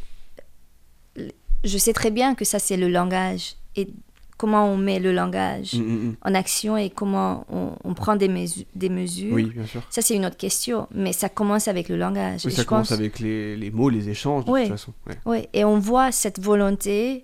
je 1.62 1.78
sais 1.78 1.92
très 1.92 2.10
bien 2.10 2.34
que 2.34 2.44
ça, 2.44 2.58
c'est 2.58 2.76
le 2.76 2.88
langage. 2.88 3.54
Et 3.76 3.88
comment 4.36 4.66
on 4.66 4.76
met 4.76 4.98
le 4.98 5.12
langage 5.12 5.74
mm, 5.74 5.82
mm. 5.82 6.16
en 6.22 6.34
action 6.34 6.76
et 6.76 6.90
comment 6.90 7.46
on, 7.84 7.94
prend 7.94 8.16
des, 8.16 8.28
des 8.74 8.88
mesures. 8.88 9.32
Oui, 9.32 9.44
bien 9.44 9.64
sûr. 9.64 9.82
Ça, 9.88 10.02
c'est 10.02 10.16
une 10.16 10.26
autre 10.26 10.36
question, 10.36 10.88
mais 10.92 11.12
ça 11.12 11.28
commence 11.28 11.68
avec 11.68 11.88
le 11.88 11.96
langage. 11.96 12.44
Oui, 12.44 12.50
ça 12.50 12.64
commence 12.64 12.90
avec 12.90 13.20
les, 13.20 13.56
les, 13.56 13.70
mots, 13.70 13.90
les 13.90 14.08
échanges, 14.08 14.44
de 14.44 14.50
toute 14.50 14.68
façon. 14.70 14.92
Oui, 15.24 15.46
et 15.52 15.64
on 15.64 15.78
voit 15.78 16.10
cette 16.10 16.40
volonté 16.40 17.22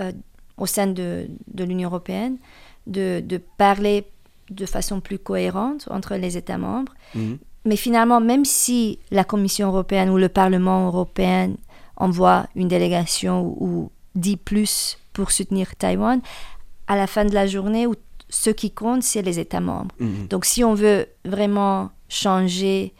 euh, 0.00 0.10
au 0.56 0.66
sein 0.66 0.88
de, 0.88 1.28
de 1.46 1.62
l'Union 1.62 1.88
européenne 1.88 2.38
de, 2.88 3.22
de, 3.24 3.40
parler 3.56 4.06
de 4.50 4.66
façon 4.66 5.00
plus 5.00 5.18
cohérente 5.18 5.88
entre 5.90 6.14
les 6.16 6.36
États 6.36 6.58
membres. 6.58 6.92
Mais 7.64 7.76
finalement, 7.76 8.20
même 8.20 8.44
si 8.44 8.98
la 9.10 9.24
Commission 9.24 9.68
européenne 9.68 10.10
ou 10.10 10.18
le 10.18 10.28
Parlement 10.28 10.86
européen 10.86 11.54
envoie 11.96 12.46
une 12.54 12.68
délégation 12.68 13.56
ou 13.58 13.90
dit 14.14 14.36
plus 14.36 14.98
pour 15.12 15.30
soutenir 15.30 15.74
Taïwan, 15.76 16.20
à 16.86 16.96
la 16.96 17.06
fin 17.06 17.24
de 17.24 17.32
la 17.32 17.46
journée, 17.46 17.86
où 17.86 17.94
ce 18.28 18.50
qui 18.50 18.70
compte, 18.70 19.02
c'est 19.02 19.22
les 19.22 19.38
États 19.38 19.60
membres. 19.60 19.94
Mhm. 19.98 20.28
Donc 20.28 20.44
si 20.44 20.62
on 20.64 20.74
veut 20.74 21.06
vraiment 21.24 21.90
changer 22.08 22.92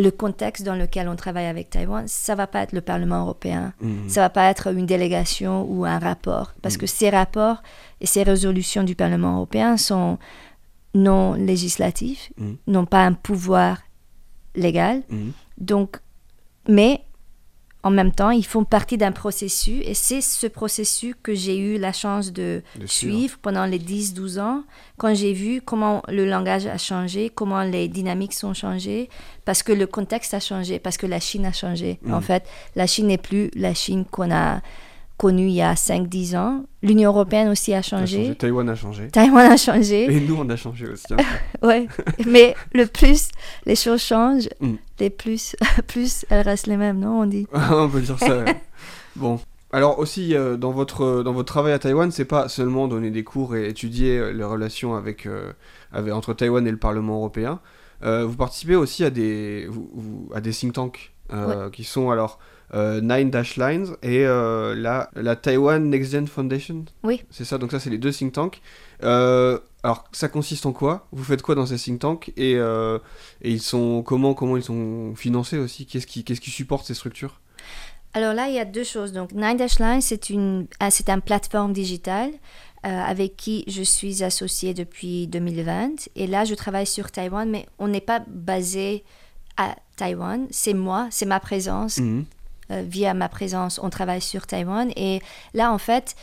le 0.00 0.10
contexte 0.10 0.64
dans 0.64 0.74
lequel 0.74 1.08
on 1.08 1.16
travaille 1.16 1.46
avec 1.46 1.70
Taïwan, 1.70 2.06
ça 2.06 2.34
va 2.34 2.46
pas 2.46 2.62
être 2.62 2.72
le 2.72 2.80
Parlement 2.80 3.20
européen, 3.20 3.72
mhm. 3.80 4.08
ça 4.08 4.20
va 4.20 4.30
pas 4.30 4.50
être 4.50 4.72
une 4.72 4.86
délégation 4.86 5.64
ou 5.68 5.84
un 5.84 5.98
rapport, 5.98 6.54
parce 6.62 6.76
que 6.76 6.84
mhm. 6.84 6.88
ces 6.88 7.10
rapports 7.10 7.62
et 8.00 8.06
ces 8.06 8.22
résolutions 8.22 8.82
du 8.82 8.94
Parlement 8.94 9.36
européen 9.36 9.76
sont 9.76 10.18
non 10.94 11.34
législatifs, 11.34 12.32
n'ont 12.66 12.86
pas 12.86 13.04
un 13.04 13.12
pouvoir 13.12 13.78
légal. 14.56 15.02
Donc, 15.58 15.98
mais 16.68 17.04
en 17.82 17.90
même 17.90 18.12
temps, 18.12 18.30
ils 18.30 18.44
font 18.44 18.64
partie 18.64 18.98
d'un 18.98 19.12
processus 19.12 19.80
et 19.84 19.94
c'est 19.94 20.20
ce 20.20 20.46
processus 20.46 21.14
que 21.22 21.34
j'ai 21.34 21.56
eu 21.56 21.78
la 21.78 21.92
chance 21.92 22.32
de, 22.32 22.62
suivre 22.84 23.38
pendant 23.40 23.64
les 23.64 23.78
10-12 23.78 24.38
ans, 24.38 24.64
quand 24.98 25.14
j'ai 25.14 25.32
vu 25.32 25.62
comment 25.62 26.02
le 26.08 26.26
langage 26.26 26.66
a 26.66 26.76
changé, 26.76 27.30
comment 27.34 27.62
les 27.62 27.88
dynamiques 27.88 28.34
sont 28.34 28.52
changées, 28.52 29.08
parce 29.46 29.62
que 29.62 29.72
le 29.72 29.86
contexte 29.86 30.34
a 30.34 30.40
changé, 30.40 30.78
parce 30.78 30.98
que 30.98 31.06
la 31.06 31.20
Chine 31.20 31.46
a 31.46 31.52
changé. 31.52 31.98
En 32.06 32.18
mm. 32.18 32.22
fait, 32.22 32.44
la 32.76 32.86
Chine 32.86 33.06
n'est 33.06 33.18
plus 33.18 33.50
la 33.54 33.72
Chine 33.72 34.04
qu'on 34.04 34.30
a 34.30 34.60
connu 35.20 35.48
il 35.48 35.52
y 35.52 35.60
a 35.60 35.74
5-10 35.74 36.34
ans. 36.38 36.64
L'Union 36.82 37.10
européenne 37.10 37.48
aussi 37.48 37.74
a 37.74 37.82
changé. 37.82 38.34
Taïwan 38.36 38.66
a 38.70 38.74
changé. 38.74 39.08
Taïwan 39.08 39.52
a 39.52 39.56
changé. 39.58 40.10
Et 40.10 40.18
nous, 40.18 40.34
on 40.34 40.48
a 40.48 40.56
changé 40.56 40.88
aussi. 40.88 41.12
Hein. 41.12 41.18
oui, 41.62 41.88
mais 42.26 42.54
le 42.72 42.86
plus 42.86 43.28
les 43.66 43.76
choses 43.76 44.00
changent, 44.00 44.48
mm. 44.60 44.74
les 44.98 45.10
plus, 45.10 45.56
plus 45.88 46.24
elles 46.30 46.40
restent 46.40 46.68
les 46.68 46.78
mêmes, 46.78 46.98
non 46.98 47.20
On 47.20 47.26
dit? 47.26 47.46
on 47.52 47.90
peut 47.90 48.00
dire 48.00 48.18
ça. 48.18 48.46
bon. 49.14 49.38
Alors 49.72 49.98
aussi, 49.98 50.34
euh, 50.34 50.56
dans, 50.56 50.70
votre, 50.72 51.22
dans 51.22 51.34
votre 51.34 51.52
travail 51.52 51.74
à 51.74 51.78
Taïwan, 51.78 52.10
c'est 52.10 52.24
pas 52.24 52.48
seulement 52.48 52.88
donner 52.88 53.10
des 53.10 53.22
cours 53.22 53.54
et 53.54 53.68
étudier 53.68 54.16
euh, 54.16 54.32
les 54.32 54.42
relations 54.42 54.96
avec, 54.96 55.26
euh, 55.26 55.52
avec, 55.92 56.14
entre 56.14 56.32
Taïwan 56.32 56.66
et 56.66 56.70
le 56.70 56.78
Parlement 56.78 57.16
européen. 57.16 57.60
vous 58.02 58.36
participez 58.36 58.74
aussi 58.74 59.04
à 59.04 59.10
des, 59.10 59.68
à 60.34 60.40
des 60.40 60.52
think 60.52 60.72
tanks 60.72 61.12
qui 61.72 61.84
sont 61.84 62.10
alors 62.10 62.38
Nine 62.72 63.30
Dash 63.30 63.56
Lines 63.56 63.96
et 64.02 64.24
la, 64.24 65.10
la 65.14 65.36
Taiwan 65.36 65.90
Next 65.90 66.12
Gen 66.12 66.26
Foundation. 66.26 66.84
Oui. 67.02 67.22
C'est 67.30 67.44
ça, 67.44 67.58
donc 67.58 67.72
ça, 67.72 67.80
c'est 67.80 67.90
les 67.90 67.98
deux 67.98 68.12
think 68.12 68.32
tanks. 68.32 68.60
alors, 69.02 70.04
ça 70.12 70.28
consiste 70.28 70.66
en 70.66 70.72
quoi? 70.72 71.06
Vous 71.12 71.24
faites 71.24 71.42
quoi 71.42 71.54
dans 71.54 71.66
ces 71.66 71.76
think 71.76 72.00
tanks? 72.00 72.32
Et, 72.36 72.52
et, 72.52 73.00
ils 73.42 73.62
sont 73.62 74.02
comment 74.02 74.34
comment 74.34 74.56
ils 74.56 74.62
sont 74.62 75.14
financés 75.16 75.58
aussi? 75.58 75.86
Qu'est-ce 75.86 76.06
qui 76.06 76.24
qu'est-ce 76.24 76.40
qui 76.40 76.50
supporte 76.50 76.86
ces 76.86 76.94
structures? 76.94 77.40
Alors 78.12 78.34
là, 78.34 78.48
il 78.48 78.54
y 78.54 78.58
a 78.58 78.64
deux 78.64 78.84
choses. 78.84 79.12
Donc, 79.12 79.32
Nine 79.32 79.56
Dash 79.56 79.78
Line, 79.78 80.00
c'est 80.00 80.30
une, 80.30 80.66
c'est 80.90 81.08
une 81.08 81.20
plateforme 81.20 81.72
digitale 81.72 82.30
euh, 82.86 82.88
avec 82.88 83.36
qui 83.36 83.64
je 83.68 83.82
suis 83.82 84.24
associée 84.24 84.74
depuis 84.74 85.26
2020. 85.28 86.08
Et 86.16 86.26
là, 86.26 86.44
je 86.44 86.54
travaille 86.54 86.86
sur 86.86 87.10
Taïwan, 87.10 87.48
mais 87.48 87.66
on 87.78 87.88
n'est 87.88 88.00
pas 88.00 88.20
basé 88.26 89.04
à 89.56 89.76
Taïwan. 89.96 90.46
C'est 90.50 90.74
moi, 90.74 91.06
c'est 91.10 91.26
ma 91.26 91.40
présence. 91.40 91.98
Mhm. 91.98 92.20
Euh, 92.20 92.24
via 92.70 93.14
ma 93.14 93.28
présence, 93.28 93.80
on 93.82 93.90
travaille 93.90 94.20
sur 94.20 94.46
Taïwan. 94.46 94.90
Et 94.96 95.20
là, 95.54 95.72
en 95.72 95.78
fait, 95.78 96.14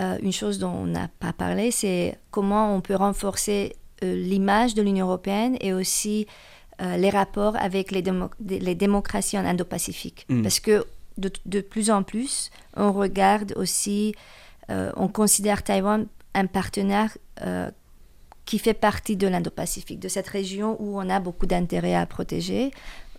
euh, 0.00 0.18
une 0.22 0.32
chose 0.32 0.58
dont 0.58 0.72
on 0.72 0.86
n'a 0.86 1.08
pas 1.20 1.32
parlé, 1.32 1.70
c'est 1.70 2.18
comment 2.30 2.74
on 2.74 2.80
peut 2.80 2.96
renforcer 2.96 3.76
l'image 4.02 4.74
de 4.74 4.82
l'Union 4.82 5.06
européenne 5.06 5.56
et 5.60 5.72
aussi 5.72 6.26
les 6.78 7.08
rapports 7.08 7.56
avec 7.56 7.90
les, 7.90 8.04
les 8.40 8.74
démocraties 8.74 9.38
en 9.38 9.46
Indo-Pacifique. 9.46 10.26
Mhm. 10.28 10.42
Parce 10.42 10.60
que 10.60 10.84
de, 11.18 11.30
de, 11.46 11.60
plus 11.60 11.90
en 11.90 12.02
plus, 12.02 12.50
on 12.76 12.92
regarde 12.92 13.54
aussi, 13.56 14.14
euh, 14.70 14.92
on 14.96 15.08
considère 15.08 15.62
Taïwan 15.62 16.06
un 16.34 16.46
partenaire 16.46 17.16
euh, 17.42 17.70
qui 18.44 18.58
fait 18.58 18.74
partie 18.74 19.16
de 19.16 19.26
l'Indo-Pacifique, 19.26 19.98
de 19.98 20.08
cette 20.08 20.28
région 20.28 20.76
où 20.80 21.00
on 21.00 21.08
a 21.08 21.18
beaucoup 21.20 21.46
d'intérêts 21.46 21.94
à 21.94 22.06
protéger 22.06 22.70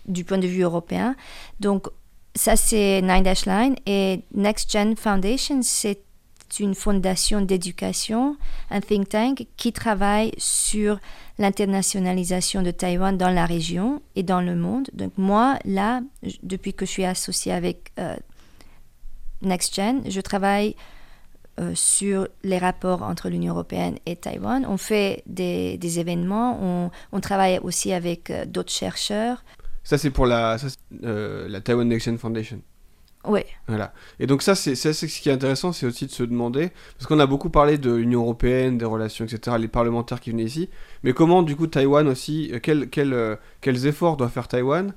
du 0.07 0.23
point 0.23 0.37
de 0.37 0.47
vue 0.47 0.61
européen. 0.61 1.15
Donc, 1.59 1.87
ça, 2.37 2.55
c'est 2.55 3.01
Nine 3.01 3.23
Dash 3.23 3.45
Line. 3.45 3.75
Et 3.85 4.21
Next 4.33 4.71
Gen 4.71 4.95
Foundation, 4.95 5.61
c'est 5.63 5.99
une 6.59 6.75
fondation 6.75 7.41
d'éducation, 7.41 8.37
un 8.71 8.79
think 8.79 9.09
tank 9.09 9.47
qui 9.57 9.73
travaille 9.73 10.31
sur 10.37 10.99
l'internationalisation 11.39 12.61
de 12.61 12.71
Taïwan 12.71 13.17
dans 13.17 13.29
la 13.29 13.45
région 13.45 14.01
et 14.15 14.23
dans 14.23 14.41
le 14.41 14.55
monde. 14.55 14.89
Donc 14.93 15.13
moi, 15.17 15.59
là, 15.65 16.01
depuis 16.43 16.73
que 16.73 16.85
je 16.85 16.91
suis 16.91 17.05
associée 17.05 17.51
avec 17.51 17.91
euh, 17.99 18.15
NextGen, 19.41 20.01
je 20.09 20.21
travaille 20.21 20.75
euh, 21.59 21.71
sur 21.75 22.27
les 22.43 22.59
rapports 22.59 23.01
entre 23.03 23.29
l'Union 23.29 23.53
européenne 23.53 23.97
et 24.05 24.15
Taïwan. 24.15 24.65
On 24.67 24.77
fait 24.77 25.23
des, 25.25 25.99
événements, 25.99 26.59
on, 26.61 26.91
on, 27.11 27.19
travaille 27.19 27.59
aussi 27.59 27.93
avec 27.93 28.29
euh, 28.29 28.45
d'autres 28.45 28.71
chercheurs. 28.71 29.43
Ça, 29.87 29.97
c'est 29.97 30.11
pour 30.11 30.25
la, 30.25 30.57
la 30.91 31.61
Taiwan 31.61 31.87
NextGen 31.87 32.17
Foundation 32.17 32.61
oui. 33.25 33.41
Voilà. 33.67 33.93
Et 34.19 34.27
donc 34.27 34.41
ça, 34.41 34.53
c'est 34.53 34.75
ce 34.75 35.05
qui 35.05 35.29
est 35.29 35.31
intéressant, 35.31 35.71
c'est 35.71 35.85
aussi 35.85 36.05
de 36.05 36.11
se 36.11 36.23
demander, 36.23 36.71
parce 36.97 37.07
qu'on 37.07 37.19
a 37.19 37.25
beaucoup 37.25 37.49
parlé 37.49 37.77
de 37.77 37.93
l'Union 37.93 38.21
européenne, 38.21 38.77
des 38.77 38.85
relations, 38.85 39.25
etc., 39.25 39.57
les 39.59 39.67
parlementaires 39.67 40.19
qui 40.19 40.31
venaient 40.31 40.43
ici, 40.43 40.69
mais 41.03 41.13
comment 41.13 41.41
du 41.41 41.55
coup 41.55 41.67
Taïwan 41.67 42.07
aussi, 42.07 42.49
euh, 42.53 42.59
quel, 42.61 42.89
quel, 42.89 43.13
euh, 43.13 43.35
quels 43.61 43.85
efforts 43.85 44.17
doit 44.17 44.29
faire 44.29 44.47
Taïwan 44.47 44.93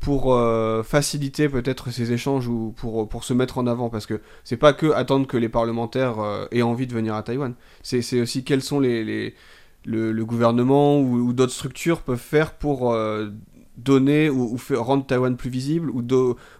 pour 0.00 0.34
euh, 0.34 0.82
faciliter 0.82 1.48
peut-être 1.48 1.90
ces 1.90 2.12
échanges 2.12 2.48
ou 2.48 2.74
pour, 2.76 3.08
pour 3.08 3.24
se 3.24 3.34
mettre 3.34 3.58
en 3.58 3.66
avant? 3.66 3.88
Parce 3.88 4.06
que 4.06 4.20
c'est 4.44 4.56
pas 4.56 4.72
que 4.72 4.90
attendre 4.92 5.26
que 5.26 5.36
les 5.36 5.48
parlementaires 5.48 6.16
aient 6.50 6.62
envie 6.62 6.86
de 6.86 6.94
venir 6.94 7.14
à 7.14 7.22
Taïwan, 7.22 7.54
c'est 7.82 8.20
aussi 8.20 8.44
quels 8.44 8.62
sont 8.62 8.80
les, 8.80 9.04
les 9.04 9.34
le, 9.86 10.24
gouvernement 10.24 10.98
ou, 10.98 11.16
ou 11.16 11.32
d'autres 11.32 11.52
structures 11.52 12.02
peuvent 12.02 12.18
faire 12.18 12.52
pour 12.52 12.94
donner 13.82 14.30
ou, 14.30 14.56
faire, 14.58 14.84
rendre 14.84 15.06
Taïwan 15.06 15.36
plus 15.36 15.50
visible 15.50 15.90
ou, 15.90 16.04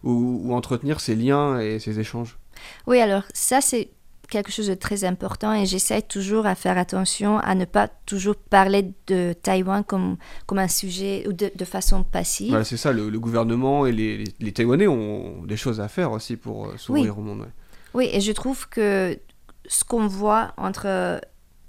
ou, 0.03 0.55
entretenir 0.55 1.01
ses 1.01 1.14
liens 1.14 1.59
et 1.61 1.79
ses 1.79 2.01
échanges 2.01 2.39
Oui, 2.87 3.01
alors 3.01 3.23
ça 3.33 3.61
c'est 3.61 3.91
quelque 4.29 4.53
chose 4.53 4.68
de 4.68 4.75
très 4.75 5.05
important 5.05 5.53
et 5.53 5.66
j'essaie 5.66 6.03
toujours 6.03 6.47
à 6.47 6.55
faire 6.55 6.79
attention 6.79 7.39
à 7.39 7.55
ne 7.55 7.64
pas 7.64 7.89
toujours 8.07 8.37
parler 8.37 8.93
de 9.09 9.33
Taïwan 9.33 9.85
comme, 9.85 10.16
comme 10.47 10.59
un 10.59 10.68
sujet 10.68 11.27
ou 11.29 11.33
de, 11.33 11.64
façon 11.64 12.05
passive. 12.05 12.51
Voilà, 12.51 12.64
c'est 12.64 12.77
ça, 12.77 12.93
le, 12.93 13.11
gouvernement 13.18 13.87
et 13.87 13.93
les, 13.93 14.25
les, 14.39 14.53
Taïwanais 14.53 14.87
ont 14.87 15.43
des 15.45 15.57
choses 15.57 15.81
à 15.81 15.89
faire 15.89 16.12
aussi 16.12 16.37
pour 16.37 16.66
euh, 16.66 16.77
s'ouvrir 16.77 17.18
au 17.18 17.23
monde. 17.23 17.47
Oui, 17.93 18.09
et 18.12 18.21
je 18.21 18.33
trouve 18.33 18.68
que 18.68 19.18
ce 19.66 19.85
qu'on 19.85 20.07
voit 20.07 20.53
entre 20.57 21.21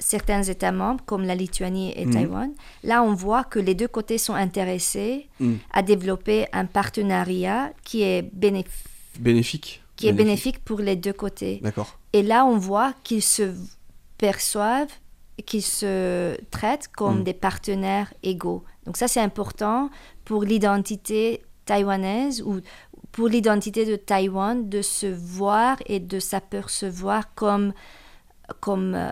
certains 0.01 0.43
États 0.43 0.71
membres, 0.71 1.01
comme 1.05 1.23
la 1.23 1.35
Lituanie 1.35 1.93
et 1.95 2.05
mhm. 2.05 2.13
Taïwan, 2.13 2.51
là, 2.83 3.03
on 3.03 3.13
voit 3.13 3.43
que 3.43 3.59
les 3.59 3.75
deux 3.75 3.87
côtés 3.87 4.17
sont 4.17 4.33
intéressés 4.33 5.29
mhm. 5.39 5.59
à 5.71 5.81
développer 5.83 6.47
un 6.51 6.65
partenariat 6.65 7.71
qui 7.83 8.01
est 8.01 8.23
bénéfique. 8.33 9.81
Qui 9.95 10.07
est 10.07 10.13
bénéfique 10.13 10.63
pour 10.63 10.79
les 10.79 10.95
deux 10.95 11.13
côtés. 11.13 11.59
D'accord. 11.61 11.99
Et 12.13 12.23
là, 12.23 12.43
on 12.45 12.57
voit 12.57 12.93
qu'ils 13.03 13.21
se 13.21 13.53
perçoivent, 14.17 14.91
qu'ils 15.45 15.61
se 15.61 16.35
traitent 16.49 16.89
comme 16.89 17.19
mhm. 17.19 17.23
des 17.23 17.33
partenaires 17.33 18.11
égaux. 18.23 18.63
Donc 18.85 18.97
ça, 18.97 19.07
c'est 19.07 19.21
important 19.21 19.91
pour 20.25 20.43
l'identité 20.43 21.43
taïwanaise 21.65 22.41
ou 22.41 22.59
pour 23.11 23.27
l'identité 23.27 23.85
de 23.85 23.95
Taïwan 23.95 24.69
de 24.69 24.81
se 24.81 25.05
voir 25.05 25.77
et 25.85 25.99
de 25.99 26.19
s'apercevoir 26.19 27.33
comme 27.35 27.73
comme 28.59 28.95
euh, 28.95 29.11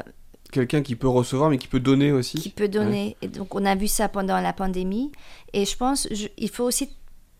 quelqu'un 0.51 0.81
qui 0.81 0.95
peut 0.95 1.07
recevoir 1.07 1.49
mais 1.49 1.57
qui 1.57 1.67
peut 1.67 1.79
donner 1.79 2.11
aussi. 2.11 2.37
Qui 2.37 2.49
peut 2.49 2.67
donner. 2.67 3.17
Et 3.21 3.27
donc 3.27 3.55
on 3.55 3.65
a 3.65 3.75
vu 3.75 3.87
ça 3.87 4.09
pendant 4.09 4.39
la 4.39 4.53
pandémie. 4.53 5.11
Et 5.53 5.65
je 5.65 5.75
pense 5.77 6.07
il 6.37 6.49
faut 6.49 6.65
aussi 6.65 6.89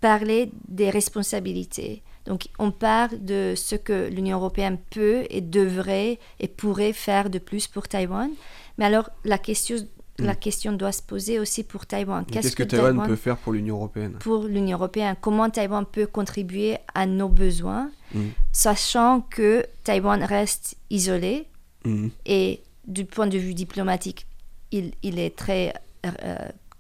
parler 0.02 0.52
des 0.68 0.90
responsabilités. 0.90 2.04
Donc 2.26 2.48
on 2.60 2.72
parle 2.72 3.24
de 3.24 3.54
ce 3.56 3.76
que 3.76 4.08
l'Union 4.10 4.38
européenne 4.38 4.78
peut 4.92 5.24
et 5.30 5.42
devrait 5.42 6.20
et 6.40 6.48
pourrait 6.48 6.94
faire 6.94 7.30
de 7.30 7.40
plus 7.40 7.68
pour 7.68 7.88
Taïwan. 7.88 8.30
Mais 8.78 8.86
alors 8.86 9.10
la 9.26 9.38
question, 9.38 9.78
hmm. 9.78 10.26
la 10.26 10.36
question 10.36 10.74
doit 10.74 10.92
se 10.92 11.02
poser 11.02 11.40
aussi 11.40 11.64
pour 11.64 11.86
Taïwan. 11.86 12.26
Qu'est-ce 12.26 12.56
que, 12.56 12.64
Taïwan, 12.64 13.08
peut 13.08 13.16
faire 13.16 13.38
pour 13.38 13.54
l'Union 13.54 13.78
européenne? 13.78 14.14
Pour 14.20 14.44
l'Union 14.44 14.78
européenne, 14.78 15.16
comment 15.20 15.50
Taïwan 15.50 15.86
peut 15.86 16.06
contribuer 16.06 16.78
à 16.94 17.06
nos 17.06 17.30
besoins, 17.30 17.90
hmm. 18.14 18.28
sachant 18.52 19.22
que 19.22 19.66
Taïwan 19.84 20.24
reste 20.24 20.78
isolé 20.90 21.48
hmm. 21.86 22.10
et 22.26 22.62
du 22.90 23.06
point 23.06 23.28
de 23.28 23.38
vue 23.38 23.54
diplomatique, 23.54 24.28
il, 24.72 24.92
il 25.04 25.20
est 25.20 25.36
très 25.36 25.74
euh, 26.06 26.36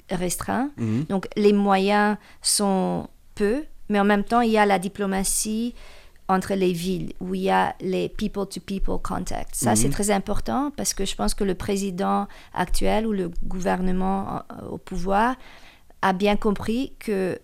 restreint. 0.09 0.71
Mhm. 0.77 1.05
Donc 1.05 1.27
les 1.37 1.53
moyens 1.53 2.17
sont 2.41 3.07
peu, 3.35 3.63
mais 3.87 3.99
en 3.99 4.03
même 4.03 4.23
temps, 4.23 4.41
il 4.41 4.51
y 4.51 4.57
a 4.57 4.65
la 4.65 4.79
diplomatie 4.79 5.75
entre 6.27 6.53
les 6.53 6.73
villes, 6.73 7.13
où 7.19 7.33
il 7.33 7.41
y 7.41 7.49
a 7.49 7.75
les 7.81 8.07
people-to-people 8.07 8.99
contacts. 9.01 9.55
Ça, 9.55 9.75
c'est 9.75 9.87
mhm. 9.87 9.93
très 9.93 10.11
important 10.11 10.71
parce 10.75 10.93
que 10.93 11.05
je 11.05 11.15
pense 11.15 11.33
que 11.33 11.43
le 11.43 11.55
président 11.55 12.27
actuel 12.53 13.07
ou 13.07 13.13
le 13.13 13.31
gouvernement 13.43 14.43
euh, 14.51 14.67
au 14.69 14.77
pouvoir 14.77 15.35
a 16.01 16.13
bien 16.13 16.35
compris 16.35 16.93
que 16.99 17.39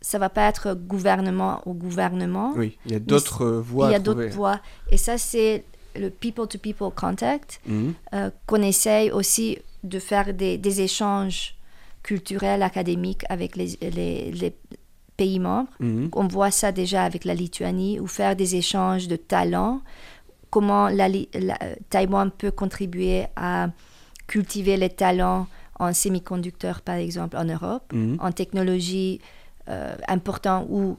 ça 0.00 0.18
va 0.18 0.28
pas 0.28 0.48
être 0.48 0.74
gouvernement 0.74 1.62
au 1.66 1.72
gouvernement. 1.72 2.52
Oui, 2.56 2.78
il 2.86 2.92
y 2.92 2.94
a 2.94 3.00
d'autres 3.00 3.46
voies. 3.46 3.88
Il 3.88 3.92
y 3.92 3.96
a 3.96 4.00
d'autres 4.00 4.28
voies. 4.28 4.60
Et 4.90 4.96
ça, 4.96 5.18
c'est 5.18 5.64
le 5.98 6.10
people-to-people 6.10 6.90
contact, 6.94 7.60
mhm. 7.66 7.94
euh, 8.14 8.30
qu'on 8.46 8.62
essaye 8.62 9.10
aussi 9.10 9.58
de 9.84 9.98
faire 9.98 10.34
des, 10.34 10.58
des, 10.58 10.80
échanges 10.80 11.54
culturels, 12.02 12.62
académiques 12.62 13.24
avec 13.28 13.56
les, 13.56 13.78
les, 13.80 14.32
les 14.32 14.54
pays 15.16 15.38
membres. 15.38 15.70
Mhm. 15.80 16.10
On 16.12 16.26
voit 16.26 16.50
ça 16.50 16.72
déjà 16.72 17.04
avec 17.04 17.24
la 17.24 17.34
Lituanie, 17.34 18.00
ou 18.00 18.06
faire 18.06 18.36
des 18.36 18.56
échanges 18.56 19.08
de 19.08 19.16
talents, 19.16 19.80
comment 20.50 20.88
la, 20.88 21.08
Taïwan 21.90 22.30
peut 22.30 22.50
contribuer 22.50 23.26
à 23.36 23.68
cultiver 24.26 24.76
les 24.76 24.90
talents 24.90 25.46
en 25.78 25.92
semi-conducteurs, 25.92 26.80
par 26.80 26.96
exemple, 26.96 27.36
en 27.36 27.44
Europe, 27.44 27.92
mhm. 27.92 28.16
en 28.20 28.32
technologie 28.32 29.20
euh, 29.68 29.94
important 30.08 30.66
où 30.70 30.96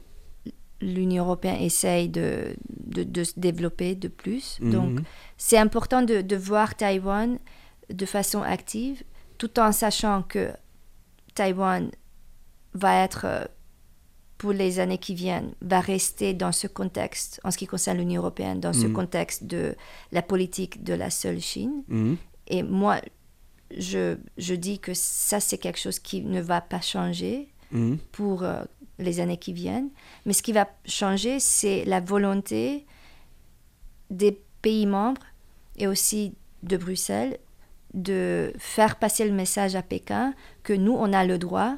l'Union 0.80 1.24
européenne 1.24 1.60
essaye 1.60 2.08
de, 2.08 2.54
de, 2.68 3.24
se 3.24 3.38
développer 3.38 3.94
de 3.94 4.08
plus. 4.08 4.58
Mhm. 4.60 4.70
Donc, 4.70 5.00
c'est 5.36 5.58
important 5.58 6.02
de, 6.02 6.20
de, 6.20 6.36
voir 6.36 6.76
Taïwan 6.76 7.38
de 7.90 8.06
façon 8.06 8.42
active, 8.42 9.02
tout 9.38 9.58
en 9.58 9.72
sachant 9.72 10.22
que 10.22 10.50
Taïwan 11.34 11.90
va 12.74 13.02
être, 13.02 13.24
euh, 13.24 13.44
pour 14.36 14.52
les 14.52 14.78
années 14.78 14.98
qui 14.98 15.14
viennent, 15.14 15.52
va 15.60 15.80
rester 15.80 16.32
dans 16.32 16.52
ce 16.52 16.66
contexte, 16.66 17.40
en 17.42 17.50
ce 17.50 17.58
qui 17.58 17.66
concerne 17.66 17.98
l'Union 17.98 18.20
européenne, 18.20 18.60
dans 18.60 18.72
ce 18.72 18.86
mhm. 18.86 18.92
contexte 18.92 19.44
de 19.44 19.74
la 20.12 20.22
politique 20.22 20.84
de 20.84 20.94
la 20.94 21.10
seule 21.10 21.40
Chine. 21.40 21.82
Mhm. 21.88 22.16
Et 22.46 22.62
moi, 22.62 23.00
je, 23.76 24.16
je 24.38 24.54
dis 24.54 24.78
que 24.78 24.94
ça, 24.94 25.40
c'est 25.40 25.58
quelque 25.58 25.78
chose 25.78 25.98
qui 25.98 26.22
ne 26.22 26.40
va 26.40 26.60
pas 26.60 26.80
changer 26.80 27.48
pour 28.12 28.42
euh, 28.42 28.62
les 28.98 29.20
années 29.20 29.36
qui 29.36 29.52
viennent. 29.52 29.90
Mais 30.26 30.32
ce 30.32 30.42
qui 30.42 30.52
va 30.52 30.68
changer, 30.86 31.38
c'est 31.40 31.84
la 31.84 32.00
volonté 32.00 32.86
des 34.10 34.40
pays 34.62 34.86
membres 34.86 35.22
et 35.76 35.86
aussi 35.86 36.34
de 36.62 36.76
Bruxelles 36.76 37.38
de 37.94 38.52
faire 38.58 38.96
passer 38.96 39.24
le 39.26 39.32
message 39.32 39.76
à 39.76 39.82
Pékin 39.82 40.34
que 40.62 40.72
nous, 40.72 40.92
on 40.94 41.12
a 41.12 41.24
le 41.24 41.38
droit 41.38 41.76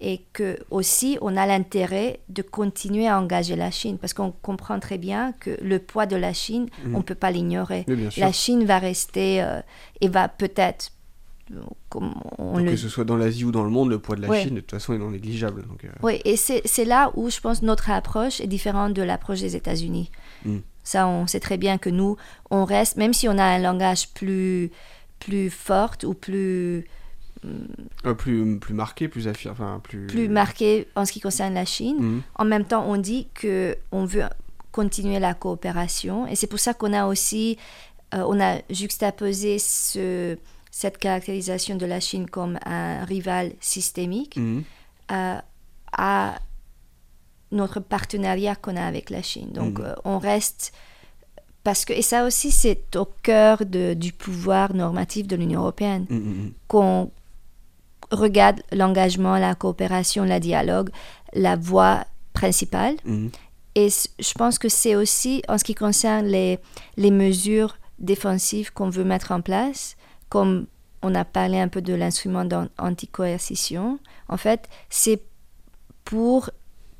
et 0.00 0.20
que 0.32 0.58
aussi 0.70 1.18
on 1.22 1.36
a 1.36 1.44
l'intérêt 1.46 2.20
de 2.28 2.42
continuer 2.42 3.08
à 3.08 3.18
engager 3.20 3.56
la 3.56 3.70
Chine 3.72 3.98
parce 3.98 4.14
qu'on 4.14 4.30
comprend 4.30 4.78
très 4.78 4.96
bien 4.98 5.32
que 5.40 5.58
le 5.60 5.80
poids 5.80 6.06
de 6.06 6.14
la 6.14 6.32
Chine, 6.32 6.68
Mhm. 6.84 6.94
on 6.94 6.98
ne 6.98 7.02
peut 7.02 7.16
pas 7.16 7.32
l'ignorer. 7.32 7.84
La 8.16 8.30
Chine 8.32 8.64
va 8.64 8.78
rester 8.78 9.42
euh, 9.42 9.60
et 10.00 10.08
va 10.08 10.28
peut-être, 10.28 10.92
on 11.94 12.52
Donc, 12.52 12.60
le 12.64 12.70
Que 12.70 12.76
ce 12.76 12.88
soit 12.88 13.04
dans 13.04 13.16
l'Asie 13.16 13.44
ou 13.44 13.50
dans 13.52 13.64
le 13.64 13.70
monde, 13.70 13.88
le 13.90 13.98
poids 13.98 14.16
de 14.16 14.22
la 14.22 14.28
Ouais. 14.28 14.42
Chine, 14.42 14.54
de 14.56 14.60
toute 14.60 14.70
façon, 14.72 14.92
est 14.92 14.98
non 14.98 15.10
négligeable. 15.10 15.62
Donc, 15.66 15.84
euh, 15.84 15.88
Oui, 16.02 16.20
et 16.24 16.36
c'est 16.36 16.84
là 16.84 17.10
où 17.14 17.30
je 17.30 17.40
pense 17.40 17.62
notre 17.62 17.90
approche 17.90 18.40
est 18.40 18.46
différente 18.46 18.92
de 18.94 19.02
l'approche 19.02 19.40
des 19.40 19.56
États-Unis. 19.56 20.10
Mm. 20.44 20.58
Ça, 20.84 21.06
on 21.08 21.26
sait 21.26 21.40
très 21.40 21.56
bien 21.58 21.78
que 21.78 21.90
nous, 21.90 22.16
on 22.50 22.64
reste, 22.64 22.96
même 22.96 23.12
si 23.12 23.28
on 23.28 23.36
a 23.38 23.44
un 23.44 23.58
langage 23.58 24.08
plus, 24.10 24.70
plus 25.20 25.50
fort 25.50 25.94
ou 26.04 26.14
plus, 26.14 26.86
euh, 27.44 28.14
plus, 28.14 28.58
plus 28.58 28.74
marqué, 28.74 29.08
plus 29.08 29.28
affirmé. 29.28 29.52
Enfin, 29.58 29.80
plus. 29.82 30.06
plus 30.06 30.28
marqué 30.28 30.86
en 30.96 31.04
ce 31.04 31.12
qui 31.12 31.20
concerne 31.20 31.54
la 31.54 31.64
Chine, 31.64 31.96
Mhm. 31.98 32.22
en 32.36 32.44
même 32.44 32.64
temps, 32.64 32.84
on 32.88 32.96
dit 32.96 33.28
que 33.34 33.76
on 33.92 34.04
veut 34.04 34.22
continuer 34.72 35.18
la 35.18 35.34
coopération. 35.34 36.26
Et 36.26 36.36
c'est 36.36 36.46
pour 36.46 36.58
ça 36.60 36.72
qu'on 36.74 36.92
a 36.92 37.06
aussi, 37.06 37.58
euh, 38.14 38.24
on 38.26 38.40
a 38.40 38.58
juxtaposé 38.70 39.58
ce, 39.58 40.36
cette 40.80 40.98
caractérisation 40.98 41.74
de 41.76 41.86
la 41.86 41.98
Chine 41.98 42.26
comme 42.30 42.56
un 42.64 43.04
rival 43.04 43.46
systémique 43.60 44.36
Mhm. 44.36 44.62
à, 45.08 45.42
à 45.96 46.34
notre 47.50 47.80
partenariat 47.80 48.54
qu'on 48.54 48.76
a 48.76 48.84
avec 48.92 49.10
la 49.10 49.22
Chine. 49.30 49.50
Donc, 49.52 49.78
Mhm. 49.80 49.84
euh, 49.86 49.94
on 50.04 50.18
reste 50.18 50.72
parce 51.64 51.84
que 51.84 51.92
et 51.92 52.02
ça 52.12 52.24
aussi 52.24 52.50
c'est 52.52 52.94
au 52.96 53.06
cœur 53.22 53.56
de- 53.66 53.94
du 53.94 54.12
pouvoir 54.12 54.72
normatif 54.84 55.26
de 55.26 55.34
l'Union 55.40 55.60
européenne 55.62 56.06
mhm. 56.08 56.52
qu'on 56.68 57.10
regarde 58.12 58.60
l'engagement, 58.70 59.36
la 59.38 59.54
coopération, 59.56 60.22
le 60.24 60.38
dialogue, 60.38 60.90
la 61.34 61.56
voie 61.56 62.04
principale. 62.32 62.94
Et 63.74 63.88
je 64.28 64.32
pense 64.40 64.58
que 64.62 64.68
c'est 64.68 64.94
aussi 65.02 65.42
en 65.48 65.58
ce 65.58 65.64
qui 65.64 65.74
concerne 65.74 66.26
les, 66.26 66.58
les 66.96 67.10
mesures 67.10 67.76
défensives 67.98 68.72
qu'on 68.72 68.90
veut 68.90 69.04
mettre 69.04 69.30
en 69.32 69.40
place, 69.40 69.96
comme 70.28 70.66
on 71.02 71.14
a 71.14 71.24
parlé 71.24 71.58
un 71.58 71.68
peu 71.68 71.80
de 71.82 71.94
l'instrument 71.94 72.44
d'an- 72.44 72.68
anti-coercition. 72.78 73.98
En 74.28 74.36
fait, 74.36 74.68
c'est 74.90 75.22
pour 76.04 76.50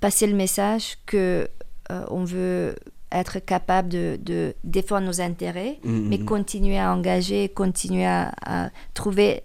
passer 0.01 0.27
le 0.27 0.35
message 0.37 0.99
que 1.07 1.49
euh, 1.91 2.05
on 2.11 2.25
veut 2.25 2.77
être 3.11 3.39
capable 3.39 3.89
de, 3.89 4.19
de 4.21 4.55
défendre 4.65 5.07
nos 5.07 5.21
intérêts, 5.21 5.79
Mhm, 5.83 6.09
mais 6.09 6.19
mhm. 6.19 6.25
continuer 6.27 6.79
à 6.79 6.93
engager, 6.93 7.49
continuer 7.49 8.05
à, 8.07 8.33
à 8.45 8.71
trouver 8.95 9.43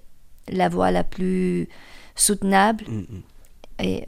la 0.49 0.67
voie 0.69 0.91
la 0.91 1.03
plus 1.05 1.69
soutenable 2.15 2.85
et, 3.79 4.05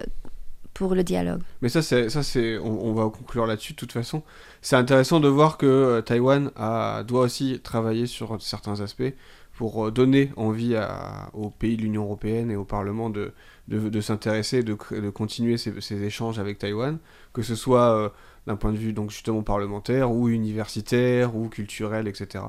pour 0.73 0.93
le 0.93 1.03
dialogue. 1.05 1.41
Mais 1.61 1.69
ça, 1.69 1.81
c'est, 1.81 2.09
ça 2.09 2.21
c'est, 2.21 2.57
on, 2.57 2.87
on 2.87 2.93
va 2.93 3.03
conclure 3.09 3.45
là-dessus 3.45 3.71
de 3.73 3.77
toute 3.77 3.93
façon. 3.93 4.23
C'est 4.61 4.75
intéressant 4.75 5.21
de 5.21 5.29
voir 5.29 5.57
que 5.57 5.65
euh, 5.65 6.01
Taïwan 6.01 6.51
a, 6.57 7.03
doit 7.07 7.21
aussi 7.21 7.59
travailler 7.63 8.07
sur 8.07 8.41
certains 8.41 8.81
aspects 8.81 9.13
pour 9.57 9.87
euh, 9.87 9.91
donner 9.91 10.31
envie 10.35 10.75
à- 10.75 11.29
aux 11.33 11.49
pays 11.49 11.77
de 11.77 11.81
l'Union 11.83 12.03
européenne 12.03 12.51
et 12.51 12.55
au 12.55 12.65
Parlement 12.65 13.09
de, 13.09 13.33
de, 13.67 13.89
de 13.89 14.01
s'intéresser, 14.01 14.63
de, 14.63 14.77
de 14.91 15.09
continuer 15.09 15.57
ces, 15.57 15.79
ces 15.81 16.03
échanges 16.03 16.39
avec 16.39 16.57
Taïwan, 16.59 16.97
que 17.33 17.41
ce 17.41 17.55
soit 17.55 17.89
euh, 17.95 18.09
d'un 18.47 18.55
point 18.57 18.71
de 18.73 18.77
vue 18.77 18.93
donc 18.93 19.11
justement 19.11 19.43
parlementaire 19.43 20.11
ou 20.11 20.29
universitaire 20.29 21.35
ou 21.35 21.49
culturel, 21.49 22.07
etc. 22.07 22.43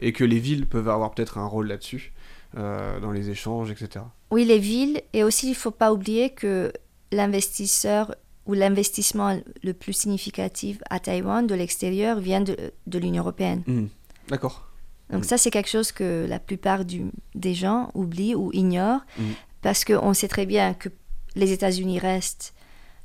Et 0.00 0.12
que 0.12 0.24
les 0.24 0.38
villes 0.38 0.66
peuvent 0.66 0.88
avoir 0.88 1.12
peut-être 1.14 1.38
un 1.38 1.46
rôle 1.46 1.68
là-dessus 1.68 2.12
euh, 2.56 2.98
dans 3.00 3.12
les 3.12 3.30
échanges, 3.30 3.70
etc. 3.70 4.04
Oui, 4.30 4.44
les 4.44 4.58
villes, 4.58 5.02
et 5.12 5.22
aussi 5.24 5.46
il 5.46 5.50
ne 5.50 5.54
faut 5.56 5.70
pas 5.70 5.92
oublier 5.92 6.30
que 6.30 6.72
l'investisseur 7.12 8.14
ou 8.46 8.54
l'investissement 8.54 9.38
le 9.62 9.72
plus 9.72 9.92
significatif 9.92 10.78
à 10.90 11.00
Taïwan 11.00 11.46
de 11.46 11.54
l'extérieur 11.54 12.20
vient 12.20 12.40
de, 12.40 12.56
de 12.86 12.98
l'Union 12.98 13.22
européenne. 13.22 13.62
Mhm. 13.66 13.88
D'accord. 14.28 14.65
Donc 15.10 15.20
Mm. 15.22 15.28
ça, 15.28 15.38
c'est 15.38 15.50
quelque 15.50 15.68
chose 15.68 15.92
que 15.92 16.26
la 16.28 16.38
plupart 16.38 16.84
du- 16.84 17.10
des 17.34 17.54
gens 17.54 17.90
oublient 17.94 18.34
ou 18.34 18.50
ignorent, 18.52 19.04
Mm. 19.18 19.22
parce 19.62 19.84
qu'on 19.84 20.14
sait 20.14 20.28
très 20.28 20.46
bien 20.46 20.74
que 20.74 20.88
les 21.36 21.52
États-Unis 21.52 21.98
restent 21.98 22.54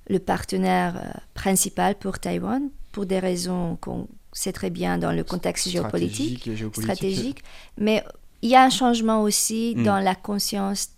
le 0.10 0.20
partenaire 0.20 0.97
euh, 0.97 1.20
principal 1.34 1.95
pour 1.95 2.18
Taïwan, 2.20 2.70
pour 2.91 3.06
des 3.06 3.20
raisons 3.20 3.78
qu'on 3.82 4.08
sait 4.34 4.52
très 4.52 4.70
bien 4.70 4.97
dans 4.97 5.12
le 5.12 5.24
contexte 5.24 5.70
géopolitique 5.70 6.39
Stratégique 6.39 6.47
et 6.47 6.56
géopolitique. 6.56 6.84
stratégique. 6.95 7.43
Mais 7.78 8.04
il 8.41 8.49
y 8.49 8.56
a 8.56 8.64
un 8.64 8.70
changement 8.70 9.22
aussi 9.22 9.74
Mm. 9.78 9.84
dans 9.84 9.99
la 9.99 10.16
conscience 10.16 10.89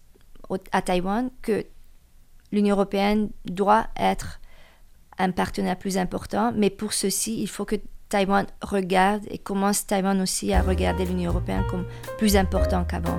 au- 0.50 0.58
à 0.72 0.82
Taïwan 0.82 1.30
que 1.42 1.66
l'Union 2.52 2.76
européenne 2.76 3.30
doit 3.46 3.88
être 3.98 4.40
un 5.18 5.32
partenaire 5.32 5.78
plus 5.78 5.98
important. 5.98 6.54
Mais 6.56 6.70
pour 6.70 6.94
ceci, 6.94 7.42
il 7.42 7.48
faut 7.48 7.66
que 7.66 7.76
Taïwan 8.14 8.46
regarde 8.62 9.24
et 9.32 9.40
commence 9.40 9.88
Taïwan 9.88 10.22
aussi 10.22 10.54
à 10.54 10.62
regarder 10.62 11.04
l'Union 11.04 11.32
européenne 11.32 11.64
comme 11.68 11.84
plus 12.20 12.36
important 12.36 12.84
qu'avant. 12.84 13.18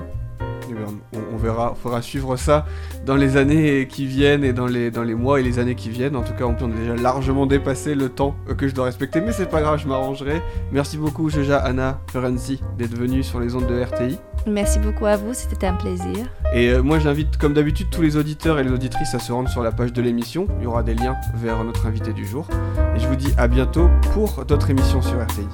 Eh 0.69 1.17
on, 1.33 1.35
verra, 1.35 1.73
il 1.75 1.81
faudra 1.81 2.01
suivre 2.01 2.37
ça 2.37 2.65
dans 3.05 3.17
les 3.17 3.35
années 3.35 3.89
qui 3.89 4.05
viennent 4.05 4.45
et 4.45 4.53
dans 4.53 4.67
les, 4.67 4.89
mois 5.13 5.41
et 5.41 5.43
les 5.43 5.59
années 5.59 5.75
qui 5.75 5.89
viennent. 5.89 6.15
En 6.15 6.23
tout 6.23 6.31
cas, 6.31 6.45
on 6.45 6.55
peut 6.55 6.67
déjà 6.67 6.95
largement 6.95 7.45
dépasser 7.45 7.93
le 7.93 8.07
temps 8.07 8.37
que 8.57 8.69
je 8.69 8.73
dois 8.73 8.85
respecter, 8.85 9.19
mais 9.19 9.33
c'est 9.33 9.49
pas 9.49 9.59
grave, 9.59 9.81
je 9.81 9.87
m'arrangerai. 9.89 10.41
Merci 10.71 10.97
beaucoup, 10.97 11.29
Joja, 11.29 11.57
Anna, 11.57 11.99
Ferenczi, 12.09 12.61
d'être 12.77 12.95
venus 12.95 13.27
sur 13.27 13.41
les 13.41 13.53
ondes 13.53 13.67
de 13.67 13.77
RTI. 13.77 14.17
Merci 14.47 14.77
beaucoup 14.79 15.07
à 15.07 15.17
vous, 15.17 15.33
c'était 15.33 15.65
un 15.65 15.73
plaisir. 15.73 16.27
Et 16.53 16.69
euh, 16.69 16.83
moi, 16.83 16.99
j'invite, 16.99 17.37
comme 17.37 17.53
d'habitude, 17.53 17.87
tous 17.91 18.03
les 18.03 18.15
auditeurs 18.15 18.59
et 18.59 18.63
les 18.63 18.71
auditrices 18.71 19.15
à 19.15 19.19
se 19.19 19.31
rendre 19.31 19.49
sur 19.49 19.63
la 19.63 19.71
page 19.71 19.91
de 19.91 20.01
l'émission. 20.01 20.47
Il 20.59 20.65
y 20.65 20.67
aura 20.67 20.83
des 20.83 20.93
liens 20.93 21.15
vers 21.33 21.63
notre 21.63 21.87
invité 21.87 22.13
du 22.13 22.25
jour. 22.25 22.47
Et 22.95 22.99
je 22.99 23.07
vous 23.07 23.15
dis 23.15 23.33
à 23.37 23.47
bientôt 23.47 23.89
pour 24.13 24.45
d'autres 24.45 24.69
émissions 24.69 25.01
sur 25.01 25.19
RTI. 25.19 25.47